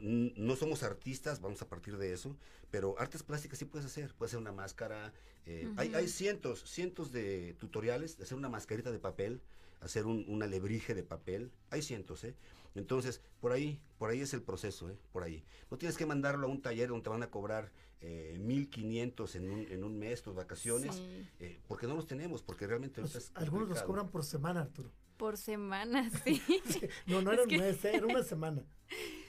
No 0.00 0.56
somos 0.56 0.82
artistas, 0.82 1.40
vamos 1.40 1.60
a 1.62 1.68
partir 1.68 1.96
de 1.96 2.12
eso, 2.12 2.36
pero 2.70 2.98
artes 2.98 3.22
plásticas 3.22 3.58
sí 3.58 3.64
puedes 3.64 3.86
hacer. 3.86 4.14
Puedes 4.14 4.30
hacer 4.30 4.40
una 4.40 4.52
máscara. 4.52 5.12
Eh, 5.46 5.72
hay, 5.76 5.94
hay 5.94 6.08
cientos, 6.08 6.64
cientos 6.64 7.12
de 7.12 7.54
tutoriales 7.58 8.16
de 8.16 8.24
hacer 8.24 8.36
una 8.36 8.48
mascarita 8.48 8.90
de 8.90 8.98
papel 8.98 9.42
hacer 9.84 10.06
un, 10.06 10.24
un, 10.28 10.42
alebrije 10.42 10.94
de 10.94 11.02
papel. 11.02 11.52
Hay 11.70 11.82
cientos, 11.82 12.24
¿eh? 12.24 12.34
Entonces, 12.74 13.20
por 13.40 13.52
ahí, 13.52 13.80
por 13.98 14.10
ahí 14.10 14.20
es 14.20 14.34
el 14.34 14.42
proceso, 14.42 14.90
¿eh? 14.90 14.98
Por 15.12 15.22
ahí. 15.22 15.44
No 15.70 15.78
tienes 15.78 15.96
que 15.96 16.06
mandarlo 16.06 16.46
a 16.46 16.50
un 16.50 16.60
taller 16.60 16.88
donde 16.88 17.04
te 17.04 17.10
van 17.10 17.22
a 17.22 17.30
cobrar 17.30 17.70
eh, 18.00 18.36
1.500 18.40 19.36
en 19.36 19.50
un, 19.50 19.60
en 19.70 19.84
un 19.84 19.98
mes, 19.98 20.22
tus 20.22 20.34
vacaciones, 20.34 21.02
eh, 21.38 21.60
porque 21.68 21.86
no 21.86 21.94
los 21.94 22.06
tenemos, 22.06 22.42
porque 22.42 22.66
realmente... 22.66 23.00
Pues, 23.00 23.30
algunos 23.34 23.68
los 23.68 23.82
cobran 23.82 24.08
por 24.08 24.24
semana, 24.24 24.62
Arturo. 24.62 24.90
Por 25.16 25.36
semana, 25.36 26.10
sí. 26.24 26.42
no, 27.06 27.22
no 27.22 27.32
era 27.32 27.42
un 27.44 27.48
mes, 27.48 27.84
¿eh? 27.84 27.92
era 27.94 28.06
una 28.06 28.22
semana. 28.22 28.62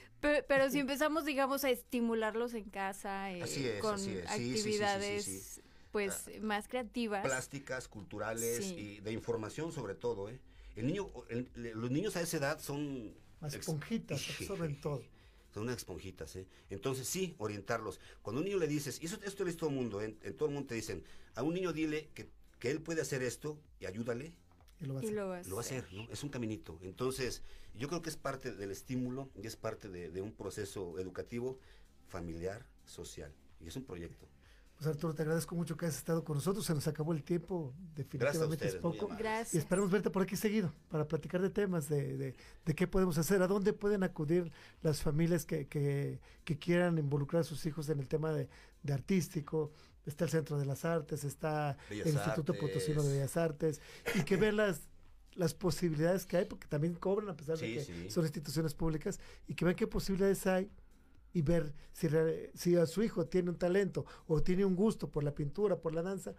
Pero, 0.48 0.70
si 0.70 0.78
empezamos, 0.78 1.24
digamos, 1.24 1.64
a 1.64 1.70
estimularlos 1.70 2.54
en 2.54 2.64
casa 2.70 3.32
eh, 3.32 3.78
con 3.80 3.94
actividades 4.26 5.60
pues 5.96 6.28
ah, 6.28 6.30
más 6.42 6.68
creativas. 6.68 7.24
Plásticas, 7.24 7.88
culturales 7.88 8.72
y 8.72 9.00
de 9.00 9.12
información 9.12 9.72
sobre 9.72 9.94
todo, 9.94 10.28
¿eh? 10.28 10.38
El 10.74 10.88
niño, 10.88 11.10
los 11.54 11.90
niños 11.90 12.16
a 12.16 12.20
esa 12.20 12.36
edad 12.36 12.60
son... 12.60 13.14
Más 13.40 13.54
esponjitas, 13.54 14.22
absorben 14.38 14.78
todo. 14.80 15.02
Son 15.54 15.62
unas 15.62 15.78
esponjitas, 15.78 16.36
¿eh? 16.36 16.46
Entonces 16.68 17.08
sí, 17.08 17.34
orientarlos. 17.38 17.98
Cuando 18.20 18.40
a 18.40 18.42
un 18.42 18.48
niño 18.48 18.58
le 18.58 18.66
dices, 18.66 18.98
y 19.00 19.06
eso, 19.06 19.18
esto 19.24 19.42
lo 19.42 19.46
dice 19.46 19.58
todo 19.58 19.70
el 19.70 19.76
mundo, 19.76 20.02
¿eh? 20.02 20.14
en 20.22 20.36
todo 20.36 20.50
el 20.50 20.54
mundo 20.54 20.68
te 20.68 20.74
dicen, 20.74 21.02
a 21.34 21.42
un 21.42 21.54
niño 21.54 21.72
dile 21.72 22.10
que, 22.12 22.28
que 22.58 22.70
él 22.70 22.82
puede 22.82 23.00
hacer 23.00 23.22
esto 23.22 23.58
y 23.80 23.86
ayúdale. 23.86 24.34
Y 24.80 24.86
lo 24.86 24.94
va 24.94 25.00
a 25.00 25.02
hacer. 25.02 25.48
Lo 25.48 25.56
va 25.56 25.62
a 25.62 25.64
hacer, 25.64 25.86
¿no? 25.92 26.08
Es 26.10 26.22
un 26.22 26.28
caminito. 26.28 26.78
Entonces, 26.82 27.42
yo 27.74 27.88
creo 27.88 28.02
que 28.02 28.10
es 28.10 28.16
parte 28.16 28.52
del 28.52 28.70
estímulo 28.70 29.30
y 29.34 29.46
es 29.46 29.56
parte 29.56 29.88
de, 29.88 30.10
de 30.10 30.22
un 30.22 30.32
proceso 30.32 30.98
educativo, 30.98 31.58
familiar, 32.08 32.66
social. 32.84 33.32
Y 33.60 33.68
es 33.68 33.76
un 33.76 33.84
proyecto. 33.84 34.28
Pues 34.76 34.88
Arturo, 34.88 35.14
te 35.14 35.22
agradezco 35.22 35.54
mucho 35.54 35.74
que 35.76 35.86
hayas 35.86 35.96
estado 35.96 36.22
con 36.22 36.36
nosotros. 36.36 36.66
Se 36.66 36.74
nos 36.74 36.86
acabó 36.86 37.14
el 37.14 37.22
tiempo, 37.22 37.72
definitivamente 37.94 38.68
es 38.68 38.74
poco. 38.74 39.08
Gracias. 39.18 39.54
Y 39.54 39.58
esperamos 39.58 39.90
verte 39.90 40.10
por 40.10 40.22
aquí 40.22 40.36
seguido 40.36 40.70
para 40.90 41.08
platicar 41.08 41.40
de 41.40 41.48
temas, 41.48 41.88
de, 41.88 42.34
de, 42.64 42.74
qué 42.74 42.86
podemos 42.86 43.16
hacer, 43.16 43.40
a 43.40 43.46
dónde 43.46 43.72
pueden 43.72 44.02
acudir 44.02 44.52
las 44.82 45.00
familias 45.00 45.46
que, 45.46 45.66
que, 45.66 46.20
quieran 46.58 46.98
involucrar 46.98 47.40
a 47.40 47.44
sus 47.44 47.64
hijos 47.64 47.88
en 47.88 48.00
el 48.00 48.06
tema 48.06 48.32
de, 48.32 48.48
artístico. 48.92 49.72
Está 50.06 50.24
el 50.24 50.30
Centro 50.30 50.58
de 50.58 50.64
las 50.64 50.84
Artes, 50.84 51.24
está 51.24 51.76
el 51.90 52.06
Instituto 52.06 52.54
Potosino 52.54 53.02
de 53.02 53.12
Bellas 53.12 53.36
Artes, 53.36 53.80
y 54.14 54.22
que 54.22 54.36
vean 54.36 54.56
las, 54.56 54.82
las 55.34 55.52
posibilidades 55.52 56.24
que 56.26 56.36
hay, 56.36 56.44
porque 56.44 56.68
también 56.68 56.94
cobran 56.94 57.28
a 57.28 57.36
pesar 57.36 57.58
de 57.58 57.74
que 57.74 58.10
son 58.10 58.24
instituciones 58.24 58.72
públicas, 58.72 59.18
y 59.48 59.54
que 59.54 59.64
vean 59.64 59.76
qué 59.76 59.86
posibilidades 59.86 60.46
hay 60.46 60.70
y 61.32 61.42
ver 61.42 61.74
si, 61.92 62.08
si 62.54 62.76
a 62.76 62.86
su 62.86 63.02
hijo 63.02 63.26
tiene 63.26 63.50
un 63.50 63.58
talento 63.58 64.06
o 64.26 64.42
tiene 64.42 64.64
un 64.64 64.74
gusto 64.74 65.10
por 65.10 65.22
la 65.22 65.34
pintura, 65.34 65.76
por 65.76 65.92
la 65.92 66.02
danza, 66.02 66.32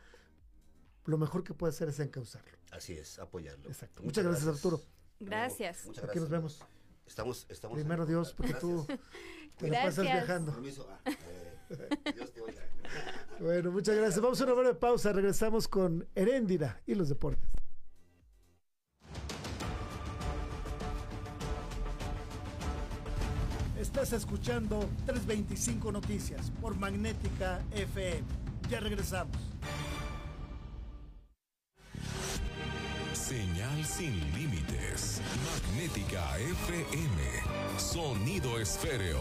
lo 1.05 1.17
mejor 1.17 1.43
que 1.43 1.53
puede 1.53 1.71
hacer 1.71 1.89
es 1.89 1.99
encauzarlo. 1.99 2.57
Así 2.71 2.93
es, 2.93 3.19
apoyarlo. 3.19 3.69
Exacto. 3.69 4.01
Muchas, 4.01 4.25
gracias, 4.25 4.47
Arturo. 4.47 4.81
Gracias. 5.19 5.85
Muchas 5.85 6.03
Aquí 6.03 6.19
nos 6.19 6.29
vemos. 6.29 6.59
Estamos, 7.05 7.45
estamos 7.49 7.77
Primero 7.77 8.05
Dios, 8.05 8.33
porque 8.33 8.53
tú 8.55 8.85
te 9.57 9.69
la 9.69 9.83
pasas 9.83 10.03
viajando. 10.03 10.51
Ah, 10.89 11.01
eh, 11.05 12.13
Dios 12.13 12.31
te 12.33 12.41
oiga. 12.41 12.61
Bueno, 13.39 13.71
muchas 13.71 13.95
gracias. 13.95 14.21
Vamos 14.21 14.39
a 14.41 14.43
una 14.45 14.53
breve 14.53 14.75
pausa. 14.75 15.13
Regresamos 15.13 15.67
con 15.67 16.07
Heréndira 16.15 16.81
y 16.85 16.95
los 16.95 17.09
deportes. 17.09 17.47
Estás 23.79 24.13
escuchando 24.13 24.79
325 25.05 25.91
Noticias 25.91 26.51
por 26.61 26.75
Magnética 26.75 27.61
FM. 27.71 28.23
Ya 28.69 28.79
regresamos. 28.79 29.37
Señal 33.13 33.83
sin 33.85 34.19
límites. 34.33 35.21
Magnética 35.43 36.37
FM. 36.37 37.21
Sonido 37.77 38.59
esféreo. 38.59 39.19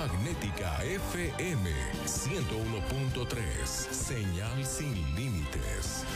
Magnética 0.00 0.82
FM 0.82 1.70
101.3. 2.06 3.66
Señal 3.66 4.64
sin 4.64 4.94
límites. 5.14 6.06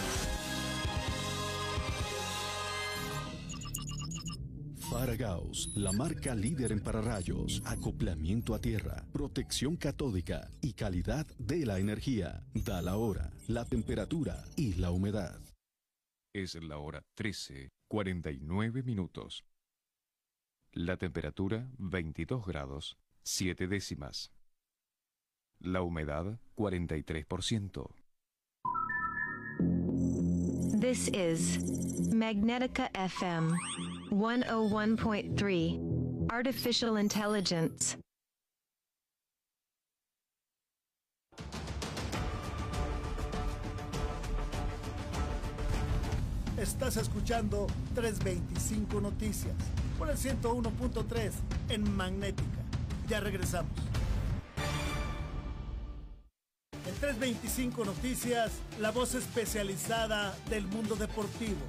Paragaus, 4.90 5.70
la 5.76 5.92
marca 5.92 6.34
líder 6.34 6.72
en 6.72 6.80
pararrayos, 6.80 7.60
acoplamiento 7.66 8.54
a 8.54 8.58
tierra, 8.58 9.04
protección 9.12 9.76
catódica 9.76 10.48
y 10.62 10.72
calidad 10.72 11.26
de 11.36 11.66
la 11.66 11.78
energía. 11.78 12.42
Da 12.54 12.80
la 12.80 12.96
hora, 12.96 13.32
la 13.48 13.66
temperatura 13.66 14.44
y 14.56 14.72
la 14.76 14.92
humedad. 14.92 15.38
Es 16.32 16.54
la 16.54 16.78
hora 16.78 17.02
13, 17.16 17.68
49 17.88 18.82
minutos. 18.82 19.44
La 20.72 20.96
temperatura 20.96 21.68
22 21.78 22.46
grados, 22.46 22.96
7 23.24 23.66
décimas. 23.66 24.30
La 25.60 25.82
humedad 25.82 26.38
43%. 26.56 27.90
This 30.78 31.08
is 31.08 31.58
Magnetica 32.12 32.90
FM 32.92 33.56
101.3 34.10 36.30
Artificial 36.30 36.98
Intelligence. 36.98 37.96
Estás 46.58 46.96
escuchando 46.96 47.66
325 47.94 49.00
Noticias 49.00 49.54
por 49.98 50.10
el 50.10 50.16
101.3 50.16 51.32
en 51.70 51.96
Magnética. 51.96 52.63
Ya 53.08 53.20
regresamos. 53.20 53.70
En 56.86 56.94
325 57.00 57.84
Noticias, 57.84 58.52
la 58.80 58.90
voz 58.90 59.14
especializada 59.14 60.34
del 60.48 60.66
mundo 60.66 60.96
deportivo. 60.96 61.60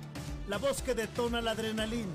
La 0.47 0.57
voz 0.57 0.81
que 0.81 0.93
detona 0.93 1.41
la 1.41 1.51
adrenalina, 1.51 2.13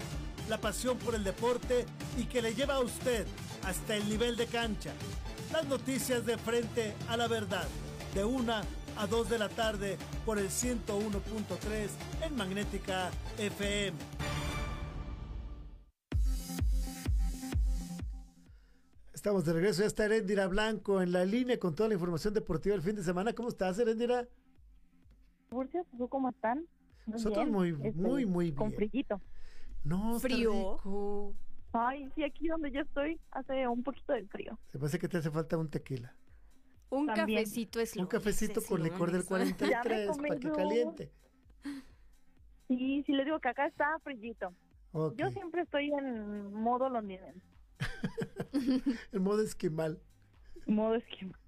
la 0.49 0.59
pasión 0.59 0.99
por 0.99 1.15
el 1.15 1.25
deporte 1.25 1.87
y 2.19 2.25
que 2.25 2.41
le 2.43 2.55
lleva 2.55 2.75
a 2.75 2.81
usted 2.81 3.27
hasta 3.65 3.97
el 3.97 4.09
nivel 4.09 4.37
de 4.37 4.47
cancha. 4.47 4.93
Las 5.53 5.67
noticias 5.67 6.25
de 6.25 6.39
frente 6.39 6.95
a 7.09 7.17
la 7.17 7.27
verdad, 7.27 7.67
de 8.15 8.25
una 8.25 8.63
a 8.97 9.07
2 9.07 9.31
de 9.31 9.39
la 9.39 9.49
tarde 9.49 9.99
por 10.25 10.39
el 10.39 10.49
101.3 10.49 11.89
en 12.23 12.37
Magnética 12.37 13.11
FM. 13.39 14.20
Estamos 19.21 19.45
de 19.45 19.53
regreso, 19.53 19.83
ya 19.83 19.87
está 19.87 20.07
Erendira 20.07 20.47
Blanco 20.47 21.03
en 21.03 21.13
la 21.13 21.27
línea 21.27 21.59
con 21.59 21.75
toda 21.75 21.91
la 21.91 21.95
información 21.95 22.33
deportiva 22.33 22.75
del 22.75 22.81
fin 22.83 22.97
de 22.97 23.03
semana. 23.03 23.35
¿Cómo 23.35 23.51
estás, 23.51 23.79
Erendira? 23.79 24.27
¿tú 25.51 26.09
cómo 26.09 26.31
están? 26.31 26.67
Nosotros 27.05 27.47
muy, 27.47 27.75
muy, 27.75 27.89
este, 27.89 28.01
muy 28.01 28.45
bien. 28.47 28.55
Con 28.55 28.73
frillito. 28.73 29.21
No, 29.85 30.19
frío. 30.19 31.35
Ay, 31.75 32.11
sí, 32.15 32.25
aquí 32.25 32.49
donde 32.49 32.71
yo 32.71 32.81
estoy 32.81 33.21
hace 33.33 33.69
un 33.69 33.83
poquito 33.83 34.15
de 34.15 34.25
frío. 34.25 34.59
Se 34.69 34.79
parece 34.79 34.99
que 34.99 35.07
te 35.07 35.19
hace 35.19 35.31
falta 35.31 35.59
un 35.59 35.69
tequila. 35.69 36.17
Un 36.89 37.07
cafecito 37.07 37.79
es 37.79 37.95
lo 37.97 38.05
Un 38.05 38.09
cafecito 38.09 38.63
con 38.63 38.83
licor 38.83 39.13
del 39.13 39.27
43 39.27 40.17
para 40.17 40.37
que 40.39 40.51
caliente. 40.51 41.13
Sí, 42.69 43.03
sí 43.05 43.13
le 43.13 43.27
digo 43.27 43.39
que 43.39 43.51
acá 43.51 43.67
está 43.67 43.99
frillito. 44.03 44.55
Yo 45.15 45.31
siempre 45.31 45.61
estoy 45.61 45.93
en 45.93 46.55
modo 46.55 46.89
londinense. 46.89 47.60
en 49.13 49.23
modo 49.23 49.43
esquimal. 49.43 50.01
Modo 50.67 50.95
esquimal. 50.97 51.39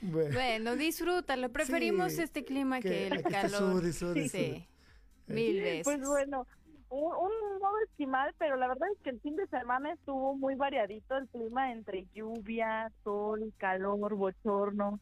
Bueno, 0.00 0.76
disfrútalo. 0.76 1.50
Preferimos 1.50 2.18
este 2.18 2.44
clima 2.44 2.80
que, 2.80 3.08
el 3.08 3.22
calor. 3.22 3.84
sí, 3.92 4.66
mil 5.26 5.60
veces. 5.60 5.84
Pues 5.84 6.00
bueno, 6.00 6.46
un, 6.90 7.12
un, 7.14 7.58
modo 7.60 7.78
esquimal, 7.84 8.34
pero 8.38 8.56
la 8.56 8.68
verdad 8.68 8.88
es 8.94 8.98
que 9.02 9.10
el 9.10 9.20
fin 9.20 9.36
de 9.36 9.46
semana 9.48 9.92
estuvo 9.92 10.34
muy 10.36 10.54
variadito 10.54 11.16
el 11.16 11.28
clima 11.28 11.72
entre 11.72 12.06
lluvia, 12.14 12.90
sol, 13.04 13.52
calor, 13.58 14.14
bochorno 14.14 15.00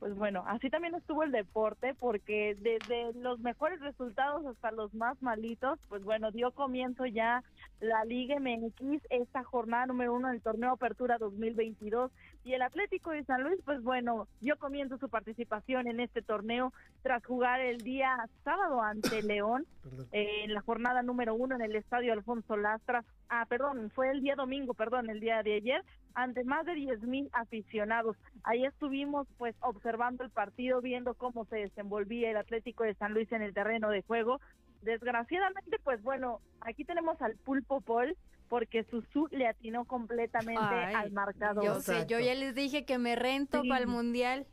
pues 0.00 0.16
bueno, 0.16 0.42
así 0.46 0.70
también 0.70 0.94
estuvo 0.94 1.22
el 1.22 1.30
deporte, 1.30 1.94
porque 1.94 2.56
desde 2.58 3.12
los 3.20 3.38
mejores 3.40 3.80
resultados 3.80 4.44
hasta 4.46 4.72
los 4.72 4.94
más 4.94 5.20
malitos, 5.22 5.78
pues 5.90 6.02
bueno, 6.02 6.30
dio 6.32 6.52
comienzo 6.52 7.04
ya 7.04 7.44
la 7.80 8.04
Liga 8.06 8.40
MX, 8.40 9.02
esta 9.10 9.44
jornada 9.44 9.86
número 9.86 10.14
uno 10.14 10.28
del 10.28 10.40
torneo 10.40 10.72
Apertura 10.72 11.18
2022, 11.18 12.10
y 12.44 12.54
el 12.54 12.62
Atlético 12.62 13.10
de 13.10 13.24
San 13.24 13.42
Luis, 13.42 13.60
pues 13.64 13.82
bueno, 13.82 14.26
dio 14.40 14.56
comienzo 14.56 14.96
su 14.98 15.08
participación 15.08 15.86
en 15.88 16.00
este 16.00 16.22
torneo 16.22 16.72
tras 17.02 17.24
jugar 17.24 17.60
el 17.60 17.78
día 17.78 18.16
sábado 18.44 18.82
ante 18.82 19.22
León, 19.22 19.66
eh, 20.12 20.44
en 20.44 20.54
la 20.54 20.62
jornada 20.62 21.02
número 21.02 21.34
uno 21.34 21.54
en 21.54 21.62
el 21.62 21.76
Estadio 21.76 22.12
Alfonso 22.12 22.56
Lastra, 22.56 23.04
ah, 23.28 23.44
perdón, 23.46 23.90
fue 23.94 24.10
el 24.10 24.22
día 24.22 24.36
domingo, 24.36 24.74
perdón, 24.74 25.10
el 25.10 25.20
día 25.20 25.42
de 25.42 25.54
ayer, 25.54 25.84
ante 26.14 26.44
más 26.44 26.64
de 26.66 26.74
10 26.74 27.02
mil 27.02 27.28
aficionados. 27.32 28.16
Ahí 28.42 28.64
estuvimos 28.64 29.26
pues 29.36 29.54
observando 29.60 30.24
el 30.24 30.30
partido, 30.30 30.80
viendo 30.80 31.14
cómo 31.14 31.44
se 31.44 31.56
desenvolvía 31.56 32.30
el 32.30 32.36
Atlético 32.36 32.84
de 32.84 32.94
San 32.94 33.12
Luis 33.12 33.30
en 33.32 33.42
el 33.42 33.54
terreno 33.54 33.90
de 33.90 34.02
juego. 34.02 34.40
Desgraciadamente, 34.82 35.78
pues 35.84 36.02
bueno, 36.02 36.40
aquí 36.62 36.84
tenemos 36.84 37.20
al 37.20 37.36
Pulpo 37.36 37.82
Paul, 37.82 38.16
porque 38.50 38.82
Susu 38.82 39.28
le 39.30 39.46
atinó 39.46 39.84
completamente 39.84 40.60
al 40.60 41.12
marcador. 41.12 41.64
Yo 41.64 41.80
sé, 41.80 42.04
yo 42.08 42.18
ya 42.18 42.34
les 42.34 42.52
dije 42.52 42.84
que 42.84 42.98
me 42.98 43.14
rento 43.14 43.62
para 43.62 43.80
el 43.80 43.86
Mundial. 43.86 44.44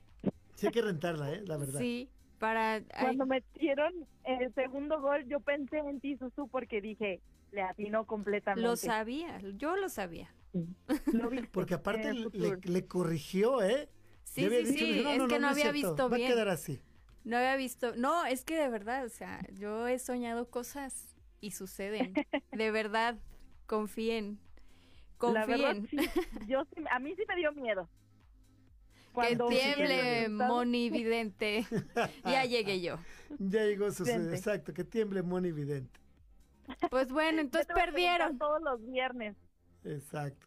Sí 0.54 0.68
hay 0.68 0.72
que 0.72 0.84
rentarla, 0.84 1.34
¿eh? 1.34 1.42
La 1.46 1.58
verdad. 1.58 1.80
Sí, 1.80 2.08
para... 2.38 2.84
Cuando 3.02 3.26
metieron 3.26 3.92
el 4.24 4.54
segundo 4.54 5.02
gol, 5.02 5.26
yo 5.28 5.40
pensé 5.40 5.80
en 5.80 6.00
ti, 6.00 6.16
Susu, 6.16 6.48
porque 6.48 6.80
dije, 6.80 7.22
le 7.52 7.64
atinó 7.64 8.06
completamente. 8.06 8.62
Lo 8.62 8.76
sabía, 8.76 9.40
yo 9.58 9.76
lo 9.76 9.90
sabía. 9.90 10.32
Porque 11.52 11.74
aparte 11.74 12.14
le, 12.14 12.88
corrigió, 12.88 13.64
¿eh? 13.64 13.90
Sí, 14.24 14.48
sí, 14.48 14.66
sí, 14.66 15.00
es 15.06 15.24
que 15.28 15.40
no, 15.40 15.48
había 15.48 15.72
visto 15.72 16.10
bien. 16.10 16.22
Va 16.22 16.26
a 16.26 16.34
quedar 16.34 16.50
así. 16.50 16.82
No 17.24 17.38
había 17.38 17.56
visto, 17.56 17.96
no, 17.96 18.26
es 18.26 18.44
que 18.44 18.58
de 18.58 18.70
verdad, 18.70 19.06
o 19.06 19.10
sea, 19.10 19.46
yo 19.54 19.88
he 19.88 20.00
soñado 20.00 20.50
cosas 20.50 21.16
y 21.42 21.52
suceden. 21.52 22.14
de 22.52 22.72
verdad, 22.72 23.18
confíen. 23.68 24.40
Confíen. 25.18 25.88
yo 26.48 26.64
a 26.90 27.00
mí 27.00 27.14
sí 27.16 27.24
me 27.28 27.36
dio 27.36 27.52
miedo. 27.52 27.88
Cuando 29.14 29.50
que 29.50 29.56
tiemble 29.56 30.30
monividente. 30.30 31.66
ya 32.26 32.46
llegué 32.46 32.82
yo. 32.82 32.98
Ya 33.40 33.64
llegó 33.64 33.92
su, 33.92 34.06
exacto, 34.06 34.74
que 34.74 34.84
tiemble 34.84 35.22
monividente. 35.22 36.00
Pues 36.90 37.12
bueno, 37.12 37.42
entonces 37.42 37.68
perdieron. 37.74 38.38
Todos 38.38 38.62
los 38.62 38.86
viernes. 38.86 39.36
Exacto. 39.84 40.46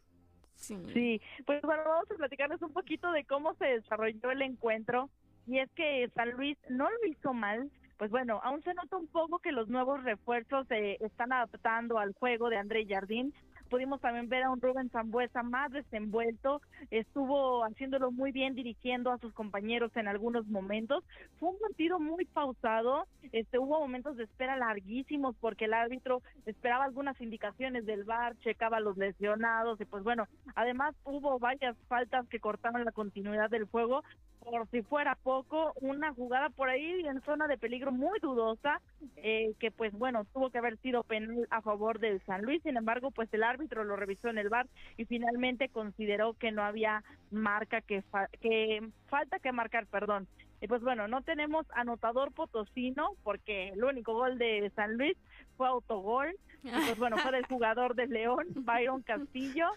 Sí. 0.55 0.77
sí, 0.93 1.21
pues 1.47 1.59
bueno, 1.63 1.81
vamos 1.83 2.11
a 2.11 2.15
platicarles 2.15 2.61
un 2.61 2.71
poquito 2.71 3.11
de 3.11 3.25
cómo 3.25 3.55
se 3.55 3.65
desarrolló 3.65 4.29
el 4.29 4.43
encuentro. 4.43 5.09
Y 5.47 5.57
es 5.57 5.71
que 5.71 6.07
San 6.13 6.31
Luis 6.31 6.55
no 6.69 6.87
lo 6.87 7.07
hizo 7.07 7.33
mal, 7.33 7.71
pues 8.01 8.09
bueno, 8.09 8.41
aún 8.43 8.63
se 8.63 8.73
nota 8.73 8.97
un 8.97 9.05
poco 9.05 9.37
que 9.37 9.51
los 9.51 9.67
nuevos 9.67 10.03
refuerzos 10.03 10.65
se 10.67 10.93
están 11.05 11.31
adaptando 11.31 11.99
al 11.99 12.13
juego 12.13 12.49
de 12.49 12.57
André 12.57 12.83
Jardín, 12.89 13.31
pudimos 13.71 14.01
también 14.01 14.27
ver 14.27 14.43
a 14.43 14.49
un 14.49 14.59
Rubén 14.59 14.89
Zambuesa 14.89 15.43
más 15.43 15.71
desenvuelto, 15.71 16.61
estuvo 16.91 17.63
haciéndolo 17.63 18.11
muy 18.11 18.33
bien, 18.33 18.53
dirigiendo 18.53 19.11
a 19.11 19.17
sus 19.17 19.33
compañeros 19.33 19.95
en 19.95 20.09
algunos 20.09 20.45
momentos. 20.47 21.05
Fue 21.39 21.49
un 21.49 21.57
partido 21.57 21.97
muy 21.97 22.25
pausado, 22.25 23.05
este 23.31 23.57
hubo 23.59 23.79
momentos 23.79 24.17
de 24.17 24.25
espera 24.25 24.57
larguísimos 24.57 25.37
porque 25.39 25.65
el 25.65 25.73
árbitro 25.73 26.21
esperaba 26.45 26.83
algunas 26.83 27.19
indicaciones 27.21 27.85
del 27.85 28.03
VAR, 28.03 28.37
checaba 28.39 28.81
los 28.81 28.97
lesionados 28.97 29.79
y 29.79 29.85
pues 29.85 30.03
bueno, 30.03 30.27
además 30.53 30.93
hubo 31.05 31.39
varias 31.39 31.77
faltas 31.87 32.27
que 32.27 32.41
cortaron 32.41 32.83
la 32.83 32.91
continuidad 32.91 33.49
del 33.49 33.63
juego, 33.63 34.03
por 34.41 34.67
si 34.69 34.81
fuera 34.81 35.15
poco, 35.23 35.71
una 35.81 36.13
jugada 36.13 36.49
por 36.49 36.67
ahí 36.67 37.05
en 37.05 37.21
zona 37.21 37.47
de 37.47 37.57
peligro 37.57 37.91
muy 37.91 38.19
dudosa, 38.19 38.81
eh, 39.17 39.53
que 39.59 39.71
pues 39.71 39.93
bueno, 39.93 40.25
tuvo 40.33 40.49
que 40.49 40.57
haber 40.57 40.77
sido 40.77 41.03
penal 41.03 41.47
a 41.51 41.61
favor 41.61 41.99
del 41.99 42.19
San 42.25 42.41
Luis, 42.41 42.61
sin 42.63 42.75
embargo, 42.75 43.11
pues 43.11 43.31
el 43.33 43.43
árbitro 43.43 43.60
lo 43.69 43.95
revisó 43.95 44.29
en 44.29 44.37
el 44.37 44.49
bar 44.49 44.67
y 44.97 45.05
finalmente 45.05 45.69
consideró 45.69 46.33
que 46.33 46.51
no 46.51 46.63
había 46.63 47.03
marca 47.31 47.81
que, 47.81 48.03
que 48.41 48.87
falta 49.07 49.39
que 49.39 49.51
marcar, 49.51 49.85
perdón. 49.87 50.27
Y 50.61 50.67
pues 50.67 50.81
bueno, 50.81 51.07
no 51.07 51.23
tenemos 51.23 51.65
anotador 51.73 52.31
potosino 52.31 53.15
porque 53.23 53.69
el 53.69 53.83
único 53.83 54.13
gol 54.13 54.37
de 54.37 54.71
San 54.75 54.95
Luis 54.95 55.17
fue 55.57 55.67
autogol. 55.67 56.35
Y 56.63 56.69
pues 56.69 56.97
bueno, 56.99 57.17
fue 57.17 57.31
del 57.31 57.45
jugador 57.49 57.95
de 57.95 58.05
León, 58.07 58.47
Byron 58.53 59.01
Castillo. 59.01 59.67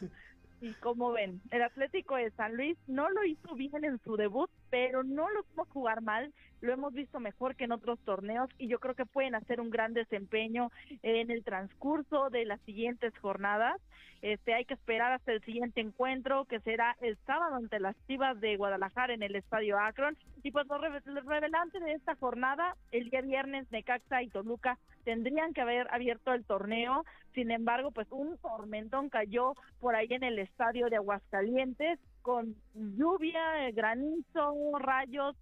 Y 0.60 0.72
como 0.74 1.12
ven, 1.12 1.40
el 1.50 1.62
Atlético 1.62 2.16
de 2.16 2.30
San 2.32 2.56
Luis 2.56 2.76
no 2.86 3.08
lo 3.10 3.24
hizo 3.24 3.54
bien 3.54 3.84
en 3.84 3.98
su 4.02 4.16
debut, 4.16 4.50
pero 4.74 5.04
no 5.04 5.30
lo 5.30 5.44
pudo 5.44 5.66
jugar 5.66 6.02
mal, 6.02 6.32
lo 6.60 6.72
hemos 6.72 6.92
visto 6.92 7.20
mejor 7.20 7.54
que 7.54 7.62
en 7.62 7.70
otros 7.70 7.96
torneos 8.00 8.50
y 8.58 8.66
yo 8.66 8.80
creo 8.80 8.96
que 8.96 9.06
pueden 9.06 9.36
hacer 9.36 9.60
un 9.60 9.70
gran 9.70 9.94
desempeño 9.94 10.72
en 11.04 11.30
el 11.30 11.44
transcurso 11.44 12.28
de 12.28 12.44
las 12.44 12.60
siguientes 12.62 13.16
jornadas. 13.18 13.80
Este, 14.20 14.52
hay 14.52 14.64
que 14.64 14.74
esperar 14.74 15.12
hasta 15.12 15.30
el 15.30 15.44
siguiente 15.44 15.80
encuentro 15.80 16.44
que 16.46 16.58
será 16.58 16.96
el 17.00 17.16
sábado 17.24 17.54
ante 17.54 17.78
las 17.78 17.94
Chivas 18.08 18.40
de 18.40 18.56
Guadalajara 18.56 19.14
en 19.14 19.22
el 19.22 19.36
Estadio 19.36 19.78
Akron. 19.78 20.16
Y 20.42 20.50
pues 20.50 20.66
lo, 20.66 20.78
revelante 20.78 21.78
de 21.78 21.92
esta 21.92 22.16
jornada, 22.16 22.74
el 22.90 23.10
día 23.10 23.20
viernes 23.20 23.70
Necaxa 23.70 24.24
y 24.24 24.28
Toluca 24.28 24.76
tendrían 25.04 25.54
que 25.54 25.60
haber 25.60 25.86
abierto 25.94 26.32
el 26.32 26.44
torneo, 26.44 27.04
sin 27.32 27.52
embargo, 27.52 27.92
pues 27.92 28.08
un 28.10 28.38
tormentón 28.38 29.08
cayó 29.08 29.54
por 29.78 29.94
ahí 29.94 30.08
en 30.10 30.24
el 30.24 30.40
estadio 30.40 30.88
de 30.88 30.96
Aguascalientes 30.96 32.00
con 32.24 32.56
lluvia, 32.72 33.70
granizo, 33.72 34.54
rayos, 34.78 35.36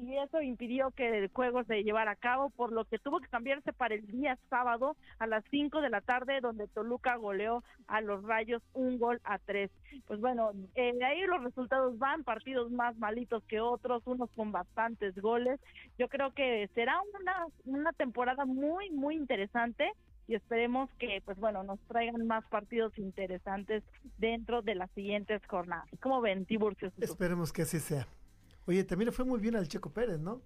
y 0.00 0.16
eso 0.16 0.40
impidió 0.40 0.92
que 0.92 1.18
el 1.18 1.28
juego 1.32 1.64
se 1.64 1.82
llevara 1.82 2.12
a 2.12 2.16
cabo, 2.16 2.50
por 2.50 2.70
lo 2.70 2.84
que 2.84 3.00
tuvo 3.00 3.18
que 3.18 3.26
cambiarse 3.26 3.72
para 3.72 3.96
el 3.96 4.06
día 4.06 4.38
sábado 4.48 4.96
a 5.18 5.26
las 5.26 5.42
5 5.50 5.80
de 5.80 5.90
la 5.90 6.00
tarde, 6.00 6.40
donde 6.40 6.68
Toluca 6.68 7.16
goleó 7.16 7.64
a 7.88 8.00
los 8.00 8.22
Rayos 8.22 8.62
un 8.72 9.00
gol 9.00 9.20
a 9.24 9.38
tres. 9.38 9.72
Pues 10.06 10.20
bueno, 10.20 10.52
eh, 10.76 10.92
ahí 11.04 11.22
los 11.22 11.42
resultados 11.42 11.98
van, 11.98 12.22
partidos 12.22 12.70
más 12.70 12.96
malitos 12.98 13.42
que 13.48 13.58
otros, 13.58 14.06
unos 14.06 14.30
con 14.36 14.52
bastantes 14.52 15.16
goles. 15.20 15.58
Yo 15.98 16.08
creo 16.08 16.30
que 16.30 16.70
será 16.76 17.00
una, 17.20 17.46
una 17.64 17.92
temporada 17.92 18.44
muy, 18.44 18.90
muy 18.90 19.16
interesante 19.16 19.92
y 20.28 20.34
esperemos 20.34 20.90
que, 20.98 21.22
pues 21.24 21.38
bueno, 21.38 21.62
nos 21.62 21.80
traigan 21.88 22.26
más 22.26 22.44
partidos 22.46 22.96
interesantes 22.98 23.82
dentro 24.18 24.60
de 24.60 24.74
las 24.74 24.90
siguientes 24.90 25.40
jornadas. 25.46 25.88
¿Cómo 26.00 26.20
ven, 26.20 26.44
Tiburcio? 26.44 26.92
Esperemos 27.00 27.50
que 27.50 27.62
así 27.62 27.80
sea. 27.80 28.06
Oye, 28.66 28.84
también 28.84 29.06
le 29.06 29.12
fue 29.12 29.24
muy 29.24 29.40
bien 29.40 29.56
al 29.56 29.66
Checo 29.66 29.90
Pérez, 29.90 30.20
¿no? 30.20 30.42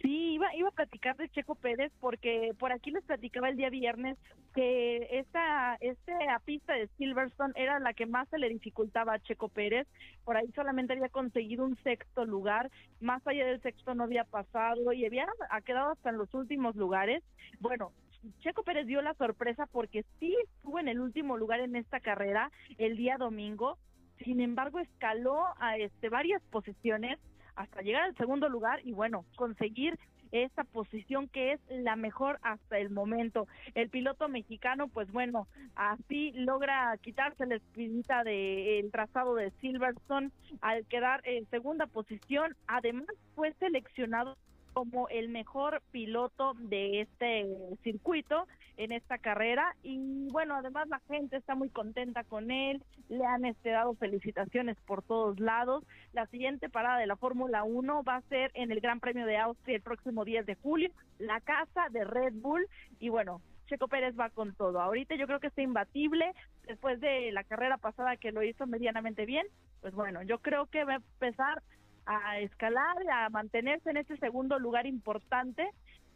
Sí, 0.00 0.34
iba, 0.34 0.52
iba 0.56 0.68
a 0.68 0.72
platicar 0.72 1.16
de 1.16 1.28
Checo 1.28 1.54
Pérez 1.54 1.92
porque 2.00 2.52
por 2.58 2.72
aquí 2.72 2.90
les 2.90 3.04
platicaba 3.04 3.48
el 3.48 3.56
día 3.56 3.70
viernes 3.70 4.18
que 4.54 5.06
esta, 5.18 5.76
esta 5.76 6.40
pista 6.44 6.72
de 6.72 6.88
Silverstone 6.98 7.52
era 7.54 7.78
la 7.78 7.94
que 7.94 8.06
más 8.06 8.28
se 8.28 8.38
le 8.38 8.48
dificultaba 8.48 9.14
a 9.14 9.20
Checo 9.20 9.48
Pérez. 9.48 9.86
Por 10.24 10.36
ahí 10.36 10.50
solamente 10.56 10.94
había 10.94 11.08
conseguido 11.08 11.64
un 11.64 11.76
sexto 11.84 12.24
lugar, 12.24 12.72
más 13.00 13.24
allá 13.24 13.46
del 13.46 13.62
sexto 13.62 13.94
no 13.94 14.02
había 14.02 14.24
pasado 14.24 14.92
y 14.92 15.06
había 15.06 15.28
ha 15.50 15.60
quedado 15.60 15.92
hasta 15.92 16.10
en 16.10 16.18
los 16.18 16.34
últimos 16.34 16.74
lugares. 16.74 17.22
Bueno, 17.60 17.92
Checo 18.40 18.62
Pérez 18.62 18.86
dio 18.86 19.02
la 19.02 19.14
sorpresa 19.14 19.66
porque 19.66 20.04
sí 20.18 20.36
estuvo 20.44 20.78
en 20.78 20.88
el 20.88 21.00
último 21.00 21.36
lugar 21.36 21.60
en 21.60 21.76
esta 21.76 22.00
carrera 22.00 22.50
el 22.78 22.96
día 22.96 23.16
domingo. 23.18 23.78
Sin 24.24 24.40
embargo, 24.40 24.78
escaló 24.78 25.44
a 25.58 25.76
este 25.76 26.08
varias 26.08 26.42
posiciones 26.50 27.18
hasta 27.56 27.82
llegar 27.82 28.02
al 28.02 28.16
segundo 28.16 28.48
lugar 28.48 28.80
y 28.84 28.92
bueno, 28.92 29.24
conseguir 29.36 29.98
esta 30.30 30.64
posición 30.64 31.28
que 31.28 31.52
es 31.52 31.60
la 31.68 31.94
mejor 31.94 32.38
hasta 32.42 32.78
el 32.78 32.90
momento. 32.90 33.46
El 33.74 33.90
piloto 33.90 34.28
mexicano, 34.28 34.88
pues 34.88 35.10
bueno, 35.12 35.46
así 35.74 36.32
logra 36.32 36.96
quitarse 37.02 37.44
la 37.44 37.56
espinita 37.56 38.24
del 38.24 38.90
trazado 38.90 39.34
de 39.34 39.50
Silverstone 39.60 40.30
al 40.62 40.86
quedar 40.86 41.20
en 41.24 41.48
segunda 41.50 41.86
posición. 41.86 42.56
Además, 42.66 43.08
fue 43.34 43.52
seleccionado 43.54 44.36
como 44.72 45.08
el 45.08 45.28
mejor 45.28 45.82
piloto 45.90 46.54
de 46.54 47.02
este 47.02 47.46
circuito 47.82 48.46
en 48.76 48.92
esta 48.92 49.18
carrera 49.18 49.76
y 49.82 50.28
bueno 50.30 50.54
además 50.54 50.88
la 50.88 51.00
gente 51.00 51.36
está 51.36 51.54
muy 51.54 51.68
contenta 51.68 52.24
con 52.24 52.50
él 52.50 52.82
le 53.08 53.24
han 53.24 53.44
este, 53.44 53.70
dado 53.70 53.94
felicitaciones 53.94 54.76
por 54.86 55.02
todos 55.02 55.38
lados 55.38 55.84
la 56.12 56.26
siguiente 56.26 56.70
parada 56.70 56.98
de 56.98 57.06
la 57.06 57.16
Fórmula 57.16 57.64
1 57.64 58.02
va 58.02 58.16
a 58.16 58.22
ser 58.22 58.50
en 58.54 58.72
el 58.72 58.80
Gran 58.80 59.00
Premio 59.00 59.26
de 59.26 59.36
Austria 59.36 59.76
el 59.76 59.82
próximo 59.82 60.24
10 60.24 60.46
de 60.46 60.54
julio 60.54 60.90
la 61.18 61.40
casa 61.40 61.88
de 61.90 62.04
Red 62.04 62.34
Bull 62.34 62.66
y 62.98 63.10
bueno 63.10 63.40
Checo 63.72 63.88
Pérez 63.88 64.14
va 64.18 64.28
con 64.28 64.54
todo. 64.54 64.82
Ahorita 64.82 65.14
yo 65.14 65.26
creo 65.26 65.40
que 65.40 65.46
está 65.46 65.62
imbatible 65.62 66.34
después 66.66 67.00
de 67.00 67.32
la 67.32 67.42
carrera 67.42 67.78
pasada 67.78 68.18
que 68.18 68.30
lo 68.30 68.42
hizo 68.42 68.66
medianamente 68.66 69.24
bien. 69.24 69.46
Pues 69.80 69.94
bueno, 69.94 70.22
yo 70.22 70.40
creo 70.40 70.66
que 70.66 70.84
va 70.84 70.94
a 70.94 70.96
empezar 70.96 71.62
a 72.06 72.38
escalar, 72.40 72.96
a 73.10 73.28
mantenerse 73.30 73.90
en 73.90 73.98
este 73.98 74.16
segundo 74.16 74.58
lugar 74.58 74.86
importante. 74.86 75.68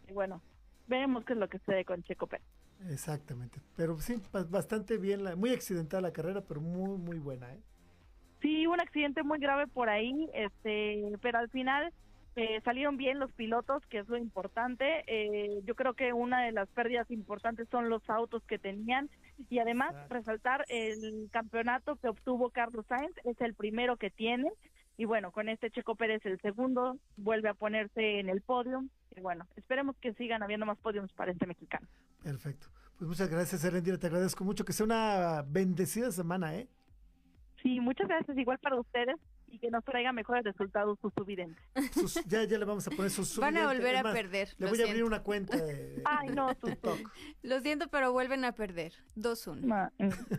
Y 0.08 0.12
bueno, 0.12 0.42
veremos 0.86 1.24
qué 1.24 1.32
es 1.32 1.38
lo 1.38 1.48
que 1.48 1.58
sucede 1.58 1.84
con 1.84 2.02
Checo 2.02 2.26
Pérez. 2.26 2.46
Exactamente, 2.90 3.58
pero 3.74 3.98
sí, 3.98 4.20
bastante 4.50 4.98
bien, 4.98 5.24
la, 5.24 5.34
muy 5.34 5.50
accidentada 5.50 6.02
la 6.02 6.12
carrera, 6.12 6.42
pero 6.42 6.60
muy, 6.60 6.98
muy 6.98 7.18
buena. 7.18 7.52
¿eh? 7.52 7.60
Sí, 8.42 8.66
un 8.66 8.80
accidente 8.80 9.22
muy 9.22 9.38
grave 9.38 9.66
por 9.66 9.88
ahí, 9.88 10.28
este, 10.34 11.02
pero 11.22 11.38
al 11.38 11.48
final 11.48 11.92
eh, 12.36 12.60
salieron 12.64 12.98
bien 12.98 13.18
los 13.18 13.32
pilotos, 13.32 13.82
que 13.86 13.98
es 13.98 14.08
lo 14.08 14.18
importante. 14.18 15.04
Eh, 15.06 15.62
yo 15.64 15.74
creo 15.74 15.94
que 15.94 16.12
una 16.12 16.44
de 16.44 16.52
las 16.52 16.68
pérdidas 16.68 17.10
importantes 17.10 17.66
son 17.70 17.88
los 17.88 18.08
autos 18.10 18.42
que 18.44 18.58
tenían 18.58 19.08
y 19.48 19.58
además 19.58 19.94
resaltar 20.10 20.66
el 20.68 21.30
campeonato 21.32 21.96
que 21.96 22.08
obtuvo 22.08 22.50
Carlos 22.50 22.84
Sainz, 22.88 23.16
es 23.24 23.40
el 23.40 23.54
primero 23.54 23.96
que 23.96 24.10
tiene. 24.10 24.50
Y 24.96 25.04
bueno, 25.04 25.30
con 25.30 25.48
este 25.48 25.70
Checo 25.70 25.94
Pérez 25.94 26.24
el 26.24 26.40
segundo, 26.40 26.98
vuelve 27.16 27.48
a 27.48 27.54
ponerse 27.54 28.18
en 28.18 28.28
el 28.28 28.40
podio. 28.40 28.84
Y 29.14 29.20
bueno, 29.20 29.46
esperemos 29.56 29.96
que 29.96 30.14
sigan 30.14 30.42
habiendo 30.42 30.66
más 30.66 30.78
podios 30.78 31.12
para 31.12 31.32
este 31.32 31.46
mexicano. 31.46 31.86
Perfecto. 32.22 32.68
Pues 32.98 33.08
muchas 33.08 33.28
gracias, 33.28 33.62
Erendira. 33.64 33.98
Te 33.98 34.06
agradezco 34.06 34.44
mucho. 34.44 34.64
Que 34.64 34.72
sea 34.72 34.86
una 34.86 35.44
bendecida 35.46 36.10
semana, 36.10 36.54
¿eh? 36.56 36.68
Sí, 37.62 37.78
muchas 37.80 38.08
gracias. 38.08 38.36
Igual 38.38 38.58
para 38.58 38.80
ustedes 38.80 39.16
y 39.56 39.58
que 39.58 39.70
nos 39.70 39.82
traiga 39.84 40.12
mejores 40.12 40.44
resultados 40.44 40.98
sus 41.00 41.12
subidentes. 41.14 41.56
ya, 42.26 42.44
ya 42.44 42.58
le 42.58 42.64
vamos 42.66 42.86
a 42.86 42.90
poner 42.90 43.10
sus 43.10 43.28
subidentes. 43.28 43.62
Van 43.64 43.70
a 43.70 43.72
volver 43.72 43.96
a 43.96 44.12
perder. 44.12 44.54
Le 44.58 44.68
voy 44.68 44.82
a 44.82 44.84
abrir 44.84 45.04
una 45.04 45.22
cuenta 45.22 45.56
de, 45.56 46.02
Ay, 46.04 46.28
no, 46.28 46.54
TikTok. 46.54 46.98
Lo 47.42 47.60
siento, 47.60 47.88
pero 47.88 48.12
vuelven 48.12 48.44
a 48.44 48.52
perder. 48.52 48.92
2-1. 49.16 49.90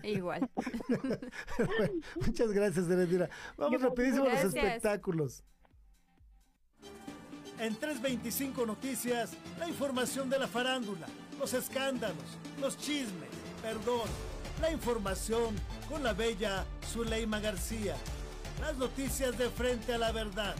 Igual. 0.04 0.50
muchas 2.16 2.52
gracias, 2.52 2.90
Erendira. 2.90 3.30
Vamos 3.58 3.82
rapidísimo 3.82 4.26
a 4.26 4.30
los 4.30 4.44
espectáculos. 4.44 5.44
En 7.60 7.76
325 7.76 8.68
Noticias, 8.68 9.32
la 9.58 9.68
información 9.68 10.30
de 10.30 10.38
la 10.38 10.48
farándula, 10.48 11.08
los 11.40 11.56
escándalos, 11.56 12.38
los 12.62 12.78
chismes, 12.78 13.30
perdón, 13.64 14.08
la 14.62 14.72
información 14.72 15.56
con 15.90 16.04
la 16.04 16.14
bella 16.14 16.66
Zuleima 16.86 17.40
García. 17.40 17.96
Las 18.60 18.78
noticias 18.78 19.38
de 19.38 19.50
frente 19.50 19.94
a 19.94 19.98
la 19.98 20.12
verdad, 20.12 20.56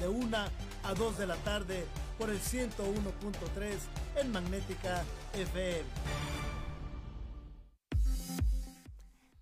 de 0.00 0.08
1 0.08 0.36
a 0.36 0.94
2 0.94 1.18
de 1.18 1.26
la 1.26 1.36
tarde 1.36 1.86
por 2.18 2.30
el 2.30 2.38
101.3 2.38 4.20
en 4.20 4.32
Magnética 4.32 5.04
FM. 5.34 5.84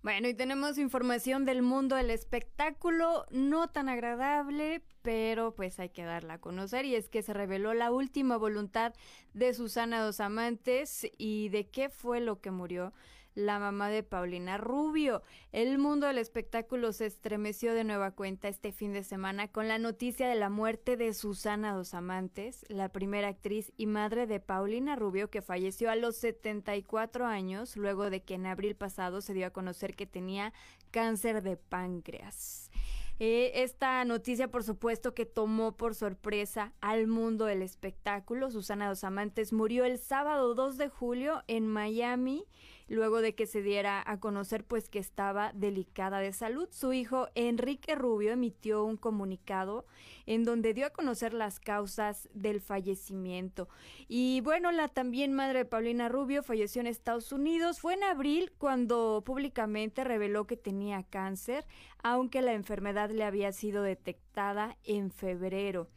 Bueno, 0.05 0.27
y 0.27 0.35
tenemos 0.35 0.77
información 0.77 1.45
del 1.45 1.63
mundo 1.63 1.95
del 1.95 2.11
espectáculo, 2.11 3.25
no 3.31 3.69
tan 3.69 3.89
agradable, 3.89 4.83
pero 5.01 5.55
pues 5.55 5.79
hay 5.79 5.89
que 5.89 6.03
darla 6.03 6.35
a 6.35 6.39
conocer 6.39 6.85
y 6.85 6.93
es 6.93 7.09
que 7.09 7.23
se 7.23 7.33
reveló 7.33 7.73
la 7.73 7.91
última 7.91 8.37
voluntad 8.37 8.93
de 9.33 9.51
Susana 9.55 10.03
Dos 10.03 10.19
Amantes 10.19 11.07
y 11.17 11.49
de 11.49 11.67
qué 11.69 11.89
fue 11.89 12.19
lo 12.19 12.39
que 12.39 12.51
murió 12.51 12.93
la 13.35 13.59
mamá 13.59 13.89
de 13.89 14.01
Paulina 14.01 14.57
Rubio. 14.57 15.21
El 15.51 15.77
mundo 15.77 16.07
del 16.07 16.17
espectáculo 16.17 16.93
se 16.93 17.05
estremeció 17.05 17.73
de 17.73 17.83
nueva 17.83 18.11
cuenta 18.11 18.47
este 18.47 18.71
fin 18.71 18.93
de 18.93 19.03
semana 19.03 19.49
con 19.49 19.67
la 19.67 19.77
noticia 19.77 20.27
de 20.27 20.35
la 20.35 20.49
muerte 20.49 20.97
de 20.97 21.13
Susana 21.13 21.75
Dos 21.75 21.93
Amantes, 21.93 22.65
la 22.69 22.89
primera 22.89 23.27
actriz 23.27 23.71
y 23.77 23.85
madre 23.85 24.25
de 24.25 24.39
Paulina 24.39 24.95
Rubio 24.95 25.29
que 25.29 25.41
falleció 25.41 25.91
a 25.91 25.95
los 25.95 26.15
74 26.15 27.25
años 27.25 27.75
luego 27.77 28.09
de 28.09 28.23
que 28.23 28.35
en 28.35 28.45
abril 28.45 28.75
pasado 28.75 29.21
se 29.21 29.33
dio 29.33 29.45
a 29.45 29.51
conocer 29.51 29.95
que 29.95 30.05
tenía 30.05 30.53
cáncer 30.91 31.43
de 31.43 31.57
páncreas. 31.57 32.71
Eh, 33.17 33.63
esta 33.63 34.03
noticia, 34.03 34.49
por 34.49 34.63
supuesto, 34.63 35.13
que 35.13 35.25
tomó 35.25 35.77
por 35.77 35.95
sorpresa 35.95 36.73
al 36.81 37.07
mundo 37.07 37.45
del 37.45 37.61
espectáculo. 37.61 38.51
Susana 38.51 38.89
Dos 38.89 39.05
Amantes 39.05 39.53
murió 39.53 39.85
el 39.85 39.99
sábado 39.99 40.53
2 40.53 40.77
de 40.77 40.89
julio 40.89 41.41
en 41.47 41.65
Miami 41.65 42.45
luego 42.87 43.21
de 43.21 43.35
que 43.35 43.47
se 43.47 43.61
diera 43.61 44.03
a 44.05 44.19
conocer 44.19 44.63
pues 44.63 44.89
que 44.89 44.99
estaba 44.99 45.51
delicada 45.53 46.19
de 46.19 46.33
salud. 46.33 46.67
Su 46.71 46.93
hijo 46.93 47.27
Enrique 47.35 47.95
Rubio 47.95 48.31
emitió 48.31 48.83
un 48.83 48.97
comunicado 48.97 49.85
en 50.25 50.43
donde 50.43 50.73
dio 50.73 50.87
a 50.87 50.91
conocer 50.91 51.33
las 51.33 51.59
causas 51.59 52.29
del 52.33 52.61
fallecimiento. 52.61 53.69
Y 54.07 54.41
bueno, 54.41 54.71
la 54.71 54.87
también 54.87 55.33
madre 55.33 55.59
de 55.59 55.65
Paulina 55.65 56.09
Rubio 56.09 56.43
falleció 56.43 56.81
en 56.81 56.87
Estados 56.87 57.31
Unidos. 57.31 57.79
Fue 57.79 57.93
en 57.93 58.03
abril 58.03 58.51
cuando 58.57 59.23
públicamente 59.25 60.03
reveló 60.03 60.45
que 60.45 60.57
tenía 60.57 61.03
cáncer, 61.03 61.65
aunque 62.03 62.41
la 62.41 62.53
enfermedad 62.53 63.09
le 63.09 63.23
había 63.23 63.51
sido 63.51 63.83
detectada 63.83 64.77
en 64.83 65.11
febrero. 65.11 65.87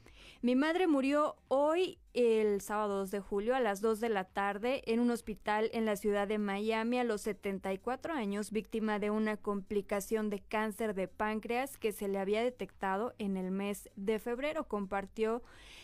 Mi 0.41 0.55
madre 0.55 0.87
murió 0.87 1.35
hoy, 1.49 1.99
el 2.15 2.61
sábado 2.61 2.99
2 2.99 3.11
de 3.11 3.19
julio, 3.19 3.57
a 3.57 3.61
las 3.61 3.81
2 3.81 3.99
de 3.99 4.09
la 4.09 4.23
tarde, 4.23 4.85
en 4.87 5.01
un 5.01 5.11
hospital 5.11 5.69
en 5.73 5.85
la 5.85 5.97
ciudad 5.97 6.29
de 6.29 6.39
Miami 6.39 7.01
a 7.01 7.05
los 7.05 7.23
74 7.23 8.13
años, 8.13 8.53
víctima 8.53 9.01
de 9.01 9.11
una 9.11 9.37
complicación 9.37 10.31
de 10.31 10.39
cáncer 10.39 10.95
de 10.95 11.09
páncreas 11.09 11.77
que 11.77 11.91
se 11.91 12.07
le 12.07 12.21
había 12.21 12.41
detectado 12.41 13.17
en 13.19 13.37
el 13.37 13.51
mes 13.51 13.91
de 13.97 14.21
febrero. 14.21 14.69
Compartió 14.69 15.43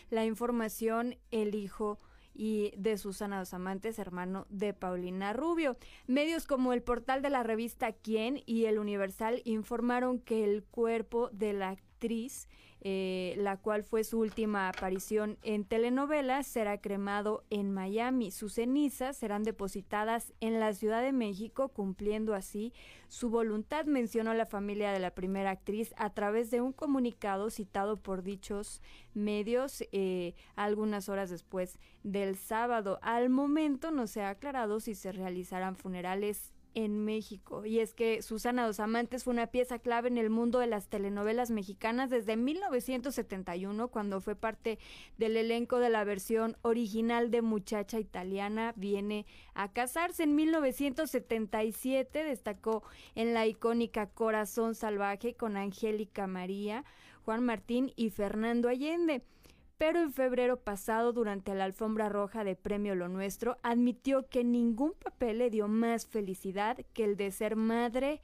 la 0.09 0.23
información 0.23 1.17
el 1.31 1.53
hijo 1.53 1.99
y 2.33 2.71
de 2.77 2.97
Susana 2.97 3.39
Dos 3.39 3.53
Amantes, 3.53 3.99
hermano 3.99 4.47
de 4.49 4.73
Paulina 4.73 5.33
Rubio. 5.33 5.75
Medios 6.07 6.47
como 6.47 6.71
el 6.71 6.81
portal 6.81 7.21
de 7.21 7.29
la 7.29 7.43
revista 7.43 7.91
Quién 7.91 8.41
y 8.45 8.65
el 8.65 8.79
Universal 8.79 9.41
informaron 9.43 10.19
que 10.19 10.45
el 10.45 10.63
cuerpo 10.63 11.29
de 11.33 11.51
la 11.51 11.71
actriz 11.71 12.47
eh, 12.87 13.33
la 13.39 13.57
cual 13.57 13.83
fue 13.83 14.03
su 14.03 14.19
última 14.19 14.69
aparición 14.69 15.39
en 15.41 15.65
telenovelas, 15.65 16.45
será 16.45 16.79
cremado 16.79 17.43
en 17.49 17.73
Miami. 17.73 18.29
Sus 18.29 18.53
cenizas 18.53 19.17
serán 19.17 19.41
depositadas 19.41 20.33
en 20.39 20.59
la 20.59 20.71
Ciudad 20.71 21.01
de 21.01 21.11
México, 21.11 21.69
cumpliendo 21.69 22.35
así 22.35 22.73
su 23.07 23.31
voluntad, 23.31 23.85
mencionó 23.85 24.35
la 24.35 24.45
familia 24.45 24.91
de 24.91 24.99
la 24.99 25.15
primera 25.15 25.49
actriz 25.49 25.95
a 25.97 26.11
través 26.11 26.51
de 26.51 26.61
un 26.61 26.73
comunicado 26.73 27.49
citado 27.49 27.97
por 27.97 28.21
dichos 28.21 28.83
medios 29.15 29.83
eh, 29.91 30.35
algunas 30.55 31.09
horas 31.09 31.31
después 31.31 31.79
del 32.03 32.35
sábado. 32.35 32.99
Al 33.01 33.31
momento 33.31 33.89
no 33.89 34.05
se 34.05 34.21
ha 34.21 34.29
aclarado 34.29 34.79
si 34.79 34.93
se 34.93 35.11
realizarán 35.11 35.75
funerales 35.75 36.53
en 36.75 37.03
México. 37.03 37.65
Y 37.65 37.79
es 37.79 37.93
que 37.93 38.21
Susana 38.21 38.67
Dos 38.67 38.79
Amantes 38.79 39.23
fue 39.23 39.33
una 39.33 39.47
pieza 39.47 39.79
clave 39.79 40.09
en 40.09 40.17
el 40.17 40.29
mundo 40.29 40.59
de 40.59 40.67
las 40.67 40.87
telenovelas 40.87 41.49
mexicanas 41.49 42.09
desde 42.09 42.35
1971, 42.35 43.87
cuando 43.87 44.21
fue 44.21 44.35
parte 44.35 44.77
del 45.17 45.37
elenco 45.37 45.79
de 45.79 45.89
la 45.89 46.03
versión 46.03 46.57
original 46.61 47.31
de 47.31 47.41
Muchacha 47.41 47.99
Italiana 47.99 48.73
Viene 48.75 49.25
a 49.53 49.71
casarse. 49.71 50.23
En 50.23 50.35
1977 50.35 52.23
destacó 52.23 52.83
en 53.15 53.33
la 53.33 53.47
icónica 53.47 54.07
Corazón 54.07 54.75
Salvaje 54.75 55.33
con 55.33 55.57
Angélica 55.57 56.27
María, 56.27 56.83
Juan 57.23 57.43
Martín 57.43 57.91
y 57.95 58.09
Fernando 58.09 58.67
Allende 58.69 59.23
pero 59.77 60.01
en 60.01 60.11
febrero 60.11 60.57
pasado, 60.57 61.11
durante 61.11 61.53
la 61.53 61.65
alfombra 61.65 62.09
roja 62.09 62.43
de 62.43 62.55
Premio 62.55 62.95
Lo 62.95 63.09
Nuestro, 63.09 63.57
admitió 63.61 64.27
que 64.29 64.43
ningún 64.43 64.93
papel 64.93 65.39
le 65.39 65.49
dio 65.49 65.67
más 65.67 66.07
felicidad 66.07 66.77
que 66.93 67.03
el 67.03 67.17
de 67.17 67.31
ser 67.31 67.55
madre 67.55 68.21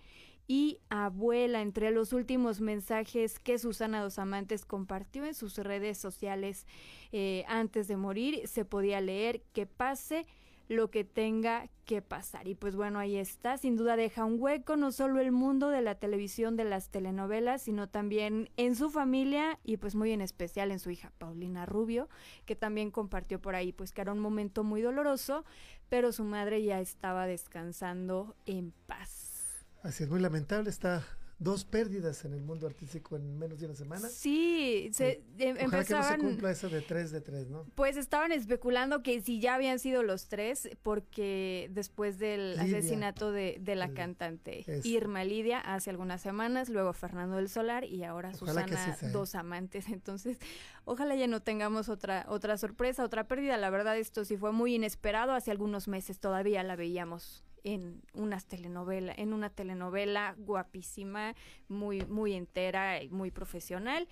y 0.47 0.79
abuela. 0.89 1.61
Entre 1.61 1.91
los 1.91 2.13
últimos 2.13 2.61
mensajes 2.61 3.39
que 3.39 3.59
Susana 3.59 4.01
Dos 4.01 4.19
Amantes 4.19 4.65
compartió 4.65 5.25
en 5.25 5.33
sus 5.33 5.57
redes 5.57 5.97
sociales 5.97 6.65
eh, 7.11 7.43
antes 7.47 7.87
de 7.87 7.97
morir, 7.97 8.47
se 8.47 8.65
podía 8.65 9.01
leer 9.01 9.41
que 9.53 9.65
pase 9.65 10.25
lo 10.71 10.89
que 10.89 11.03
tenga 11.03 11.67
que 11.85 12.01
pasar. 12.01 12.47
Y 12.47 12.55
pues 12.55 12.77
bueno, 12.77 12.97
ahí 12.97 13.17
está. 13.17 13.57
Sin 13.57 13.75
duda 13.75 13.97
deja 13.97 14.23
un 14.23 14.37
hueco 14.39 14.77
no 14.77 14.93
solo 14.93 15.19
el 15.19 15.33
mundo 15.33 15.67
de 15.67 15.81
la 15.81 15.95
televisión, 15.95 16.55
de 16.55 16.63
las 16.63 16.89
telenovelas, 16.89 17.63
sino 17.63 17.89
también 17.89 18.49
en 18.55 18.77
su 18.77 18.89
familia 18.89 19.59
y 19.65 19.75
pues 19.75 19.95
muy 19.95 20.11
en 20.11 20.21
especial 20.21 20.71
en 20.71 20.79
su 20.79 20.89
hija 20.89 21.11
Paulina 21.17 21.65
Rubio, 21.65 22.07
que 22.45 22.55
también 22.55 22.89
compartió 22.89 23.41
por 23.41 23.53
ahí 23.53 23.73
pues 23.73 23.91
que 23.91 23.99
era 23.99 24.13
un 24.13 24.19
momento 24.19 24.63
muy 24.63 24.81
doloroso, 24.81 25.43
pero 25.89 26.13
su 26.13 26.23
madre 26.23 26.63
ya 26.63 26.79
estaba 26.79 27.27
descansando 27.27 28.37
en 28.45 28.71
paz. 28.87 29.65
Así 29.83 30.05
es, 30.05 30.09
muy 30.09 30.21
lamentable, 30.21 30.69
está 30.69 31.03
dos 31.41 31.65
pérdidas 31.65 32.23
en 32.23 32.33
el 32.33 32.41
mundo 32.43 32.67
artístico 32.67 33.15
en 33.15 33.39
menos 33.39 33.59
de 33.59 33.65
una 33.65 33.75
semana. 33.75 34.07
Sí, 34.09 34.91
se 34.93 35.23
empezaban, 35.39 35.85
que 35.85 35.93
no 35.93 36.03
se 36.03 36.17
cumpla 36.19 36.51
eso 36.51 36.69
de 36.69 36.81
tres 36.81 37.09
de 37.09 37.19
tres, 37.19 37.49
¿no? 37.49 37.65
Pues 37.73 37.97
estaban 37.97 38.31
especulando 38.31 39.01
que 39.01 39.21
si 39.21 39.39
ya 39.39 39.55
habían 39.55 39.79
sido 39.79 40.03
los 40.03 40.27
tres, 40.27 40.69
porque 40.83 41.67
después 41.73 42.19
del 42.19 42.59
asesinato 42.59 43.31
de, 43.31 43.59
la 43.71 43.91
cantante 43.93 44.65
Irma 44.83 45.23
Lidia 45.23 45.59
hace 45.59 45.89
algunas 45.89 46.21
semanas, 46.21 46.69
luego 46.69 46.93
Fernando 46.93 47.37
del 47.37 47.49
Solar 47.49 47.85
y 47.85 48.03
ahora 48.03 48.35
Susana, 48.35 48.95
¿eh? 49.01 49.07
dos 49.11 49.33
amantes. 49.33 49.87
Entonces, 49.89 50.37
ojalá 50.85 51.15
ya 51.15 51.25
no 51.25 51.41
tengamos 51.41 51.89
otra, 51.89 52.25
otra 52.29 52.57
sorpresa, 52.57 53.03
otra 53.03 53.27
pérdida. 53.27 53.57
La 53.57 53.71
verdad, 53.71 53.97
esto 53.97 54.25
sí 54.25 54.37
fue 54.37 54.51
muy 54.51 54.75
inesperado. 54.75 55.33
Hace 55.33 55.49
algunos 55.49 55.87
meses 55.87 56.19
todavía 56.19 56.61
la 56.61 56.75
veíamos 56.75 57.43
en 57.63 58.01
unas 58.13 58.45
telenovela, 58.45 59.13
en 59.15 59.33
una 59.33 59.49
telenovela 59.49 60.35
guapísima, 60.37 61.35
muy, 61.67 62.05
muy 62.05 62.33
entera 62.33 63.01
y 63.01 63.09
muy 63.09 63.31
profesional. 63.31 64.07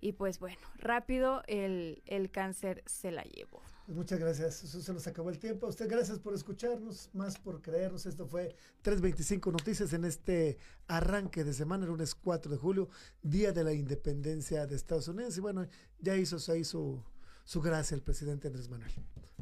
Y 0.00 0.12
pues 0.12 0.40
bueno, 0.40 0.60
rápido 0.78 1.42
el, 1.46 2.02
el 2.06 2.30
cáncer 2.30 2.82
se 2.86 3.12
la 3.12 3.22
llevó. 3.22 3.62
Pues 3.86 3.96
muchas 3.96 4.18
gracias. 4.18 4.64
Eso 4.64 4.80
se 4.80 4.92
nos 4.92 5.06
acabó 5.06 5.30
el 5.30 5.38
tiempo. 5.38 5.66
A 5.66 5.68
usted 5.68 5.88
gracias 5.88 6.18
por 6.18 6.34
escucharnos, 6.34 7.10
más 7.12 7.38
por 7.38 7.60
creernos. 7.62 8.06
Esto 8.06 8.26
fue 8.26 8.54
325 8.82 9.50
Noticias 9.50 9.92
en 9.92 10.04
este 10.04 10.58
arranque 10.86 11.44
de 11.44 11.52
semana, 11.52 11.84
el 11.84 11.90
lunes 11.90 12.14
4 12.14 12.50
de 12.50 12.58
julio, 12.58 12.88
Día 13.22 13.52
de 13.52 13.64
la 13.64 13.72
Independencia 13.72 14.66
de 14.66 14.76
Estados 14.76 15.08
Unidos. 15.08 15.36
Y 15.36 15.40
bueno, 15.40 15.66
ya 15.98 16.16
hizo, 16.16 16.38
se 16.38 16.58
hizo 16.58 17.04
su 17.44 17.60
gracia 17.60 17.94
el 17.94 18.02
presidente 18.02 18.48
Andrés 18.48 18.68
Manuel. 18.68 18.92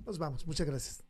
Nos 0.06 0.18
vamos. 0.18 0.46
Muchas 0.46 0.66
gracias. 0.66 1.09